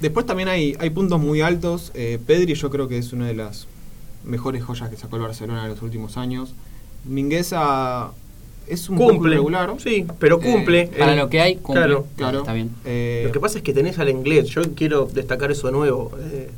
Después 0.01 0.27
también 0.27 0.51
hay, 0.51 0.77
hay 0.79 0.91
puntos 0.91 1.19
muy 1.19 1.41
altos. 1.41 1.93
Eh, 1.95 2.19
Pedri 2.27 2.53
yo 2.55 2.69
creo 2.69 2.89
que 2.89 2.99
es 2.99 3.15
una 3.15 3.27
de 3.27 3.35
las 3.35 3.67
mejores 4.25 4.63
joyas 4.65 4.89
que 4.91 4.97
sacó 4.97 5.17
el 5.17 5.23
Barcelona 5.23 5.65
en 5.65 5.71
los 5.71 5.83
últimos 5.83 6.17
años. 6.17 6.55
Mingueza 7.05 8.11
es 8.67 8.89
un 8.89 8.97
Cumple. 8.97 9.31
irregular. 9.33 9.75
Sí, 9.79 10.07
pero 10.19 10.37
Eh, 10.43 10.53
cumple. 10.53 10.87
Para 10.99 11.15
Eh, 11.15 11.17
lo 11.17 11.29
que 11.29 11.41
hay, 11.41 11.57
cumple. 11.57 11.75
Claro. 11.85 12.07
Claro. 12.17 12.39
Está 12.41 12.53
bien. 12.53 12.71
Eh, 12.85 13.23
Lo 13.27 13.33
que 13.33 13.41
pasa 13.41 13.59
es 13.59 13.65
que 13.65 13.73
tenés 13.73 13.99
al 13.99 14.09
inglés. 14.11 14.47
Yo 14.49 14.63
quiero 14.75 15.07
destacar 15.07 15.51
eso 15.51 15.67
de 15.69 15.73
nuevo. 15.73 16.13
eh, 16.21 16.51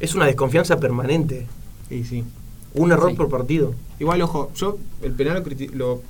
es 0.00 0.14
una 0.14 0.26
desconfianza 0.26 0.78
permanente. 0.78 1.46
y 1.88 2.02
sí. 2.04 2.24
Un 2.74 2.90
error 2.90 3.10
Sí. 3.10 3.16
por 3.16 3.28
partido. 3.30 3.72
Igual, 4.00 4.20
ojo, 4.22 4.50
yo 4.56 4.76
el 5.02 5.12
penal 5.12 5.42
lo, 5.72 6.02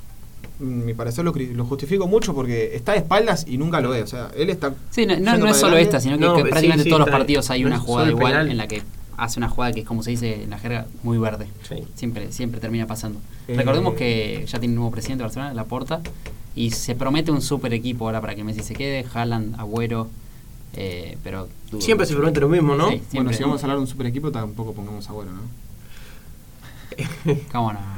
mm, 0.58 0.64
mi 0.84 0.94
parecer 0.94 1.22
lo, 1.24 1.32
justifico 1.66 2.06
mucho 2.08 2.34
porque 2.34 2.74
está 2.74 2.92
de 2.92 2.98
espaldas 2.98 3.44
y 3.46 3.58
nunca 3.58 3.80
lo 3.82 3.90
ve. 3.90 4.02
O 4.02 4.06
sea, 4.06 4.30
él 4.34 4.48
está. 4.48 4.72
Sí, 4.90 5.04
no, 5.04 5.16
no- 5.18 5.24
para 5.38 5.50
es 5.50 5.56
solo 5.58 5.72
adelante. 5.74 5.82
esta, 5.82 6.00
sino 6.00 6.16
que, 6.18 6.24
No, 6.24 6.34
que 6.36 6.42
sí, 6.44 6.48
prácticamente 6.48 6.84
sí, 6.84 6.88
todos 6.88 7.00
los 7.00 7.10
partidos 7.10 7.50
hay 7.50 7.60
no 7.60 7.66
una 7.68 7.78
jugada 7.78 8.08
igual 8.08 8.32
penal. 8.32 8.50
en 8.50 8.56
la 8.56 8.66
que 8.66 8.82
hace 9.16 9.38
una 9.38 9.48
jugada 9.48 9.72
que 9.72 9.80
es 9.80 9.86
como 9.86 10.02
se 10.02 10.10
dice 10.10 10.42
en 10.44 10.50
la 10.50 10.58
jerga 10.58 10.86
muy 11.02 11.18
verde. 11.18 11.46
Sí. 11.68 11.84
Siempre, 11.94 12.32
siempre 12.32 12.60
termina 12.60 12.86
pasando. 12.86 13.20
Eh, 13.48 13.54
Recordemos 13.56 13.94
que 13.94 14.44
ya 14.46 14.58
tiene 14.58 14.72
un 14.72 14.76
nuevo 14.76 14.90
presidente 14.90 15.22
de 15.22 15.24
Barcelona, 15.24 15.54
Laporta, 15.54 16.00
y 16.54 16.70
se 16.70 16.94
promete 16.94 17.30
un 17.30 17.42
super 17.42 17.72
equipo 17.72 18.06
ahora 18.06 18.20
para 18.20 18.34
que 18.34 18.44
Messi 18.44 18.62
se 18.62 18.74
quede, 18.74 19.06
Haaland, 19.12 19.58
Agüero, 19.60 20.08
eh, 20.74 21.16
pero 21.22 21.48
Siempre 21.78 22.06
se 22.06 22.14
promete 22.14 22.40
lo 22.40 22.48
mismo, 22.48 22.74
¿no? 22.74 22.90
Sí, 22.90 23.02
Bueno, 23.14 23.32
si 23.32 23.42
vamos 23.42 23.62
a 23.62 23.64
hablar 23.66 23.78
de 23.78 23.82
un 23.82 23.86
super 23.88 24.06
equipo, 24.06 24.30
tampoco 24.30 24.72
pongamos 24.72 25.08
a 25.08 25.12
bueno, 25.12 25.32
¿no? 25.32 25.42
Cómo 27.52 27.72
no. 27.72 27.95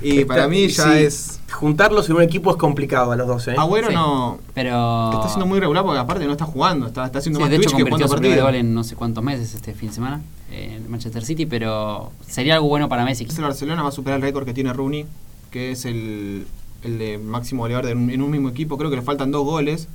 Y 0.00 0.24
para 0.24 0.42
Está- 0.42 0.48
mí 0.50 0.68
ya 0.68 0.84
sí, 0.84 0.98
es. 1.00 1.40
Juntarlos 1.52 2.08
en 2.08 2.16
un 2.16 2.22
equipo 2.22 2.50
es 2.50 2.56
complicado 2.56 3.10
a 3.10 3.16
los 3.16 3.26
dos, 3.26 3.48
¿eh? 3.48 3.54
Agüero 3.58 3.88
Sí. 3.88 3.94
no. 3.94 4.38
Pero 4.54 5.10
Está 5.12 5.28
siendo 5.28 5.46
muy 5.46 5.58
regular 5.60 5.82
porque 5.84 5.98
aparte 5.98 6.24
no 6.26 6.32
está 6.32 6.44
jugando, 6.44 6.86
está, 6.86 7.06
está 7.06 7.18
haciendo 7.18 7.38
Sí, 7.38 7.42
más 7.42 7.50
de 7.50 7.56
hecho 7.56 7.62
Twitch 7.70 7.76
que 7.76 7.82
convirtió 7.82 8.06
jugando 8.06 8.14
su 8.16 8.20
primer 8.20 8.38
partido. 8.38 8.46
gol 8.46 8.68
en 8.68 8.74
no 8.74 8.84
sé 8.84 8.94
cuántos 8.96 9.24
meses 9.24 9.54
este 9.54 9.74
fin 9.74 9.88
de 9.88 9.94
semana 9.94 10.20
en 10.52 10.88
Manchester 10.90 11.24
City, 11.24 11.46
pero 11.46 12.12
sería 12.26 12.54
algo 12.54 12.68
bueno 12.68 12.88
para 12.88 13.04
Messi. 13.04 13.24
El 13.24 13.42
Barcelona 13.42 13.82
va 13.82 13.88
a 13.88 13.92
superar 13.92 14.16
el 14.18 14.22
récord 14.22 14.44
que 14.44 14.54
tiene 14.54 14.72
Rooney, 14.72 15.06
que 15.50 15.72
es 15.72 15.84
el, 15.84 16.46
el 16.84 16.98
de 16.98 17.18
máximo 17.18 17.62
goleador 17.62 17.86
de 17.86 17.94
un- 17.94 18.10
en 18.10 18.22
un 18.22 18.30
mismo 18.30 18.50
equipo. 18.50 18.76
Creo 18.78 18.90
que 18.90 18.96
le 18.96 19.02
faltan 19.02 19.30
dos 19.32 19.44
goles. 19.44 19.88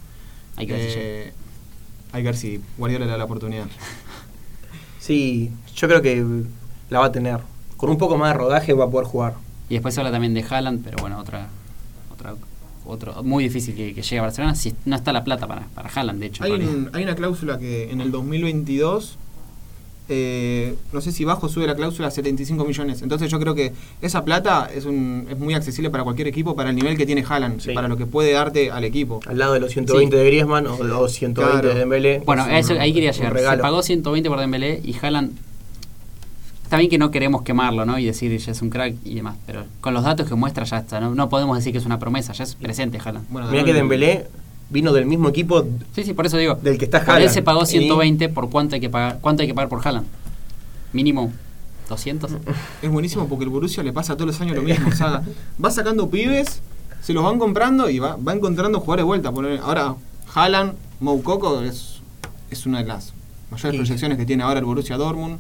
Hay 0.58 0.68
que 0.68 0.74
ver 0.74 0.92
si. 0.92 0.98
Eh, 1.00 1.34
hay 2.12 2.22
que 2.24 2.28
ver 2.28 2.36
si 2.38 2.62
Guardiola 2.78 3.06
le 3.06 3.12
da 3.12 3.18
la 3.18 3.24
oportunidad. 3.26 3.66
Sí, 5.00 5.52
yo 5.76 5.88
creo 5.88 6.02
que 6.02 6.24
la 6.90 7.00
va 7.00 7.06
a 7.06 7.12
tener. 7.12 7.40
Con 7.78 7.90
un 7.90 7.98
poco 7.98 8.18
más 8.18 8.34
de 8.34 8.38
rodaje 8.40 8.74
va 8.74 8.86
a 8.86 8.90
poder 8.90 9.08
jugar. 9.08 9.34
Y 9.70 9.74
después 9.76 9.94
se 9.94 10.02
habla 10.02 10.12
también 10.12 10.34
de 10.34 10.44
Haaland, 10.44 10.84
pero 10.84 10.98
bueno, 11.02 11.20
otra, 11.20 11.48
otra 12.14 12.36
otro 12.86 13.24
muy 13.24 13.46
difícil 13.46 13.74
que, 13.76 13.94
que 13.94 14.02
llegue 14.02 14.20
a 14.20 14.24
Barcelona. 14.24 14.56
Si 14.56 14.74
no 14.86 14.96
está 14.98 15.14
la 15.14 15.24
plata 15.24 15.48
para, 15.48 15.62
para 15.74 15.90
Haaland, 15.90 16.20
de 16.20 16.26
hecho. 16.26 16.44
Hay, 16.44 16.50
realidad. 16.52 16.74
un- 16.74 16.90
hay 16.94 17.04
una 17.04 17.16
cláusula 17.16 17.58
que 17.58 17.90
en 17.92 18.02
el 18.02 18.12
2022, 18.12 19.18
eh, 20.10 20.76
no 20.92 21.00
sé 21.00 21.14
si 21.14 21.24
bajo 21.24 21.48
sube 21.48 21.66
la 21.66 21.76
cláusula 21.76 22.10
a 22.10 22.12
75 22.12 22.66
millones. 22.66 23.02
Entonces 23.02 23.32
yo 23.32 23.40
creo 23.40 23.56
que 23.56 23.72
esa 24.02 24.26
plata 24.26 24.70
es, 24.74 24.84
un, 24.86 25.28
es 25.30 25.40
muy 25.40 25.54
accesible 25.54 25.90
para 25.90 26.04
cualquier 26.04 26.28
equipo, 26.28 26.56
para 26.58 26.72
el 26.72 26.76
nivel 26.76 26.98
que 26.98 27.06
tiene 27.06 27.24
Haaland, 27.28 27.62
Sí. 27.62 27.74
para 27.74 27.88
lo 27.88 27.96
que 27.96 28.06
puede 28.06 28.34
darte 28.34 28.70
al 28.70 28.84
equipo. 28.84 29.22
Al 29.28 29.38
lado 29.38 29.54
de 29.54 29.62
los 29.62 29.72
120 29.72 30.16
de 30.18 30.26
Griezmann 30.26 30.68
o 30.68 30.84
los 30.84 31.14
120 31.14 31.52
Claro. 31.54 31.70
de 31.70 31.80
Dembélé. 31.80 32.22
Bueno, 32.26 32.46
eso, 32.48 32.74
ahí 32.78 32.94
quería 32.94 33.12
llegar. 33.12 33.38
Se 33.40 33.58
pagó 33.60 33.82
120 33.82 34.30
por 34.30 34.40
Dembélé 34.40 34.82
y 34.84 34.94
Haaland... 35.02 35.38
Está 36.74 36.80
bien 36.80 36.90
que 36.90 36.98
no 36.98 37.12
queremos 37.12 37.44
quemarlo, 37.44 37.86
¿no? 37.86 38.00
Y 38.00 38.06
decir 38.06 38.36
ya 38.36 38.52
es 38.52 38.60
un 38.64 38.72
crack 38.72 38.96
y 39.06 39.14
demás, 39.14 39.36
pero 39.46 39.64
con 39.80 39.94
los 39.94 40.04
datos 40.04 40.28
que 40.28 40.34
muestra 40.34 40.64
ya 40.64 40.80
está. 40.80 41.00
No, 41.00 41.14
no 41.14 41.30
podemos 41.30 41.56
decir 41.56 41.72
que 41.72 41.78
es 41.78 41.86
una 41.86 42.00
promesa, 42.00 42.34
ya 42.34 42.44
es 42.46 42.56
presente 42.56 42.98
Haaland. 42.98 43.28
Bueno, 43.30 43.48
Mirá 43.52 43.64
que 43.64 43.74
Dembélé 43.76 44.26
vino 44.72 44.92
del 44.92 45.06
mismo 45.06 45.30
equipo 45.30 45.64
Sí, 45.94 46.04
sí, 46.04 46.14
por 46.16 46.26
eso 46.26 46.36
digo. 46.38 46.56
del 46.56 46.80
que 46.80 46.86
está 46.86 47.02
Por 47.02 47.10
él 47.10 47.14
Haaland. 47.18 47.32
se 47.36 47.44
pagó 47.44 47.62
Y- 47.62 47.68
120, 47.68 48.28
¿por 48.30 48.50
cuánto 48.50 48.74
hay 48.74 48.82
que 48.82 48.90
pagar? 48.90 49.20
¿Cuánto 49.22 49.44
hay 49.44 49.48
que 49.50 49.54
pagar 49.54 49.70
por 49.70 49.88
Haaland? 49.88 50.08
Mínimo 50.94 51.32
200. 51.90 52.32
Es 52.82 52.90
buenísimo 52.90 53.28
porque 53.28 53.44
el 53.44 53.52
Borussia 53.52 53.84
le 53.84 53.94
pasa 53.94 54.16
todos 54.16 54.26
los 54.32 54.42
años 54.42 54.56
lo 54.56 54.64
mismo. 54.64 54.90
o 54.90 54.94
sea, 54.94 55.22
va 55.64 55.70
sacando 55.70 56.10
pibes, 56.10 56.64
se 57.04 57.14
los 57.14 57.24
van 57.24 57.38
comprando 57.38 57.88
y 57.88 58.00
va, 58.00 58.16
va 58.16 58.34
encontrando 58.34 58.80
jugadores 58.80 59.04
de 59.04 59.30
vuelta. 59.30 59.64
Ahora, 59.64 59.94
Haaland, 60.34 60.74
Moukoko 61.02 61.62
es, 61.62 62.02
es 62.50 62.66
una 62.66 62.80
de 62.80 62.86
las 62.86 63.14
mayores 63.52 63.74
Sí. 63.74 63.78
proyecciones 63.78 64.18
que 64.18 64.26
tiene 64.26 64.42
ahora 64.42 64.58
el 64.58 64.66
Borussia 64.66 64.98
Dortmund. 64.98 65.38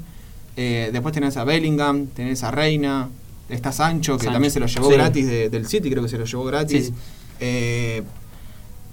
Eh, 0.56 0.90
después 0.94 1.14
tenés 1.14 1.36
a 1.38 1.44
Bellingham, 1.44 2.08
tenés 2.08 2.44
a 2.44 2.52
Reina, 2.52 3.10
está 3.50 3.72
Sancho, 3.72 4.14
que 4.18 4.26
Sancho. 4.26 4.34
también 4.34 4.52
se 4.52 4.60
lo 4.60 4.68
llevó 4.68 4.88
Sí. 4.90 4.94
gratis 4.96 5.28
de- 5.28 5.50
del 5.50 5.66
City, 5.68 5.90
creo 5.90 6.04
que 6.04 6.10
se 6.10 6.18
lo 6.18 6.26
llevó 6.26 6.44
gratis. 6.46 6.88
Sí. 6.88 6.94
Eh, 7.40 8.04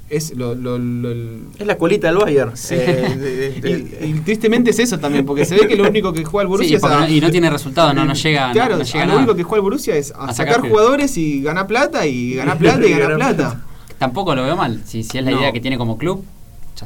es 0.09 0.35
lo, 0.35 0.55
lo- 0.57 0.77
lo- 0.79 1.11
el- 1.13 1.43
Es 1.59 1.67
la 1.67 1.77
colita 1.79 2.09
del 2.09 2.17
Bayern. 2.17 2.57
Sí. 2.57 2.75
Eh, 2.75 3.17
de- 3.17 3.51
de- 3.61 4.07
y, 4.07 4.11
y 4.11 4.13
tristemente 4.21 4.71
es 4.71 4.79
eso 4.81 4.99
también, 4.99 5.25
porque 5.25 5.45
se 5.45 5.55
ve 5.55 5.69
que 5.69 5.77
lo 5.77 5.89
único 5.89 6.13
que 6.13 6.25
juega 6.25 6.43
el 6.43 6.49
Borussia 6.49 6.69
Sí, 6.81 6.85
es 6.85 6.91
a- 6.93 7.01
no- 7.01 7.09
y 7.09 7.21
no 7.21 7.31
tiene 7.31 7.49
resultado, 7.51 7.93
no, 7.95 8.05
no 8.05 8.15
llega, 8.15 8.51
Claro, 8.53 8.77
no, 8.79 8.83
llega 8.83 9.03
a 9.03 9.07
lo 9.07 9.09
nada. 9.13 9.19
único 9.21 9.37
que 9.37 9.43
juega 9.45 9.59
el 9.59 9.63
Borussia 9.63 9.95
es 9.97 10.11
a, 10.13 10.25
A 10.25 10.33
sacar, 10.35 10.55
sacar 10.57 10.69
jugadores 10.71 11.17
y 11.17 11.43
ganar 11.43 11.67
plata 11.67 12.07
y 12.07 12.35
ganar 12.35 12.59
plata 12.59 12.85
y 12.87 12.91
ganar 12.99 13.17
plata. 13.17 13.65
Tampoco 13.99 14.35
lo 14.35 14.43
veo 14.43 14.57
mal, 14.57 14.81
si, 14.87 15.05
si 15.05 15.19
es 15.19 15.25
la 15.25 15.31
No. 15.31 15.39
idea 15.41 15.53
que 15.53 15.61
tiene 15.61 15.77
como 15.79 15.97
club. 15.99 16.25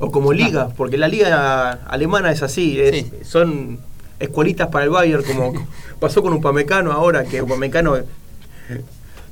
o 0.00 0.10
como 0.10 0.32
liga, 0.32 0.70
porque 0.76 0.98
la 0.98 1.06
liga 1.06 1.70
alemana 1.86 2.32
es 2.32 2.42
así. 2.42 2.80
es- 2.80 3.06
Sí. 3.06 3.10
Son 3.22 3.78
escuelitas 4.20 4.68
para 4.68 4.84
el 4.84 4.90
Bayern, 4.90 5.22
como 5.24 5.52
pasó 6.00 6.22
con 6.22 6.32
Upamecano 6.32 6.92
ahora, 6.92 7.24
que 7.24 7.42
Upamecano 7.42 7.96
eh, 7.96 8.04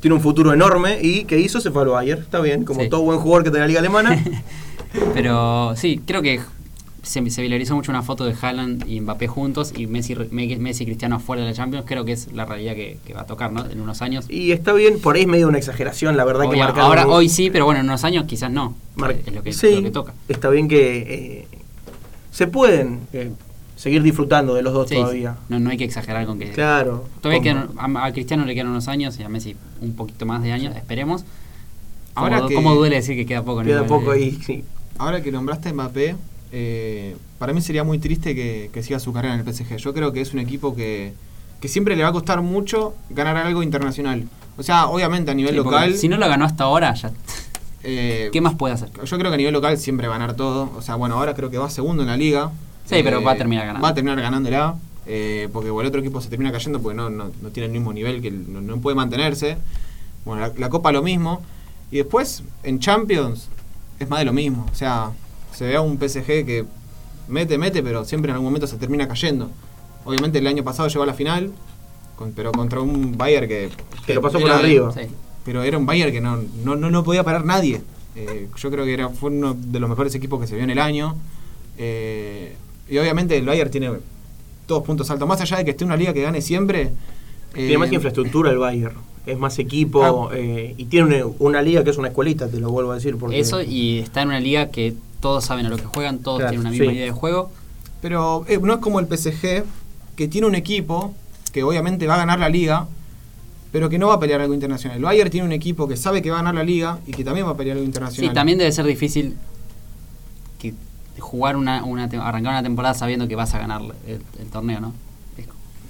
tiene 0.01 0.15
un 0.17 0.21
futuro 0.21 0.53
enorme 0.53 0.99
y 1.01 1.25
que 1.25 1.39
hizo 1.39 1.61
se 1.61 1.71
fue 1.71 1.83
al 1.83 1.89
Bayern. 1.89 2.21
Está 2.23 2.41
bien, 2.41 2.65
como 2.65 2.81
Sí. 2.83 2.89
todo 2.89 3.03
buen 3.03 3.19
jugador 3.21 3.45
que 3.45 3.51
tiene 3.51 3.61
la 3.65 3.69
liga 3.69 3.81
alemana. 3.81 4.23
Pero 5.15 5.75
sí, 5.77 6.01
creo 6.07 6.21
que 6.23 6.41
se, 7.03 7.29
se 7.31 7.43
viralizó 7.43 7.75
mucho 7.75 7.91
una 7.91 8.03
foto 8.03 8.25
de 8.25 8.35
Haaland 8.41 8.87
y 8.89 9.01
Mbappé 9.01 9.27
juntos 9.27 9.73
y 9.77 9.87
Messi, 9.87 10.15
Me- 10.31 10.57
Messi 10.59 10.83
y 10.85 10.87
Cristiano 10.87 11.17
afuera 11.17 11.43
de 11.43 11.49
la 11.49 11.55
Champions. 11.55 11.85
Creo 11.87 12.05
que 12.05 12.13
es 12.13 12.33
la 12.33 12.45
realidad 12.45 12.75
que, 12.75 12.99
que 13.05 13.15
va 13.15 13.23
a 13.23 13.27
tocar, 13.27 13.53
¿no? 13.53 13.65
En 13.69 13.81
unos 13.81 14.03
años. 14.03 14.27
y 14.29 14.53
está 14.53 14.73
bien, 14.73 15.01
por 15.01 15.17
ahí 15.17 15.23
es 15.23 15.29
medio 15.29 15.49
una 15.49 15.59
exageración, 15.59 16.17
la 16.17 16.25
verdad 16.25 16.51
que 16.51 16.57
marcar 16.59 16.85
ahora, 16.85 17.07
hoy 17.07 17.29
sí, 17.29 17.51
pero 17.51 17.65
bueno, 17.65 17.81
en 17.81 17.87
unos 17.87 18.05
años 18.05 18.25
quizás 18.27 18.51
no. 18.51 18.77
Mar- 18.97 19.17
es 19.27 19.33
lo 19.35 19.43
que, 19.43 19.53
sí, 19.53 19.77
lo 19.77 19.83
que 19.83 19.91
toca. 19.91 20.15
Está 20.29 20.49
bien 20.51 20.69
que 20.69 20.99
eh, 20.99 21.49
se 22.31 22.47
pueden 22.47 23.01
eh, 23.13 23.31
seguir 23.83 24.03
disfrutando 24.03 24.55
de 24.55 24.63
los 24.63 24.73
dos 24.73 24.89
Sí, 24.89 24.95
todavía. 24.95 25.37
No, 25.49 25.59
no 25.59 25.71
hay 25.71 25.77
que 25.77 25.85
exagerar 25.85 26.25
con 26.27 26.39
que. 26.39 26.51
Claro. 26.51 27.05
Todavía 27.21 27.43
quedan- 27.43 27.71
a, 27.97 28.05
a 28.07 28.13
Cristiano 28.13 28.45
le 28.45 28.55
quedan 28.55 28.69
unos 28.69 28.87
años 28.87 29.19
y 29.19 29.25
a 29.25 29.29
Messi 29.29 29.57
un 29.81 29.95
poquito 29.95 30.25
más 30.25 30.41
de 30.43 30.53
años, 30.53 30.77
esperemos. 30.77 31.25
Ahora 32.15 32.47
que- 32.47 32.55
¿Cómo 32.55 32.75
duele 32.75 32.97
decir 32.97 33.17
que 33.17 33.27
queda 33.27 33.43
poco? 33.43 33.63
queda 33.63 33.87
poco 33.87 34.13
ahí, 34.13 34.39
sí. 34.47 34.65
Ahora 34.99 35.21
que 35.23 35.33
nombraste 35.33 35.71
a 35.71 35.73
Mbappé, 35.73 36.15
eh, 36.53 37.17
para 37.39 37.53
mí 37.53 37.61
sería 37.61 37.83
muy 37.83 37.99
triste 37.99 38.35
que, 38.37 38.71
que 38.73 38.83
siga 38.85 39.01
su 39.01 39.13
carrera 39.13 39.35
en 39.35 39.41
el 39.41 39.53
PSG. 39.53 39.77
Yo 39.79 39.93
creo 39.95 40.13
que 40.13 40.21
es 40.21 40.33
un 40.33 40.39
equipo 40.39 40.77
que, 40.77 41.13
que 41.61 41.67
siempre 41.69 41.97
le 41.97 42.03
va 42.05 42.11
a 42.11 42.13
costar 42.13 42.41
mucho 42.43 42.95
ganar 43.11 43.37
algo 43.37 43.63
internacional. 43.65 44.29
O 44.59 44.63
sea, 44.63 44.87
obviamente 44.87 45.31
a 45.31 45.35
nivel 45.35 45.53
sí, 45.53 45.57
local. 45.57 45.95
Si 45.97 46.09
no 46.09 46.19
lo 46.19 46.29
ganó 46.29 46.45
hasta 46.45 46.65
ahora, 46.65 46.93
ya. 46.95 47.11
eh, 47.83 48.29
¿Qué 48.33 48.41
más 48.41 48.55
puede 48.55 48.75
hacer? 48.75 48.91
Yo 49.05 49.19
creo 49.19 49.31
que 49.31 49.35
a 49.35 49.39
nivel 49.39 49.55
local 49.55 49.77
siempre 49.79 50.07
va 50.07 50.15
a 50.17 50.19
ganar 50.19 50.37
todo. 50.37 50.71
O 50.77 50.83
sea, 50.83 50.95
bueno, 50.97 51.15
ahora 51.17 51.35
creo 51.35 51.51
que 51.51 51.59
va 51.59 51.69
segundo 51.71 52.03
en 52.03 52.09
la 52.11 52.17
liga. 52.19 52.53
Sí, 52.87 53.01
pero 53.03 53.23
va 53.23 53.33
a 53.33 53.37
terminar 53.37 53.67
ganando. 53.67 53.83
Va 53.85 53.91
a 53.91 53.95
terminar 53.95 54.21
ganándola, 54.21 54.75
eh, 55.07 55.49
porque 55.53 55.69
el 55.71 55.87
otro 55.87 56.01
equipo 56.01 56.21
se 56.21 56.29
termina 56.29 56.53
cayendo 56.53 56.81
porque 56.81 56.97
no, 56.97 57.11
no, 57.11 57.31
no 57.41 57.49
tiene 57.51 57.67
el 57.67 57.73
mismo 57.73 57.93
nivel, 57.93 58.21
que 58.21 58.31
no, 58.31 58.61
no 58.61 58.79
puede 58.79 58.95
mantenerse. 58.97 59.57
Bueno, 60.25 60.43
la, 60.43 60.53
la 60.57 60.69
Copa 60.69 60.93
lo 60.93 61.03
mismo. 61.03 61.43
Y 61.91 61.97
después, 61.99 62.43
en 62.63 62.79
Champions, 62.81 63.49
es 63.99 64.09
más 64.09 64.19
de 64.21 64.25
lo 64.25 64.33
mismo. 64.33 64.67
O 64.71 64.75
sea, 64.75 65.11
se 65.55 65.67
ve 65.67 65.77
a 65.77 65.81
un 65.81 65.99
PSG 65.99 66.25
que 66.45 66.65
mete, 67.29 67.59
mete, 67.59 67.83
pero 67.83 68.05
siempre 68.05 68.31
en 68.31 68.35
algún 68.35 68.47
momento 68.49 68.67
se 68.67 68.77
termina 68.77 69.07
cayendo. 69.09 69.51
Obviamente 70.05 70.39
el 70.39 70.47
año 70.47 70.65
pasado 70.65 70.89
llegó 70.89 71.03
a 71.05 71.07
la 71.07 71.15
final, 71.15 71.53
con- 72.17 72.33
pero 72.33 72.51
contra 72.53 72.81
un 72.81 73.17
Bayern 73.17 73.47
que... 73.49 73.71
Que 74.07 74.15
lo 74.15 74.21
pasó 74.23 74.41
por 74.41 74.51
arriba. 74.51 74.93
Sí. 74.93 75.03
Pero 75.45 75.63
era 75.63 75.77
un 75.79 75.87
Bayern 75.87 76.13
que 76.13 76.21
no, 76.21 76.39
no, 76.65 76.77
no, 76.77 76.91
no 76.91 77.05
podía 77.05 77.23
parar 77.25 77.45
nadie. 77.45 77.83
Eh, 78.17 78.49
yo 78.57 78.71
creo 78.71 78.85
que 78.85 78.93
era, 78.95 79.09
fue 79.09 79.31
uno 79.31 79.55
de 79.59 79.81
los 79.81 79.89
mejores 79.89 80.15
equipos 80.15 80.41
que 80.41 80.47
se 80.47 80.55
vio 80.55 80.65
en 80.65 80.71
el 80.71 80.79
año. 80.79 81.17
Eh, 81.79 82.55
y 82.89 82.99
obviamente 82.99 83.37
el 83.37 83.47
Bayern 83.47 83.71
tiene 83.71 83.91
todos 84.67 84.83
puntos 84.85 85.11
altos. 85.11 85.27
Más 85.29 85.41
allá 85.41 85.59
de 85.59 85.65
que 85.65 85.71
esté 85.73 85.85
en 85.85 85.89
una 85.91 85.97
liga 85.97 86.13
que 86.13 86.23
gane 86.23 86.41
siempre... 86.41 86.93
Tiene 87.55 87.75
eh, 87.75 87.79
más 87.79 87.93
infraestructura 87.93 88.51
el 88.51 88.59
Bayern. 88.59 88.95
Es 89.27 89.39
más 89.39 89.59
equipo 89.59 90.29
Ah. 90.31 90.35
eh, 90.37 90.75
y 90.79 90.87
tiene 90.87 91.23
una, 91.25 91.35
una 91.39 91.63
liga 91.63 91.85
que 91.85 91.91
es 91.91 91.99
una 91.99 92.09
escuelita, 92.09 92.49
te 92.49 92.59
lo 92.59 92.71
vuelvo 92.71 92.93
a 92.93 92.95
decir. 92.97 93.17
Porque 93.17 93.39
Eso 93.39 93.61
y 93.63 93.99
está 93.99 94.23
en 94.23 94.29
una 94.29 94.41
liga 94.41 94.71
que 94.71 94.95
todos 95.21 95.45
saben 95.45 95.67
a 95.67 95.69
lo 95.69 95.77
que 95.77 95.85
juegan, 95.85 96.19
todos 96.21 96.39
Claro, 96.39 96.51
tienen 96.51 96.61
una 96.67 96.71
misma 96.71 96.87
sí. 96.87 96.93
idea 96.97 97.05
de 97.07 97.13
juego. 97.13 97.51
Pero 98.01 98.45
eh, 98.49 98.59
no 98.61 98.73
es 98.75 98.79
como 98.81 98.99
el 99.01 99.07
PSG, 99.07 99.65
que 100.17 100.29
tiene 100.29 100.47
un 100.47 100.55
equipo 100.55 101.15
que 101.53 101.63
obviamente 101.63 102.07
va 102.07 102.15
a 102.15 102.19
ganar 102.19 102.41
la 102.41 102.49
liga, 102.49 102.87
pero 103.71 103.89
que 103.89 103.99
no 103.99 104.09
va 104.09 104.15
a 104.15 104.19
pelear 104.21 104.41
algo 104.41 104.55
internacional. 104.55 104.97
El 104.99 105.05
Bayern 105.05 105.31
tiene 105.31 105.47
un 105.47 105.53
equipo 105.53 105.87
que 105.87 105.97
sabe 105.97 106.21
que 106.23 106.31
va 106.31 106.37
a 106.37 106.39
ganar 106.41 106.55
la 106.57 106.65
liga 106.65 106.99
y 107.07 107.13
que 107.13 107.23
también 107.23 107.47
va 107.47 107.51
a 107.53 107.57
pelear 107.57 107.77
algo 107.77 107.85
Sí, 107.85 107.89
internacional. 107.89 108.35
también 108.35 108.59
debe 108.59 108.73
ser 108.73 108.87
difícil 108.87 109.37
jugar 111.19 111.57
una, 111.57 111.85
una 111.85 112.05
arrancar 112.05 112.53
una 112.53 112.63
temporada 112.63 112.95
sabiendo 112.95 113.29
que 113.29 113.37
vas 113.37 113.55
a 113.55 113.59
ganar 113.59 113.83
el, 114.07 114.21
torneo, 114.51 114.81
¿no? 114.81 114.93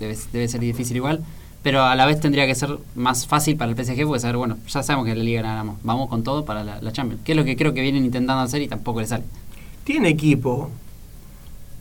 Debe, 0.01 0.17
debe 0.33 0.49
ser 0.49 0.61
difícil 0.61 0.97
igual, 0.97 1.23
pero 1.63 1.85
a 1.85 1.95
la 1.95 2.07
vez 2.07 2.19
tendría 2.21 2.47
que 2.47 2.55
ser 2.55 2.71
más 2.97 3.27
fácil 3.27 3.57
para 3.57 3.71
el 3.71 3.77
PSG 3.77 4.05
porque 4.05 4.21
saber, 4.21 4.37
bueno, 4.37 4.59
ya 4.67 4.83
sabemos 4.83 5.07
que 5.07 5.15
la 5.15 5.23
liga 5.23 5.43
ganamos, 5.43 5.77
vamos 5.85 6.09
con 6.09 6.25
todo 6.25 6.45
para 6.45 6.65
la, 6.65 6.93
Champions, 6.93 7.23
que 7.25 7.33
es 7.33 7.39
lo 7.39 7.45
que 7.45 7.57
creo 7.57 7.73
que 7.73 7.83
vienen 7.83 8.05
intentando 8.05 8.43
hacer 8.43 8.63
y 8.63 8.69
tampoco 8.69 9.01
le 9.01 9.07
sale. 9.07 9.25
Tiene 9.85 10.09
equipo. 10.09 10.71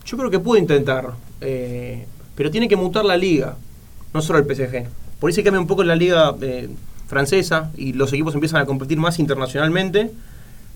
Yo 0.05 0.17
creo 0.17 0.29
que 0.29 0.39
puede 0.39 0.61
intentar. 0.61 1.13
eh, 1.41 2.05
pero 2.35 2.49
tiene 2.51 2.67
que 2.67 2.75
mutar 2.75 3.05
la 3.05 3.17
liga. 3.17 3.55
No 4.13 4.21
solo 4.21 4.39
el 4.39 4.45
PSG. 4.45 4.87
Por 5.19 5.33
se 5.33 5.43
cambia 5.43 5.59
un 5.59 5.67
poco 5.67 5.83
la 5.83 5.95
liga 5.95 6.35
eh, 6.41 6.69
francesa 7.07 7.71
y 7.75 7.93
los 7.93 8.11
equipos 8.13 8.33
empiezan 8.33 8.61
a 8.61 8.65
competir 8.65 8.97
más 8.97 9.19
internacionalmente. 9.19 10.11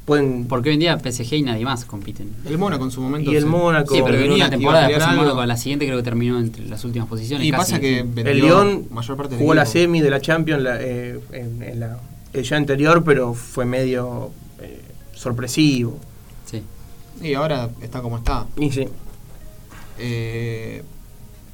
Pueden. 0.06 0.46
Porque 0.48 0.70
hoy 0.70 0.76
en 0.76 0.80
día 0.82 1.00
PSG 1.00 1.34
y 1.34 1.42
nadie 1.42 1.66
más 1.66 1.84
compiten. 1.86 2.32
El 2.46 2.58
Mónaco 2.60 2.84
en 2.86 2.92
su 2.92 3.02
momento. 3.02 3.32
Y 3.32 3.36
el 3.36 3.44
se- 3.44 3.50
Mónaco. 3.50 3.96
Sí, 3.96 4.02
pero 4.06 4.18
venía 4.20 4.36
una 4.36 4.50
temporada 4.52 4.86
a 4.86 4.88
después 4.88 5.08
el 5.10 5.16
Mónaco, 5.16 5.30
algo. 5.40 5.46
la 5.48 5.58
siguiente 5.58 5.86
creo 5.86 5.98
que 5.98 6.04
terminó 6.04 6.40
entre 6.40 6.66
las 6.66 6.84
últimas 6.86 7.08
posiciones. 7.10 7.48
Y 7.48 7.52
casi. 7.52 7.72
pasa 7.74 7.80
que 7.82 8.04
vendió 8.04 8.32
el 8.32 8.40
Lyon 8.40 8.88
mayor 8.92 9.18
parte 9.18 9.32
del 9.36 9.40
jugó 9.42 9.56
la 9.56 9.66
semi 9.66 10.02
de 10.02 10.10
la 10.12 10.22
Champions 10.22 10.62
la- 10.64 10.78
eh, 10.80 11.20
en, 11.32 11.64
en 11.64 11.80
la 11.80 11.98
edición 12.34 12.58
anterior, 12.58 13.04
pero 13.04 13.34
fue 13.34 13.66
medio 13.66 14.30
eh, 14.62 14.82
sorpresivo. 15.14 16.00
Sí. 16.46 16.62
Y 17.22 17.34
ahora 17.34 17.70
está 17.82 18.02
como 18.02 18.18
está. 18.18 18.46
Y 18.58 18.70
sí. 18.72 18.88
Eh, 19.98 20.84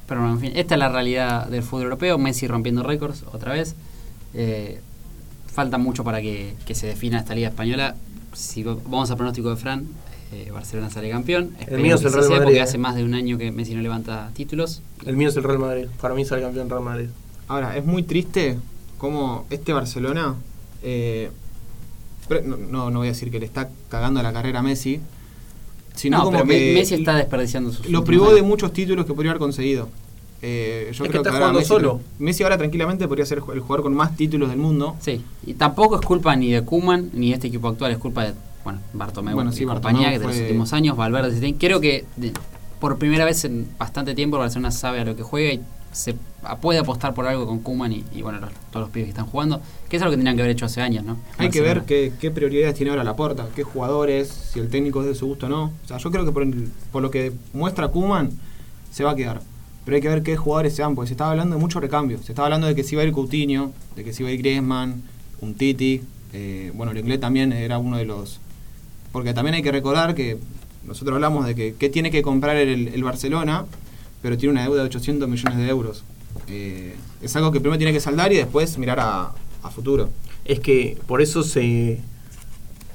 Pero 0.06 0.20
bueno, 0.20 0.34
en 0.34 0.40
fin, 0.40 0.52
esta 0.56 0.74
es 0.74 0.78
la 0.78 0.88
realidad 0.88 1.46
del 1.46 1.62
fútbol 1.62 1.84
europeo. 1.84 2.18
Messi 2.18 2.46
rompiendo 2.46 2.82
récords 2.82 3.24
otra 3.32 3.52
vez. 3.54 3.74
Eh, 4.34 4.80
falta 5.46 5.78
mucho 5.78 6.04
para 6.04 6.20
que, 6.20 6.54
que 6.66 6.74
se 6.74 6.86
defina 6.86 7.18
esta 7.18 7.34
liga 7.34 7.48
española. 7.48 7.94
Si 8.32 8.62
va- 8.62 8.76
vamos 8.84 9.10
a 9.10 9.16
pronóstico 9.16 9.50
de 9.50 9.56
Fran, 9.56 9.86
eh, 10.32 10.50
Barcelona 10.52 10.88
sale 10.90 11.10
campeón. 11.10 11.50
Esperemos 11.60 11.82
mío 11.82 11.94
es 11.96 12.04
el 12.04 12.12
Real 12.12 12.22
sea, 12.24 12.30
Madrid, 12.30 12.44
porque 12.46 12.58
eh. 12.58 12.62
hace 12.62 12.78
más 12.78 12.94
de 12.94 13.04
un 13.04 13.14
año 13.14 13.36
que 13.38 13.52
Messi 13.52 13.74
no 13.74 13.82
levanta 13.82 14.30
títulos. 14.34 14.80
El 15.04 15.16
mío 15.16 15.28
es 15.28 15.36
el 15.36 15.42
Real 15.44 15.58
Madrid. 15.58 15.86
Para 16.00 16.14
mí 16.14 16.24
sale 16.24 16.42
campeón 16.42 16.68
Real 16.70 16.82
Madrid. 16.82 17.06
ahora, 17.48 17.76
es 17.76 17.84
muy 17.84 18.02
triste 18.02 18.58
cómo 18.98 19.46
este 19.50 19.72
Barcelona. 19.72 20.34
eh, 20.82 21.30
no, 22.46 22.56
no, 22.90 22.98
voy 23.00 23.08
a 23.08 23.10
decir 23.10 23.30
que 23.30 23.38
le 23.38 23.46
está 23.46 23.68
cagando 23.90 24.22
la 24.22 24.32
carrera 24.32 24.60
a 24.60 24.62
Messi. 24.62 25.00
Sino 25.94 26.16
no, 26.18 26.24
como 26.24 26.38
pero 26.38 26.48
que 26.50 26.68
Me- 26.72 26.74
Messi 26.80 26.94
está 26.94 27.16
desperdiciando 27.16 27.70
sus 27.70 27.88
lo 27.90 28.02
privó 28.04 28.24
años. 28.26 28.36
de 28.36 28.42
muchos 28.42 28.72
títulos 28.72 29.04
que 29.04 29.12
podría 29.12 29.32
haber 29.32 29.40
conseguido. 29.40 29.90
Eh, 30.44 30.86
yo 30.86 30.90
Es 30.90 30.98
que 31.02 31.08
creo 31.08 31.22
está 31.22 31.30
ahora 31.30 31.38
jugando 31.38 31.58
Messi, 31.60 31.68
solo. 31.68 32.00
Messi 32.18 32.42
ahora 32.42 32.58
tranquilamente 32.58 33.06
podría 33.06 33.24
ser 33.24 33.38
el 33.38 33.60
jugador 33.60 33.82
con 33.84 33.94
más 33.94 34.16
títulos 34.16 34.48
del 34.48 34.58
mundo. 34.58 34.96
Sí, 35.00 35.24
y 35.46 35.54
tampoco 35.54 35.94
es 36.00 36.04
culpa 36.04 36.34
ni 36.34 36.50
de 36.50 36.62
Kuman 36.62 37.10
ni 37.12 37.28
de 37.28 37.34
este 37.34 37.46
equipo 37.46 37.68
actual, 37.68 37.92
es 37.92 37.98
culpa 37.98 38.24
de 38.24 38.34
bueno, 38.64 38.80
Bartomeu 38.92 39.34
Bueno, 39.34 39.50
y 39.50 39.54
sí, 39.54 39.64
compañía 39.64 40.10
que 40.10 40.18
de 40.18 40.26
los 40.26 40.36
últimos 40.36 40.72
años, 40.72 40.96
Valverde, 40.96 41.54
creo 41.58 41.80
que 41.80 42.04
de- 42.16 42.32
por 42.80 42.98
primera 42.98 43.24
vez 43.24 43.44
en 43.44 43.68
bastante 43.78 44.14
tiempo 44.14 44.36
el 44.36 44.40
Barcelona 44.40 44.70
sabe 44.72 45.00
a 45.00 45.04
lo 45.04 45.14
que 45.16 45.22
juega 45.22 45.52
y 45.52 45.60
se 45.92 46.16
puede 46.60 46.78
apostar 46.80 47.12
por 47.14 47.26
algo 47.26 47.46
con 47.46 47.60
Kuman 47.60 47.92
y, 47.92 48.04
y, 48.12 48.22
bueno, 48.22 48.40
los- 48.40 48.50
todos 48.72 48.86
los 48.86 48.90
pibes 48.90 49.06
que 49.06 49.10
están 49.10 49.26
jugando, 49.26 49.60
que 49.88 49.96
es 49.96 50.02
algo 50.02 50.10
que 50.10 50.16
tendrían 50.16 50.34
que 50.36 50.42
haber 50.42 50.52
hecho 50.56 50.64
hace 50.66 50.80
años, 50.80 51.04
¿no? 51.04 51.18
Hay 51.38 51.50
que 51.50 51.60
ver 51.60 51.82
qué, 51.82 52.12
qué 52.20 52.30
prioridades 52.32 52.74
tiene 52.74 52.90
ahora 52.90 53.04
la 53.04 53.14
porta, 53.14 53.46
qué 53.54 53.62
jugadores, 53.62 54.28
si 54.28 54.58
el 54.58 54.68
técnico 54.68 55.00
es 55.02 55.06
de 55.06 55.14
su 55.14 55.26
gusto 55.26 55.46
o 55.46 55.48
no. 55.48 55.64
O 55.84 55.88
sea, 55.88 55.98
yo 55.98 56.10
creo 56.10 56.24
que 56.24 56.32
por, 56.32 56.42
el- 56.42 56.68
por 56.90 57.02
lo 57.02 57.10
que 57.12 57.32
muestra 57.52 57.88
Kuman 57.88 58.30
se 58.90 59.04
va 59.04 59.12
a 59.12 59.16
quedar. 59.16 59.40
Pero 59.84 59.96
hay 59.96 60.00
que 60.02 60.08
ver 60.08 60.22
qué 60.22 60.36
jugadores 60.36 60.74
se 60.76 60.82
van, 60.82 60.94
porque 60.94 61.08
se 61.08 61.14
estaba 61.14 61.30
hablando 61.32 61.56
de 61.56 61.60
mucho 61.60 61.80
recambio. 61.80 62.18
Se 62.18 62.32
estaba 62.32 62.46
hablando 62.46 62.66
de 62.68 62.74
que 62.74 62.84
se 62.84 62.94
iba 62.94 63.02
a 63.02 63.04
ir 63.06 63.12
Coutinho, 63.12 63.72
de 63.96 64.04
que 64.04 64.12
se 64.12 64.22
iba 64.22 64.30
a 64.30 64.32
ir 64.32 64.38
Griezmann, 64.38 65.02
un 65.40 65.54
Titi. 65.54 66.02
eh, 66.32 66.70
bueno, 66.74 66.92
el 66.92 66.98
inglés 66.98 67.20
también 67.20 67.52
era 67.52 67.78
uno 67.78 67.96
de 67.96 68.04
los. 68.04 68.40
Porque 69.10 69.34
también 69.34 69.54
hay 69.54 69.62
que 69.62 69.72
recordar 69.72 70.14
que 70.14 70.38
nosotros 70.86 71.14
hablamos 71.16 71.46
de 71.46 71.54
que 71.54 71.74
qué 71.74 71.88
tiene 71.88 72.10
que 72.10 72.22
comprar 72.22 72.56
el, 72.56 72.88
el 72.88 73.04
Barcelona, 73.04 73.66
pero 74.22 74.38
tiene 74.38 74.52
una 74.52 74.62
deuda 74.62 74.82
de 74.82 74.86
800 74.86 75.28
millones 75.28 75.58
de 75.58 75.68
euros. 75.68 76.04
Eh, 76.48 76.94
es 77.20 77.36
algo 77.36 77.50
que 77.52 77.60
primero 77.60 77.76
tiene 77.78 77.92
que 77.92 78.00
saldar 78.00 78.32
y 78.32 78.36
después 78.36 78.78
mirar 78.78 79.00
a, 79.00 79.32
a 79.62 79.70
futuro. 79.70 80.10
Es 80.44 80.60
que 80.60 80.96
por 81.06 81.20
eso 81.22 81.42
se 81.42 82.00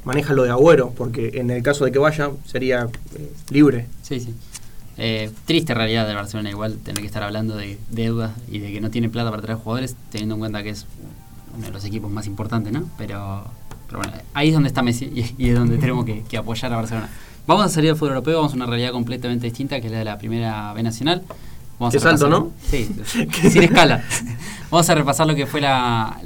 maneja 0.05 0.33
lo 0.33 0.43
de 0.43 0.49
Agüero, 0.51 0.91
porque 0.97 1.31
en 1.35 1.49
el 1.49 1.61
caso 1.61 1.85
de 1.85 1.91
que 1.91 1.99
vaya 1.99 2.31
sería 2.45 2.87
eh, 3.15 3.31
libre. 3.51 3.87
Sí, 4.01 4.19
sí. 4.19 4.33
Eh, 4.99 5.31
triste 5.45 5.73
realidad 5.75 6.07
de 6.07 6.15
Barcelona 6.15 6.49
igual 6.49 6.77
tener 6.77 7.01
que 7.01 7.05
estar 7.07 7.21
hablando 7.21 7.55
de 7.55 7.77
deuda 7.91 8.33
y 8.51 8.59
de 8.59 8.71
que 8.73 8.81
no 8.81 8.89
tiene 8.89 9.09
plata 9.09 9.29
para 9.29 9.41
traer 9.43 9.59
jugadores, 9.59 9.95
teniendo 10.11 10.35
en 10.35 10.39
cuenta 10.39 10.63
que 10.63 10.69
es 10.69 10.85
uno 11.55 11.65
de 11.67 11.71
los 11.71 11.85
equipos 11.85 12.09
más 12.11 12.25
importantes, 12.25 12.73
¿no? 12.73 12.89
Pero, 12.97 13.43
pero 13.87 13.99
bueno, 13.99 14.13
ahí 14.33 14.47
es 14.49 14.53
donde 14.55 14.67
está 14.67 14.81
Messi 14.81 15.05
y, 15.05 15.35
y 15.37 15.49
es 15.49 15.55
donde 15.55 15.77
tenemos 15.79 16.03
que, 16.05 16.23
que 16.23 16.37
apoyar 16.37 16.73
a 16.73 16.77
Barcelona. 16.77 17.09
Vamos 17.45 17.65
a 17.65 17.69
salir 17.69 17.91
del 17.91 17.95
fútbol 17.97 18.09
europeo, 18.13 18.37
vamos 18.37 18.53
a 18.53 18.55
una 18.55 18.65
realidad 18.65 18.91
completamente 18.91 19.45
distinta, 19.45 19.79
que 19.79 19.85
es 19.87 19.91
la 19.93 19.99
de 19.99 20.05
la 20.05 20.17
primera 20.17 20.73
B 20.73 20.81
nacional. 20.83 21.21
Vamos 21.79 21.93
a 21.93 22.09
alto, 22.09 22.25
repasar- 22.27 22.29
¿no? 22.29 22.51
Sí, 22.67 22.89
sin 23.51 23.63
escala. 23.63 24.03
Vamos 24.71 24.89
a 24.89 24.95
repasar 24.95 25.27
lo 25.27 25.35
que 25.35 25.45
fue 25.45 25.61
la- 25.61 26.17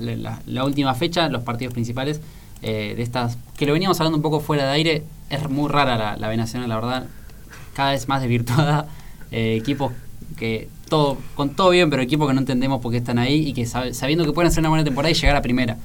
la 0.46 0.64
última 0.64 0.96
fecha, 0.96 1.28
los 1.30 1.44
partidos 1.44 1.74
principales 1.74 2.22
eh, 2.62 2.94
de 2.96 3.04
estas, 3.04 3.38
que 3.58 3.66
lo 3.66 3.74
veníamos 3.74 4.00
hablando 4.00 4.16
un 4.18 4.22
poco 4.24 4.40
fuera 4.40 4.64
de 4.66 4.72
aire, 4.72 5.04
es 5.30 5.50
muy 5.50 5.70
rara 5.70 5.98
la, 5.98 6.16
la 6.18 6.28
B 6.30 6.38
nacional, 6.38 6.70
la 6.70 6.76
verdad, 6.76 7.06
cada 7.82 7.92
vez 7.94 8.08
más 8.08 8.22
desvirtuada, 8.22 8.86
eh, 9.32 9.56
equipos 9.56 9.92
que 10.38 10.70
todo, 10.88 11.18
con 11.34 11.50
todo 11.50 11.72
bien, 11.72 11.90
pero 11.90 12.04
equipos 12.04 12.28
que 12.28 12.34
no 12.36 12.40
entendemos 12.42 12.80
por 12.80 12.92
qué 12.92 12.98
están 13.00 13.18
ahí 13.18 13.48
y 13.48 13.54
que 13.54 13.66
sabiendo 13.66 14.24
que 14.24 14.34
pueden 14.34 14.50
hacer 14.50 14.62
una 14.62 14.70
buena 14.70 14.84
temporada 14.84 15.10
y 15.10 15.16
llegar 15.16 15.36
a 15.36 15.42
primera. 15.42 15.78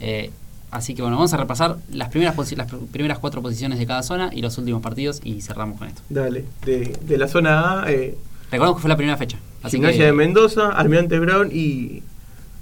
Eh, 0.00 0.30
así 0.72 0.94
que 0.94 1.02
bueno, 1.02 1.16
vamos 1.16 1.32
a 1.32 1.36
repasar 1.36 1.76
las 1.92 2.08
primeras, 2.08 2.36
las 2.36 2.68
pr- 2.68 2.86
primeras 2.88 3.20
cuatro 3.20 3.40
posiciones 3.40 3.78
de 3.78 3.86
cada 3.86 4.02
zona 4.02 4.30
y 4.32 4.42
los 4.42 4.58
últimos 4.58 4.82
partidos 4.82 5.20
y 5.22 5.42
cerramos 5.42 5.78
con 5.78 5.86
esto. 5.86 6.02
Dale. 6.10 6.44
De, 6.66 6.96
de 7.06 7.18
la 7.18 7.28
zona 7.28 7.82
A, 7.82 7.92
eh, 7.92 8.16
Recordemos 8.50 8.78
que 8.78 8.82
fue 8.82 8.88
la 8.88 8.96
primera 8.96 9.16
fecha. 9.16 9.38
Así 9.62 9.80
que, 9.80 9.86
de 9.92 10.12
Mendoza, 10.12 10.70
Almirante 10.70 11.18
Brown 11.20 11.50
y 11.52 12.02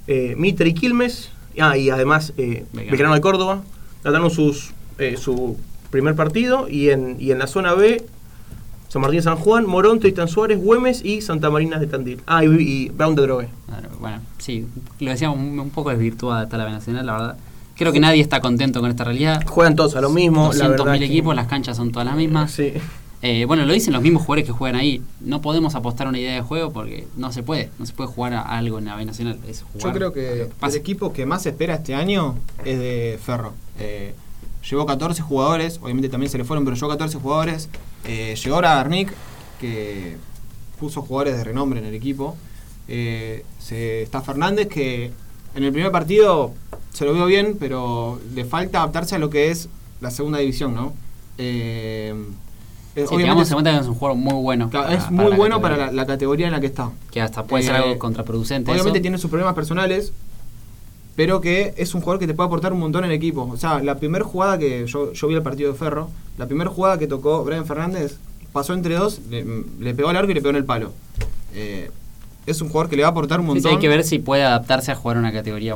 eh, 0.07 0.35
Mitre 0.37 0.69
y 0.69 0.73
Quilmes. 0.73 1.29
Ah, 1.59 1.77
y 1.77 1.89
además 1.89 2.33
eh, 2.37 2.65
Belgrano. 2.73 2.91
Belgrano 2.91 3.15
de 3.15 3.21
Córdoba. 3.21 3.63
Ganaron 4.03 4.29
sus, 4.31 4.71
eh, 4.99 5.17
su 5.17 5.57
primer 5.89 6.15
partido. 6.15 6.67
Y 6.69 6.89
en, 6.89 7.17
y 7.19 7.31
en 7.31 7.39
la 7.39 7.47
zona 7.47 7.73
B, 7.73 8.03
San 8.93 9.01
Martín 9.01 9.17
de 9.17 9.23
San 9.23 9.37
Juan, 9.37 9.65
Morón, 9.65 9.99
Tristán 9.99 10.27
Suárez, 10.27 10.59
Güemes 10.59 11.03
y 11.03 11.21
Santa 11.21 11.49
Marina 11.49 11.79
de 11.79 11.87
Tandil. 11.87 12.21
Ah, 12.27 12.43
y, 12.45 12.47
y 12.47 12.89
Brown 12.89 13.15
de. 13.15 13.25
Claro, 13.25 13.89
Bueno, 13.99 14.21
sí, 14.37 14.67
lo 14.99 15.09
decíamos 15.09 15.39
un, 15.39 15.59
un 15.59 15.69
poco 15.71 15.89
desvirtuada 15.89 16.43
está 16.43 16.57
la 16.57 16.65
B 16.65 16.71
Nacional, 16.71 17.03
la 17.07 17.13
verdad. 17.13 17.37
Creo 17.75 17.91
que 17.91 17.99
nadie 17.99 18.21
está 18.21 18.39
contento 18.39 18.81
con 18.81 18.91
esta 18.91 19.03
realidad. 19.03 19.41
Juegan 19.47 19.75
todos 19.75 19.95
a 19.95 20.01
lo 20.01 20.11
mismo. 20.11 20.51
la 20.53 20.67
200.000 20.67 20.69
verdad 20.69 20.93
que- 20.99 21.05
equipos, 21.05 21.35
las 21.35 21.47
canchas 21.47 21.75
son 21.75 21.91
todas 21.91 22.05
las 22.05 22.15
mismas. 22.15 22.51
Sí. 22.51 22.71
Eh, 23.23 23.45
bueno, 23.45 23.65
lo 23.65 23.73
dicen 23.73 23.93
los 23.93 24.01
mismos 24.03 24.21
jugadores 24.23 24.45
que 24.45 24.51
juegan 24.51 24.75
ahí. 24.79 25.01
No 25.21 25.41
podemos 25.41 25.73
apostar 25.73 26.05
a 26.05 26.09
una 26.11 26.19
idea 26.19 26.35
de 26.35 26.41
juego 26.41 26.71
porque 26.71 27.07
no 27.17 27.31
se 27.31 27.41
puede. 27.41 27.71
No 27.79 27.87
se 27.87 27.93
puede 27.93 28.09
jugar 28.11 28.33
a 28.33 28.41
algo 28.41 28.77
en 28.77 28.85
la 28.85 28.95
B 28.95 29.05
Nacional. 29.05 29.39
Es 29.47 29.61
Yo 29.61 29.65
jugar 29.79 29.95
creo 29.95 30.07
lo 30.09 30.13
que 30.13 30.49
el 30.61 30.75
equipo 30.75 31.13
que 31.13 31.25
más 31.25 31.41
se 31.41 31.49
espera 31.49 31.73
este 31.75 31.95
año 31.95 32.35
es 32.63 32.77
de 32.77 33.17
Ferro. 33.23 33.53
Eh, 33.79 34.13
llevó 34.69 34.85
14 34.85 35.21
jugadores, 35.21 35.79
obviamente 35.81 36.09
también 36.09 36.31
se 36.31 36.37
le 36.37 36.43
fueron, 36.43 36.63
pero 36.65 36.75
llevó 36.75 36.89
14 36.89 37.17
jugadores. 37.19 37.69
Eh, 38.05 38.35
llegó 38.41 38.55
ahora 38.55 38.79
Arnick, 38.79 39.13
que 39.59 40.17
puso 40.79 41.01
jugadores 41.01 41.37
de 41.37 41.43
renombre 41.43 41.79
en 41.79 41.85
el 41.85 41.93
equipo. 41.95 42.35
Eh, 42.87 43.45
se, 43.59 44.01
está 44.03 44.21
Fernández, 44.21 44.67
que 44.67 45.11
en 45.55 45.63
el 45.63 45.71
primer 45.71 45.91
partido 45.91 46.51
se 46.91 47.05
lo 47.05 47.13
vio 47.13 47.25
bien, 47.25 47.57
pero 47.59 48.19
le 48.35 48.45
falta 48.45 48.79
adaptarse 48.79 49.15
a 49.15 49.19
lo 49.19 49.29
que 49.29 49.51
es 49.51 49.69
la 50.01 50.11
segunda 50.11 50.39
división, 50.39 50.73
¿no? 50.75 50.93
Eh, 51.37 52.13
Sí, 52.95 53.01
obviamente 53.09 53.47
en 53.49 53.53
cuenta 53.53 53.71
que 53.71 53.79
es 53.79 53.87
un 53.87 53.95
jugador 53.95 54.15
muy 54.19 54.35
bueno. 54.35 54.69
Claro, 54.69 54.85
para- 54.85 54.97
es 54.99 55.03
para 55.05 55.15
muy 55.15 55.31
la 55.31 55.35
bueno 55.35 55.59
para 55.61 55.77
la, 55.77 55.91
la 55.91 56.05
categoría 56.05 56.45
en 56.45 56.51
la 56.51 56.59
que 56.59 56.67
está. 56.67 56.91
Que 57.09 57.21
hasta 57.21 57.43
puede 57.43 57.63
ser 57.63 57.73
Eh, 57.73 57.77
algo 57.79 57.97
contraproducente. 57.97 58.69
Obviamente 58.69 58.99
eso. 58.99 59.01
tiene 59.01 59.17
sus 59.17 59.31
problemas 59.31 59.55
personales, 59.55 60.13
pero 61.15 61.41
que 61.41 61.73
es 61.77 61.93
un 61.93 62.01
jugador 62.01 62.19
que 62.19 62.27
te 62.27 62.33
puede 62.33 62.47
aportar 62.47 62.73
un 62.73 62.79
montón 62.79 63.05
en 63.05 63.11
equipo. 63.11 63.43
O 63.51 63.57
sea, 63.57 63.79
la 63.83 63.95
primera 63.97 64.23
jugada 64.25 64.57
que 64.57 64.85
yo, 64.87 65.13
yo 65.13 65.27
vi 65.27 65.35
el 65.35 65.43
partido 65.43 65.71
de 65.71 65.77
Ferro, 65.77 66.09
la 66.37 66.47
primera 66.47 66.69
jugada 66.69 66.97
que 66.97 67.07
tocó 67.07 67.43
Brian 67.43 67.65
Fernández, 67.65 68.17
pasó 68.51 68.73
entre 68.73 68.95
dos, 68.95 69.19
le, 69.29 69.45
le 69.79 69.93
pegó 69.93 70.09
al 70.09 70.17
arco 70.17 70.31
y 70.31 70.33
le 70.33 70.41
pegó 70.41 70.51
en 70.51 70.55
el 70.57 70.65
palo. 70.65 70.91
Eh, 71.53 71.91
es 72.45 72.61
un 72.61 72.69
jugador 72.69 72.89
que 72.89 72.95
le 72.97 73.03
va 73.03 73.09
a 73.09 73.11
aportar 73.11 73.39
un 73.39 73.45
Sí, 73.47 73.51
sí, 73.51 73.55
montón. 73.55 73.71
hay 73.73 73.77
que 73.79 73.87
ver 73.87 74.03
si 74.03 74.19
puede 74.19 74.43
adaptarse 74.43 74.91
a 74.91 74.95
jugar 74.95 75.17
una 75.17 75.31
categoría, 75.31 75.75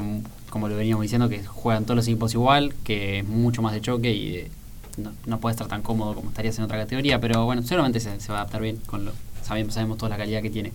como 0.49 0.67
lo 0.67 0.75
veníamos 0.75 1.03
diciendo, 1.03 1.29
que 1.29 1.43
juegan 1.45 1.83
todos 1.85 1.95
los 1.95 2.07
equipos 2.07 2.33
igual, 2.33 2.73
que 2.83 3.19
es 3.19 3.27
mucho 3.27 3.61
más 3.61 3.73
de 3.73 3.81
choque 3.81 4.11
y 4.13 4.29
de- 4.31 4.51
no, 4.97 5.11
no 5.27 5.39
puede 5.39 5.53
estar 5.53 5.67
tan 5.67 5.83
cómodo 5.83 6.15
como 6.15 6.29
estarías 6.29 6.57
en 6.57 6.63
otra 6.65 6.77
categoría, 6.79 7.21
pero 7.21 7.45
bueno, 7.45 7.61
seguramente 7.61 7.99
se, 7.99 8.19
se 8.19 8.31
va 8.31 8.39
a 8.39 8.41
adaptar 8.41 8.61
bien, 8.61 8.77
con 8.88 9.05
lo 9.05 9.11
sabemos, 9.43 9.75
sabemos 9.75 9.97
toda 9.97 10.09
la 10.09 10.17
calidad 10.17 10.41
que 10.41 10.49
tiene. 10.49 10.71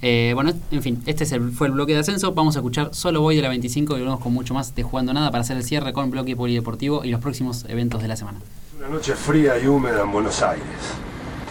Eh, 0.00 0.32
bueno, 0.34 0.52
en 0.70 0.82
fin, 0.82 1.02
este 1.06 1.26
fue 1.26 1.66
el 1.66 1.72
bloque 1.72 1.92
de 1.92 2.00
ascenso. 2.00 2.32
Vamos 2.32 2.56
a 2.56 2.60
escuchar 2.60 2.94
Solo 2.94 3.20
Voy 3.20 3.36
de 3.36 3.42
la 3.42 3.48
25 3.48 3.96
y 3.96 4.00
volvemos 4.00 4.20
con 4.20 4.32
mucho 4.32 4.54
más 4.54 4.74
de 4.74 4.82
Jugando 4.82 5.12
Nada 5.12 5.30
para 5.30 5.42
hacer 5.42 5.56
el 5.56 5.64
cierre 5.64 5.92
con 5.92 6.10
bloque 6.10 6.36
polideportivo 6.36 7.04
y 7.04 7.10
los 7.10 7.20
próximos 7.20 7.64
eventos 7.68 8.02
de 8.02 8.08
la 8.08 8.16
semana. 8.16 8.38
Una 8.78 8.88
noche 8.88 9.14
fría 9.14 9.58
y 9.58 9.66
húmeda 9.66 10.02
en 10.02 10.12
Buenos 10.12 10.40
Aires. 10.42 10.66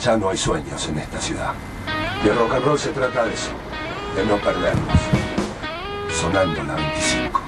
Ya 0.04 0.16
no 0.16 0.30
hay 0.30 0.38
sueños 0.38 0.88
en 0.88 1.00
esta 1.00 1.20
ciudad. 1.20 1.54
Y 2.24 2.30
el 2.30 2.36
rock 2.36 2.54
and 2.54 2.66
roll 2.66 2.80
se 2.80 2.90
trata 2.90 3.26
de 3.26 3.34
eso, 3.34 3.52
de 4.16 4.26
no 4.26 4.38
perdernos. 4.38 4.98
Sonando 6.10 6.64
la 6.64 6.76
25. 6.76 7.47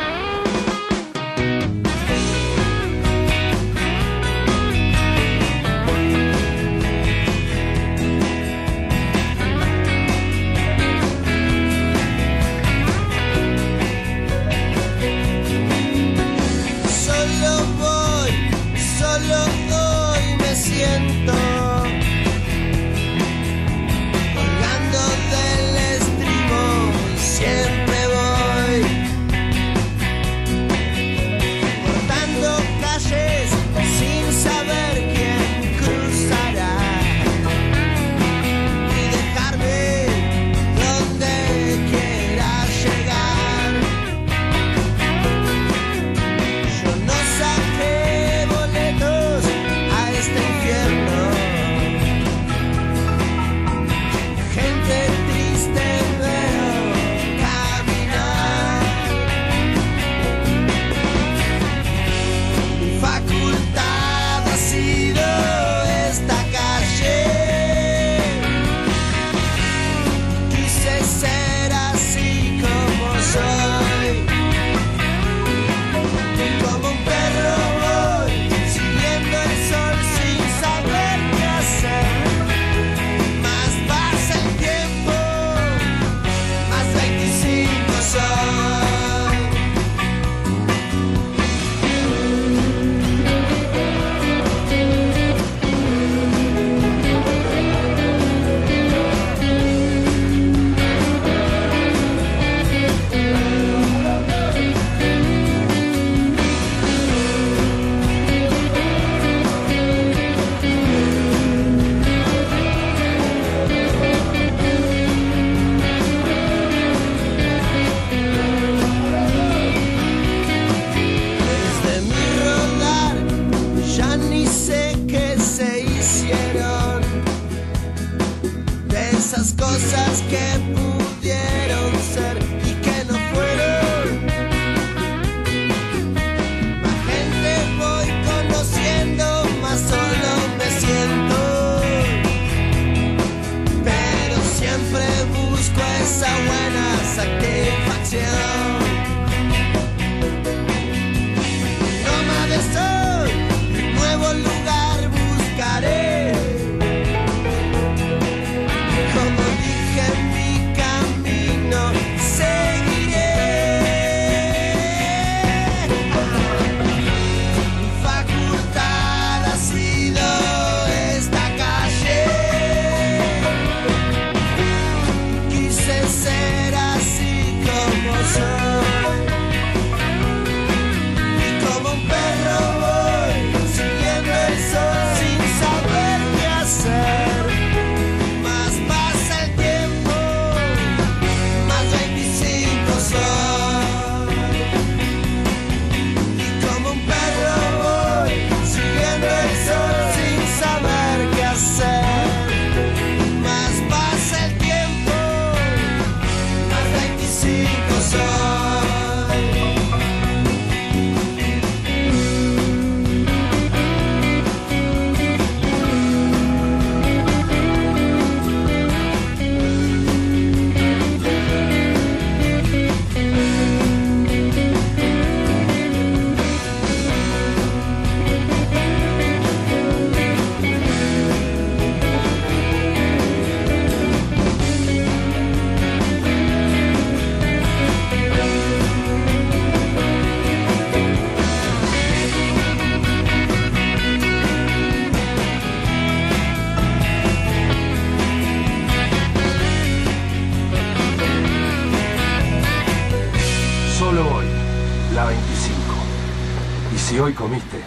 Hoy 257.29 257.35
comiste, 257.35 257.77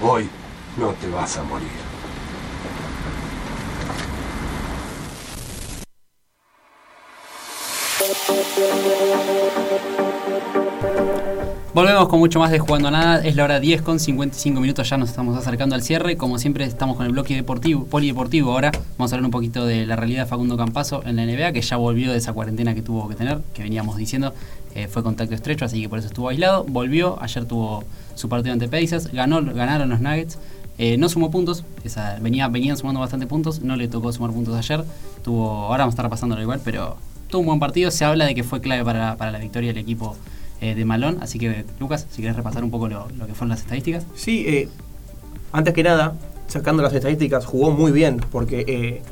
hoy 0.00 0.26
no 0.78 0.88
te 0.92 1.08
vas 1.10 1.36
a 1.36 1.42
morir. 1.42 1.68
Volvemos 11.72 12.08
con 12.08 12.18
mucho 12.18 12.40
más 12.40 12.50
de 12.50 12.58
Jugando 12.58 12.88
a 12.88 12.90
Nada. 12.90 13.24
Es 13.24 13.36
la 13.36 13.44
hora 13.44 13.60
10 13.60 13.82
con 13.82 14.00
55 14.00 14.60
minutos. 14.60 14.88
Ya 14.88 14.96
nos 14.96 15.10
estamos 15.10 15.36
acercando 15.36 15.74
al 15.74 15.82
cierre. 15.82 16.16
Como 16.16 16.38
siempre, 16.38 16.64
estamos 16.64 16.96
con 16.96 17.06
el 17.06 17.12
bloque 17.12 17.34
deportivo, 17.34 17.84
polideportivo. 17.84 18.52
Ahora 18.52 18.72
vamos 18.98 19.12
a 19.12 19.14
hablar 19.14 19.26
un 19.26 19.30
poquito 19.30 19.64
de 19.64 19.86
la 19.86 19.94
realidad 19.94 20.24
de 20.24 20.28
Facundo 20.28 20.56
Campazo 20.56 21.02
en 21.06 21.16
la 21.16 21.24
NBA, 21.24 21.52
que 21.52 21.62
ya 21.62 21.76
volvió 21.76 22.12
de 22.12 22.18
esa 22.18 22.32
cuarentena 22.32 22.74
que 22.74 22.82
tuvo 22.82 23.08
que 23.08 23.14
tener, 23.14 23.40
que 23.54 23.62
veníamos 23.62 23.96
diciendo. 23.96 24.34
Eh, 24.74 24.86
fue 24.88 25.02
contacto 25.02 25.34
estrecho, 25.34 25.64
así 25.64 25.82
que 25.82 25.88
por 25.88 25.98
eso 25.98 26.08
estuvo 26.08 26.28
aislado. 26.28 26.64
Volvió. 26.64 27.20
Ayer 27.20 27.44
tuvo 27.44 27.84
su 28.14 28.28
partido 28.28 28.52
ante 28.52 28.68
Pacers. 28.68 29.12
Ganó, 29.12 29.42
ganaron 29.42 29.88
los 29.88 30.00
Nuggets. 30.00 30.38
Eh, 30.78 30.96
no 30.96 31.10
sumó 31.10 31.30
puntos, 31.30 31.64
esa, 31.84 32.18
venía, 32.20 32.48
venían 32.48 32.74
sumando 32.74 33.00
bastante 33.00 33.26
puntos, 33.26 33.60
no 33.60 33.76
le 33.76 33.86
tocó 33.86 34.10
sumar 34.12 34.30
puntos 34.30 34.54
ayer. 34.54 34.82
Tuvo, 35.22 35.50
ahora 35.66 35.80
vamos 35.84 35.92
a 35.92 35.96
estar 35.96 36.08
pasándolo 36.08 36.40
igual, 36.40 36.60
pero 36.64 36.96
tuvo 37.28 37.40
un 37.40 37.46
buen 37.48 37.60
partido. 37.60 37.90
Se 37.90 38.04
habla 38.06 38.24
de 38.24 38.34
que 38.34 38.44
fue 38.44 38.62
clave 38.62 38.82
para, 38.82 39.16
para 39.18 39.30
la 39.30 39.38
victoria 39.38 39.74
del 39.74 39.78
equipo 39.78 40.16
eh, 40.62 40.74
de 40.74 40.84
Malón. 40.86 41.18
Así 41.20 41.38
que, 41.38 41.66
Lucas, 41.78 42.06
si 42.10 42.22
querés 42.22 42.36
repasar 42.36 42.64
un 42.64 42.70
poco 42.70 42.88
lo, 42.88 43.08
lo 43.18 43.26
que 43.26 43.34
fueron 43.34 43.50
las 43.50 43.60
estadísticas. 43.60 44.06
Sí, 44.14 44.68
antes 45.52 45.74
que 45.74 45.82
nada, 45.82 46.14
sacando 46.46 46.82
las 46.82 46.94
estadísticas, 46.94 47.44
jugó 47.44 47.72
muy 47.72 47.92
bien 47.92 48.18
porque 48.30 49.02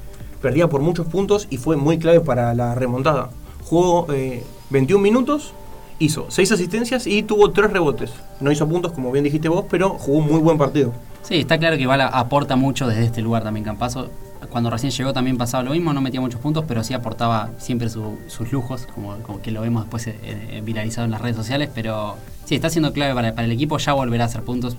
perdía 0.41 0.69
por 0.69 0.81
muchos 0.81 1.07
puntos 1.07 1.49
y 1.51 1.59
fue 1.59 1.77
muy 1.77 1.99
clave 1.99 2.21
para 2.21 2.55
la 2.55 2.77
remontada. 2.77 3.29
Jugó 3.65 4.07
21 4.71 5.03
minutos, 5.03 5.53
hizo 5.99 6.27
6 6.29 6.53
asistencias 6.53 7.07
y 7.07 7.23
tuvo 7.23 7.51
3 7.51 7.71
rebotes. 7.73 8.13
No 8.41 8.53
hizo 8.53 8.69
puntos, 8.69 8.93
como 8.93 9.11
bien 9.11 9.25
dijiste 9.25 9.49
vos, 9.49 9.65
pero 9.71 9.91
jugó 9.91 10.19
un 10.19 10.27
muy 10.29 10.41
buen 10.41 10.59
partido. 10.59 10.93
Sí, 11.23 11.37
está 11.37 11.59
claro 11.59 11.77
que 11.77 11.87
Bala 11.87 12.07
aporta 12.07 12.57
mucho 12.57 12.87
desde 12.87 13.05
este 13.05 13.21
lugar 13.23 13.43
también, 13.43 13.65
Campazo. 13.65 14.11
Cuando 14.51 14.71
recién 14.71 14.93
llegó 14.93 15.13
también 15.13 15.37
pasaba 15.37 15.65
lo 15.65 15.73
mismo, 15.73 15.93
no 15.93 16.01
metía 16.01 16.21
muchos 16.21 16.41
puntos, 16.41 16.65
pero 16.67 16.83
sí 16.85 16.95
aportaba 16.95 17.51
siempre 17.59 17.91
su- 17.91 18.17
sus 18.29 18.51
lujos, 18.53 18.87
como, 18.95 19.17
que 19.43 19.51
lo 19.51 19.61
vemos 19.61 19.83
después 19.83 20.07
eh, 20.07 20.17
eh, 20.23 20.63
viralizado 20.65 21.05
en 21.05 21.11
las 21.11 21.21
redes 21.21 21.37
sociales. 21.37 21.69
Pero 21.75 22.15
sí, 22.45 22.55
está 22.55 22.71
siendo 22.71 22.93
clave 22.93 23.15
para, 23.15 23.45
el 23.45 23.53
equipo, 23.53 23.77
ya 23.79 23.93
volverá 23.93 24.25
a 24.25 24.27
hacer 24.29 24.43
puntos. 24.43 24.77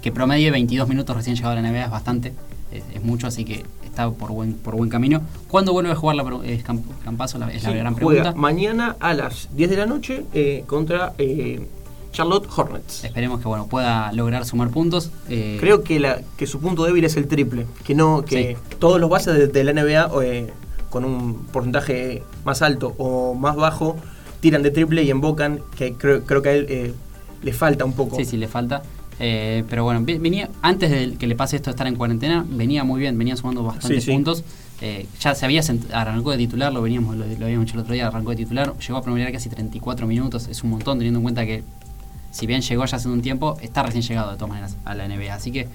Que 0.00 0.10
promedie 0.10 0.50
22 0.50 0.88
minutos 0.88 1.14
recién 1.14 1.36
llegado 1.36 1.56
a 1.56 1.60
la 1.60 1.70
NBA 1.70 1.84
es 1.84 1.90
bastante, 1.90 2.32
es 2.72 3.02
mucho, 3.04 3.26
así 3.26 3.44
que 3.44 3.64
está 3.96 4.10
por 4.10 4.30
buen, 4.30 4.52
por 4.54 4.76
buen 4.76 4.90
camino. 4.90 5.22
¿Cuándo 5.48 5.72
vuelve 5.72 5.90
a 5.90 5.94
jugar 5.94 6.16
la, 6.16 6.24
eh, 6.44 6.62
Camp- 6.64 6.84
Campazo? 7.02 7.38
La- 7.38 7.50
es 7.50 7.62
la 7.64 7.72
gran 7.72 7.94
juega 7.94 8.22
pregunta. 8.22 8.38
mañana 8.40 8.96
a 9.00 9.14
las 9.14 9.48
10 9.56 9.70
de 9.70 9.76
la 9.78 9.86
noche 9.86 10.24
eh, 10.34 10.64
contra 10.66 11.14
eh, 11.18 11.66
Charlotte 12.12 12.46
Hornets. 12.54 13.04
Esperemos 13.04 13.40
que 13.40 13.48
bueno 13.48 13.66
pueda 13.66 14.12
lograr 14.12 14.44
sumar 14.44 14.68
puntos. 14.70 15.10
eh, 15.30 15.56
Creo 15.60 15.82
que, 15.82 15.98
la, 15.98 16.20
que 16.36 16.46
su 16.46 16.60
punto 16.60 16.84
débil 16.84 17.04
es 17.04 17.16
el 17.16 17.26
triple. 17.26 17.66
Que 17.84 17.94
no 17.94 18.22
que 18.22 18.56
todos 18.78 19.00
los 19.00 19.08
bases 19.08 19.34
de, 19.34 19.46
de 19.48 19.64
la 19.64 19.72
NBA 19.72 20.10
eh, 20.22 20.50
con 20.90 21.04
un 21.04 21.46
porcentaje 21.52 22.22
más 22.44 22.60
alto 22.62 22.94
o 22.98 23.34
más 23.34 23.56
bajo 23.56 23.96
tiran 24.40 24.62
de 24.62 24.70
triple 24.70 25.02
y 25.04 25.10
embocan. 25.10 25.60
Que 25.76 25.94
creo, 25.94 26.22
creo 26.24 26.42
que 26.42 26.48
a 26.50 26.52
él 26.52 26.66
eh, 26.68 26.94
le 27.42 27.52
falta 27.54 27.84
un 27.86 27.94
poco. 27.94 28.16
Sí, 28.16 28.24
sí, 28.26 28.36
le 28.36 28.48
falta. 28.48 28.82
Eh, 29.18 29.64
pero 29.68 29.84
bueno, 29.84 30.02
venía 30.04 30.50
antes 30.62 30.90
de 30.90 31.16
que 31.16 31.26
le 31.26 31.34
pase 31.36 31.56
esto 31.56 31.70
de 31.70 31.72
estar 31.72 31.86
en 31.86 31.96
cuarentena, 31.96 32.44
venía 32.48 32.84
muy 32.84 33.00
bien, 33.00 33.16
venía 33.16 33.36
sumando 33.36 33.62
bastantes 33.62 34.04
Sí, 34.04 34.10
sí. 34.10 34.12
puntos. 34.12 34.44
Eh, 34.82 35.06
ya 35.20 35.34
se 35.34 35.46
había 35.46 35.62
arrancó 35.92 36.32
de 36.32 36.36
titular, 36.36 36.70
lo 36.70 36.82
veníamos, 36.82 37.16
lo, 37.16 37.24
lo 37.24 37.46
habíamos 37.46 37.64
hecho 37.66 37.74
el 37.76 37.80
otro 37.80 37.94
día, 37.94 38.08
arrancó 38.08 38.30
de 38.30 38.36
titular, 38.36 38.74
llegó 38.78 38.98
a 38.98 39.02
promediar 39.02 39.32
casi 39.32 39.48
34 39.48 40.06
minutos, 40.06 40.48
es 40.48 40.62
un 40.64 40.70
montón 40.70 40.98
teniendo 40.98 41.18
en 41.18 41.22
cuenta 41.22 41.46
que 41.46 41.62
si 42.30 42.46
bien 42.46 42.60
llegó 42.60 42.84
ya 42.84 42.96
hace 42.98 43.08
un 43.08 43.22
tiempo, 43.22 43.56
está 43.62 43.82
recién 43.82 44.02
llegado 44.02 44.32
de 44.32 44.36
todas 44.36 44.50
maneras 44.50 44.76
a 44.84 44.94
la 44.94 45.08
NBA, 45.08 45.32
así 45.34 45.50
que 45.50 45.66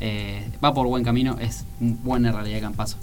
eh, 0.00 0.48
va 0.64 0.72
por 0.72 0.86
buen 0.86 1.04
camino, 1.04 1.36
es 1.38 1.66
un 1.82 2.02
buen 2.02 2.24
en 2.24 2.32
realidad 2.32 2.62
Campazo. 2.62 2.96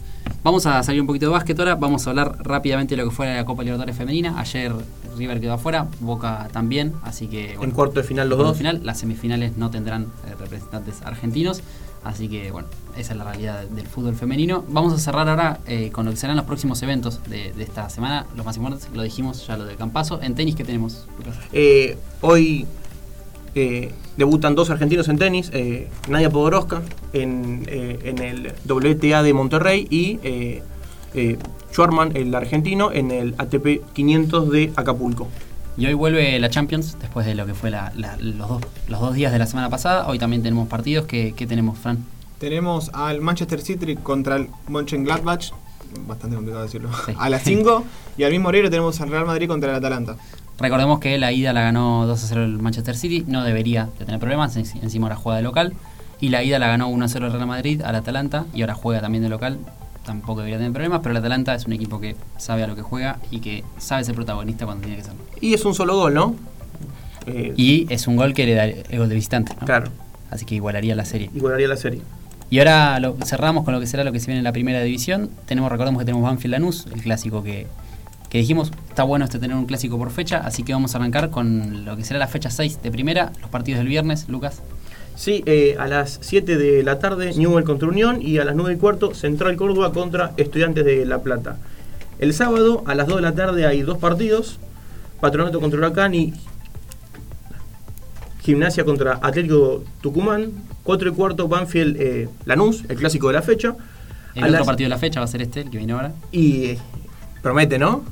Vamos 0.44 0.66
a 0.66 0.82
salir 0.82 1.02
un 1.02 1.06
poquito 1.08 1.28
de 1.28 1.32
básquet 1.34 1.58
ahora, 1.60 1.76
vamos 1.76 2.08
a 2.08 2.10
hablar 2.10 2.36
rápidamente 2.40 2.96
de 2.96 3.04
lo 3.04 3.10
que 3.10 3.16
fue 3.16 3.28
la 3.32 3.46
Copa 3.46 3.62
Libertadores 3.62 3.96
Femenina. 3.96 4.40
Ayer 4.40 4.74
River 5.18 5.40
quedó 5.40 5.54
afuera, 5.54 5.88
Boca 6.00 6.48
también, 6.52 6.94
así 7.04 7.28
que... 7.28 7.54
En 7.54 7.72
cuarto 7.72 8.02
de 8.02 8.04
final 8.04 8.30
los 8.30 8.38
dos. 8.38 8.58
final. 8.58 8.82
Las 8.84 9.00
semifinales 9.00 9.58
no 9.58 9.70
tendrán 9.70 10.04
eh, 10.28 10.36
representantes 10.40 11.02
argentinos. 11.02 11.62
Así 12.04 12.28
que 12.28 12.52
bueno, 12.52 12.68
esa 12.98 13.14
es 13.14 13.18
la 13.18 13.24
realidad 13.24 13.64
del 13.64 13.88
fútbol 13.88 14.14
femenino. 14.16 14.66
Vamos 14.68 14.92
a 14.92 14.98
cerrar 14.98 15.30
ahora 15.30 15.62
eh, 15.68 15.90
con 15.92 16.04
lo 16.04 16.12
que 16.12 16.18
serán 16.18 16.36
los 16.36 16.46
próximos 16.46 16.82
eventos 16.84 17.22
de, 17.30 17.54
de 17.54 17.64
esta 17.64 17.90
semana. 17.90 18.26
Los 18.36 18.46
más 18.46 18.58
importantes, 18.58 18.90
lo 18.94 19.04
dijimos 19.04 19.48
ya 19.48 19.56
lo 19.56 19.64
de 19.64 19.76
Campazo. 19.78 20.22
En 20.22 20.36
tenis, 20.36 20.56
¿qué 20.56 20.66
tenemos? 20.66 21.08
Eh, 21.54 21.98
hoy 22.20 22.66
eh, 23.56 23.94
debutan 24.18 24.54
dos 24.54 24.70
argentinos 24.70 25.08
en 25.08 25.18
tenis, 25.18 25.50
Nadia 26.10 26.30
Podoroska 26.30 26.82
en, 27.14 27.64
en 27.70 28.18
el 28.20 28.54
WTA 28.68 29.24
de 29.24 29.34
Monterrey 29.34 29.88
y 29.90 30.20
eh, 31.14 31.38
Schwarman, 31.72 32.16
el 32.16 32.34
argentino, 32.36 32.92
en 32.92 33.12
el 33.12 33.36
ATP 33.38 33.82
500 33.94 34.50
de 34.52 34.72
Acapulco. 34.76 35.28
Y 35.76 35.88
hoy 35.88 35.94
vuelve 35.96 36.40
la 36.40 36.50
Champions, 36.50 36.98
después 37.02 37.26
de 37.26 37.34
lo 37.36 37.46
que 37.48 37.54
fue 37.56 37.72
la- 37.72 37.92
la- 37.96 38.16
los, 38.18 38.48
dos, 38.48 38.62
los 38.88 39.00
dos 39.00 39.16
días 39.16 39.32
de 39.32 39.40
la 39.40 39.48
semana 39.48 39.70
pasada. 39.70 40.08
Hoy 40.08 40.20
también 40.20 40.44
tenemos 40.44 40.68
partidos. 40.68 41.06
¿Qué, 41.08 41.34
qué 41.36 41.48
tenemos, 41.48 41.80
Fran? 41.80 41.98
Tenemos 42.40 42.92
al 42.94 43.22
Manchester 43.22 43.60
City 43.62 43.96
contra 43.96 44.36
el 44.36 44.50
Mönchengladbach, 44.68 45.52
bastante 46.08 46.36
complicado 46.36 46.64
decirlo, 46.64 46.90
Sí. 47.06 47.14
a 47.20 47.30
las 47.30 47.42
5. 47.44 47.84
y 48.18 48.24
al 48.24 48.32
mismo 48.32 48.50
horario 48.50 48.70
tenemos 48.70 49.02
al 49.02 49.10
Real 49.10 49.26
Madrid 49.26 49.48
contra 49.48 49.72
el 49.72 49.78
Atalanta. 49.78 50.16
Recordemos 50.60 51.00
que 51.00 51.18
la 51.18 51.32
ida 51.32 51.52
la 51.54 51.62
ganó 51.62 52.06
2 52.06 52.24
a 52.24 52.28
0 52.28 52.44
el 52.44 52.60
Manchester 52.60 52.96
City, 52.96 53.24
no 53.28 53.44
debería 53.44 53.90
de 53.98 54.06
tener 54.06 54.20
problemas, 54.20 54.56
en- 54.56 54.66
encima 54.84 55.08
ahora 55.08 55.16
juega 55.16 55.38
de 55.38 55.44
local. 55.44 55.74
Y 56.20 56.30
la 56.30 56.44
ida 56.44 56.60
la 56.60 56.68
ganó 56.68 56.88
1 56.90 57.04
a 57.06 57.08
0 57.08 57.26
el 57.28 57.34
Real 57.34 57.48
Madrid 57.48 57.82
al 57.82 57.96
Atalanta 57.96 58.46
y 58.54 58.62
ahora 58.62 58.76
juega 58.76 59.02
también 59.02 59.24
de 59.24 59.30
local. 59.30 59.58
Tampoco 60.06 60.42
debería 60.42 60.58
tener 60.58 60.74
problemas, 60.74 61.00
pero 61.02 61.12
el 61.12 61.18
Atalanta 61.18 61.56
es 61.56 61.66
un 61.66 61.74
equipo 61.74 62.00
que 62.02 62.16
sabe 62.38 62.64
a 62.64 62.68
lo 62.68 62.76
que 62.76 62.82
juega 62.82 63.20
y 63.32 63.40
que 63.40 63.64
sabe 63.78 64.04
ser 64.04 64.16
protagonista 64.16 64.66
cuando 64.66 64.82
tiene 64.84 64.98
que 64.98 65.04
serlo. 65.04 65.22
Y 65.40 65.54
es 65.54 65.64
un 65.66 65.74
solo 65.74 65.96
gol, 65.96 66.14
¿no? 66.14 66.36
Eh, 67.26 67.54
Y 67.56 67.88
es 67.90 68.08
un 68.08 68.16
gol 68.18 68.34
que 68.34 68.46
le 68.46 68.54
da 68.54 68.66
el 68.66 69.00
gol 69.00 69.08
de 69.10 69.16
visitante, 69.16 69.54
¿no? 69.60 69.66
Claro, 69.66 69.90
Así 70.30 70.46
que 70.46 70.56
igualaría 70.56 70.96
la 70.96 71.06
serie. 71.06 71.30
igualaría 71.34 71.68
la 71.68 71.78
serie. 71.78 72.02
Y 72.50 72.60
ahora 72.60 73.00
lo, 73.00 73.16
cerramos 73.24 73.64
con 73.64 73.74
lo 73.74 73.80
que 73.80 73.88
será 73.88 74.04
lo 74.04 74.12
que 74.12 74.20
se 74.20 74.28
viene 74.28 74.40
en 74.40 74.44
la 74.44 74.52
primera 74.52 74.82
división. 74.82 75.30
Tenemos, 75.46 75.72
recordemos 75.72 76.00
que 76.02 76.06
tenemos 76.06 76.24
Banfield 76.28 76.52
Lanús, 76.54 76.86
el 76.94 77.02
clásico 77.02 77.44
que, 77.44 77.68
que 78.30 78.40
dijimos, 78.40 78.72
está 78.90 79.04
bueno 79.04 79.26
este 79.26 79.40
tener 79.40 79.56
un 79.56 79.66
clásico 79.66 79.98
por 79.98 80.12
fecha, 80.12 80.40
así 80.40 80.64
que 80.64 80.74
vamos 80.74 80.94
a 80.96 80.98
arrancar 80.98 81.30
con 81.30 81.86
lo 81.86 81.96
que 81.96 82.04
será 82.04 82.20
la 82.20 82.28
fecha 82.28 82.50
6 82.50 82.82
de 82.84 82.92
primera, 82.92 83.32
los 83.42 83.50
partidos 83.50 83.80
del 83.80 83.88
viernes, 83.88 84.28
Lucas. 84.28 84.62
Sí, 85.16 85.44
eh, 85.46 85.76
a 85.80 85.88
las 85.88 86.18
7 86.22 86.58
de 86.58 86.84
la 86.84 87.00
tarde 87.00 87.34
Newell 87.36 87.64
contra 87.64 87.88
Unión 87.88 88.22
y 88.22 88.40
a 88.40 88.46
las 88.46 88.56
9 88.56 88.74
y 88.74 88.78
cuarto 88.78 89.14
Central 89.14 89.56
Córdoba 89.56 89.94
contra 89.94 90.32
Estudiantes 90.38 90.84
de 90.86 91.06
La 91.06 91.22
Plata. 91.22 91.58
El 92.20 92.34
sábado 92.34 92.84
a 92.88 92.96
las 92.96 93.08
2 93.08 93.18
de 93.18 93.22
la 93.22 93.34
tarde 93.34 93.66
hay 93.68 93.82
dos 93.82 93.98
partidos, 94.00 94.60
Patronato 95.22 95.60
contra 95.62 95.78
Huracán 95.80 96.14
y 96.16 96.34
Gimnasia 98.42 98.84
contra 98.84 99.20
Atlético 99.22 99.84
Tucumán, 100.02 100.52
4 100.84 101.10
y 101.10 101.14
cuarto 101.14 101.48
Banfield 101.48 101.96
eh, 102.00 102.30
Lanús, 102.46 102.84
el 102.90 102.98
clásico 102.98 103.28
de 103.28 103.34
la 103.34 103.42
fecha. 103.42 103.76
El 104.36 104.44
A 104.44 104.48
otro 104.48 104.58
las- 104.60 104.66
partido 104.68 104.86
de 104.88 104.90
la 104.90 104.98
fecha 104.98 105.20
va 105.20 105.26
a 105.26 105.28
ser 105.30 105.42
este, 105.42 105.62
el 105.62 105.70
que 105.70 105.78
viene 105.78 105.94
ahora. 105.94 106.12
Y 106.32 106.66
eh, 106.66 106.78
promete, 107.42 107.78
¿no? 107.78 108.04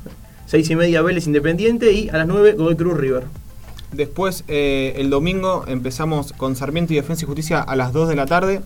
6 0.46 0.70
y 0.70 0.76
media 0.76 1.02
Vélez 1.02 1.26
Independiente 1.26 1.92
y 1.92 2.08
a 2.08 2.16
las 2.18 2.26
9 2.26 2.52
Godoy 2.52 2.76
Cruz 2.76 2.96
River. 2.96 3.24
Después, 3.92 4.44
eh, 4.48 4.94
el 4.96 5.10
domingo, 5.10 5.64
empezamos 5.66 6.32
con 6.32 6.56
Sarmiento 6.56 6.92
y 6.92 6.96
Defensa 6.96 7.24
y 7.24 7.26
Justicia 7.26 7.60
a 7.60 7.76
las 7.76 7.92
2 7.92 8.08
de 8.08 8.16
la 8.16 8.26
tarde. 8.26 8.60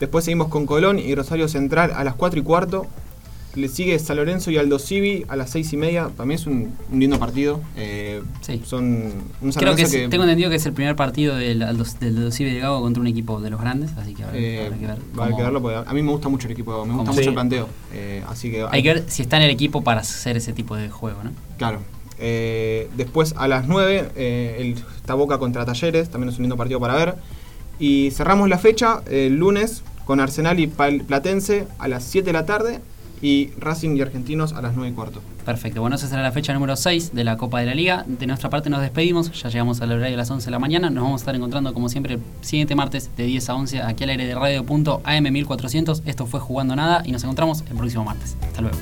Después 0.00 0.24
seguimos 0.24 0.48
con 0.48 0.64
Colón 0.66 0.98
y 0.98 1.14
Rosario 1.14 1.48
Central 1.48 1.92
a 1.94 2.04
las 2.04 2.14
4 2.14 2.38
y 2.40 2.42
cuarto. 2.42 2.86
Le 3.54 3.66
sigue 3.68 3.98
San 3.98 4.16
Lorenzo 4.18 4.50
y 4.52 4.58
Aldo 4.58 4.78
Civi 4.78 5.24
a 5.28 5.34
las 5.34 5.50
6 5.50 5.72
y 5.72 5.76
media. 5.76 6.10
También 6.16 6.38
es 6.38 6.46
un, 6.46 6.72
un 6.92 7.00
lindo 7.00 7.18
partido. 7.18 7.60
Eh, 7.76 8.22
Sí. 8.40 8.62
Son 8.64 8.84
un 9.40 9.52
San 9.52 9.60
Creo 9.62 9.74
que, 9.74 9.82
es- 9.82 9.90
tengo 10.10 10.22
entendido 10.22 10.48
que 10.50 10.56
es 10.56 10.66
el 10.66 10.72
primer 10.74 10.94
partido 10.94 11.34
del 11.34 11.62
Aldo- 11.62 11.84
del 11.98 12.32
Civi 12.32 12.50
de 12.54 12.60
Gago 12.60 12.80
contra 12.80 13.00
un 13.00 13.06
equipo 13.08 13.40
de 13.40 13.50
los 13.50 13.60
grandes, 13.60 13.90
así 13.96 14.14
que 14.14 14.22
habrá, 14.22 14.38
eh, 14.38 14.66
habrá 14.66 14.78
que 14.78 14.86
ver. 14.86 14.98
cómo- 15.16 15.36
que 15.36 15.42
verlo 15.42 15.60
porque 15.62 15.76
a 15.90 15.92
mí 15.92 16.02
me 16.02 16.12
gusta 16.12 16.28
mucho 16.28 16.46
el 16.46 16.52
equipo, 16.52 16.72
me 16.72 16.92
gusta 16.92 16.96
cómo- 16.98 17.04
mucho 17.06 17.22
Sí. 17.22 17.28
el 17.28 17.34
planteo. 17.34 17.68
Eh, 17.92 18.22
así 18.28 18.50
que 18.50 18.64
Hay 18.70 18.82
que 18.82 18.94
ver 18.94 19.04
si 19.08 19.22
está 19.22 19.38
en 19.38 19.42
el 19.44 19.50
equipo 19.50 19.82
para 19.82 20.02
hacer 20.02 20.36
ese 20.36 20.52
tipo 20.52 20.76
de 20.76 20.88
juego, 20.90 21.24
¿no? 21.24 21.32
Claro. 21.56 21.80
Eh, 22.18 22.88
después 22.96 23.34
a 23.36 23.48
las 23.48 23.68
9, 23.68 24.10
eh, 24.16 24.56
el 24.60 24.74
está 24.96 25.14
Boca 25.14 25.38
contra 25.38 25.64
Talleres, 25.64 26.10
también 26.10 26.30
es 26.30 26.38
un 26.38 26.42
lindo 26.42 26.56
partido 26.56 26.80
para 26.80 26.94
ver. 26.94 27.14
Y 27.78 28.10
cerramos 28.10 28.48
la 28.48 28.58
fecha 28.58 29.02
el 29.08 29.36
lunes 29.36 29.82
con 30.04 30.20
Arsenal 30.20 30.58
y 30.58 30.66
Platense 30.66 31.66
a 31.78 31.86
las 31.86 32.04
7 32.04 32.26
de 32.26 32.32
la 32.32 32.46
tarde 32.46 32.80
y 33.20 33.50
Racing 33.58 33.96
y 33.96 34.00
Argentinos 34.00 34.52
a 34.52 34.62
las 34.62 34.74
9 34.74 34.90
y 34.90 34.94
cuarto. 34.94 35.20
Perfecto, 35.44 35.80
bueno, 35.80 35.96
esa 35.96 36.08
será 36.08 36.22
la 36.22 36.32
fecha 36.32 36.52
número 36.52 36.76
6 36.76 37.14
de 37.14 37.24
la 37.24 37.36
Copa 37.36 37.60
de 37.60 37.66
la 37.66 37.74
Liga. 37.74 38.04
De 38.06 38.26
nuestra 38.26 38.50
parte 38.50 38.70
nos 38.70 38.80
despedimos, 38.80 39.32
ya 39.32 39.48
llegamos 39.48 39.80
al 39.80 39.92
horario 39.92 40.10
de 40.12 40.16
las 40.16 40.30
11 40.30 40.46
de 40.46 40.50
la 40.50 40.58
mañana. 40.58 40.90
Nos 40.90 41.04
vamos 41.04 41.20
a 41.20 41.22
estar 41.22 41.34
encontrando 41.34 41.72
como 41.74 41.88
siempre 41.88 42.14
el 42.14 42.20
siguiente 42.40 42.74
martes 42.74 43.10
de 43.16 43.24
10 43.24 43.48
a 43.48 43.54
11 43.54 43.82
aquí 43.82 44.04
al 44.04 44.10
aire 44.10 44.26
de 44.26 44.34
radio.am1400. 44.34 46.02
Esto 46.04 46.26
fue 46.26 46.40
Jugando 46.40 46.76
Nada 46.76 47.02
y 47.04 47.12
nos 47.12 47.22
encontramos 47.24 47.64
el 47.68 47.76
próximo 47.76 48.04
martes. 48.04 48.36
Hasta 48.42 48.60
luego. 48.60 48.76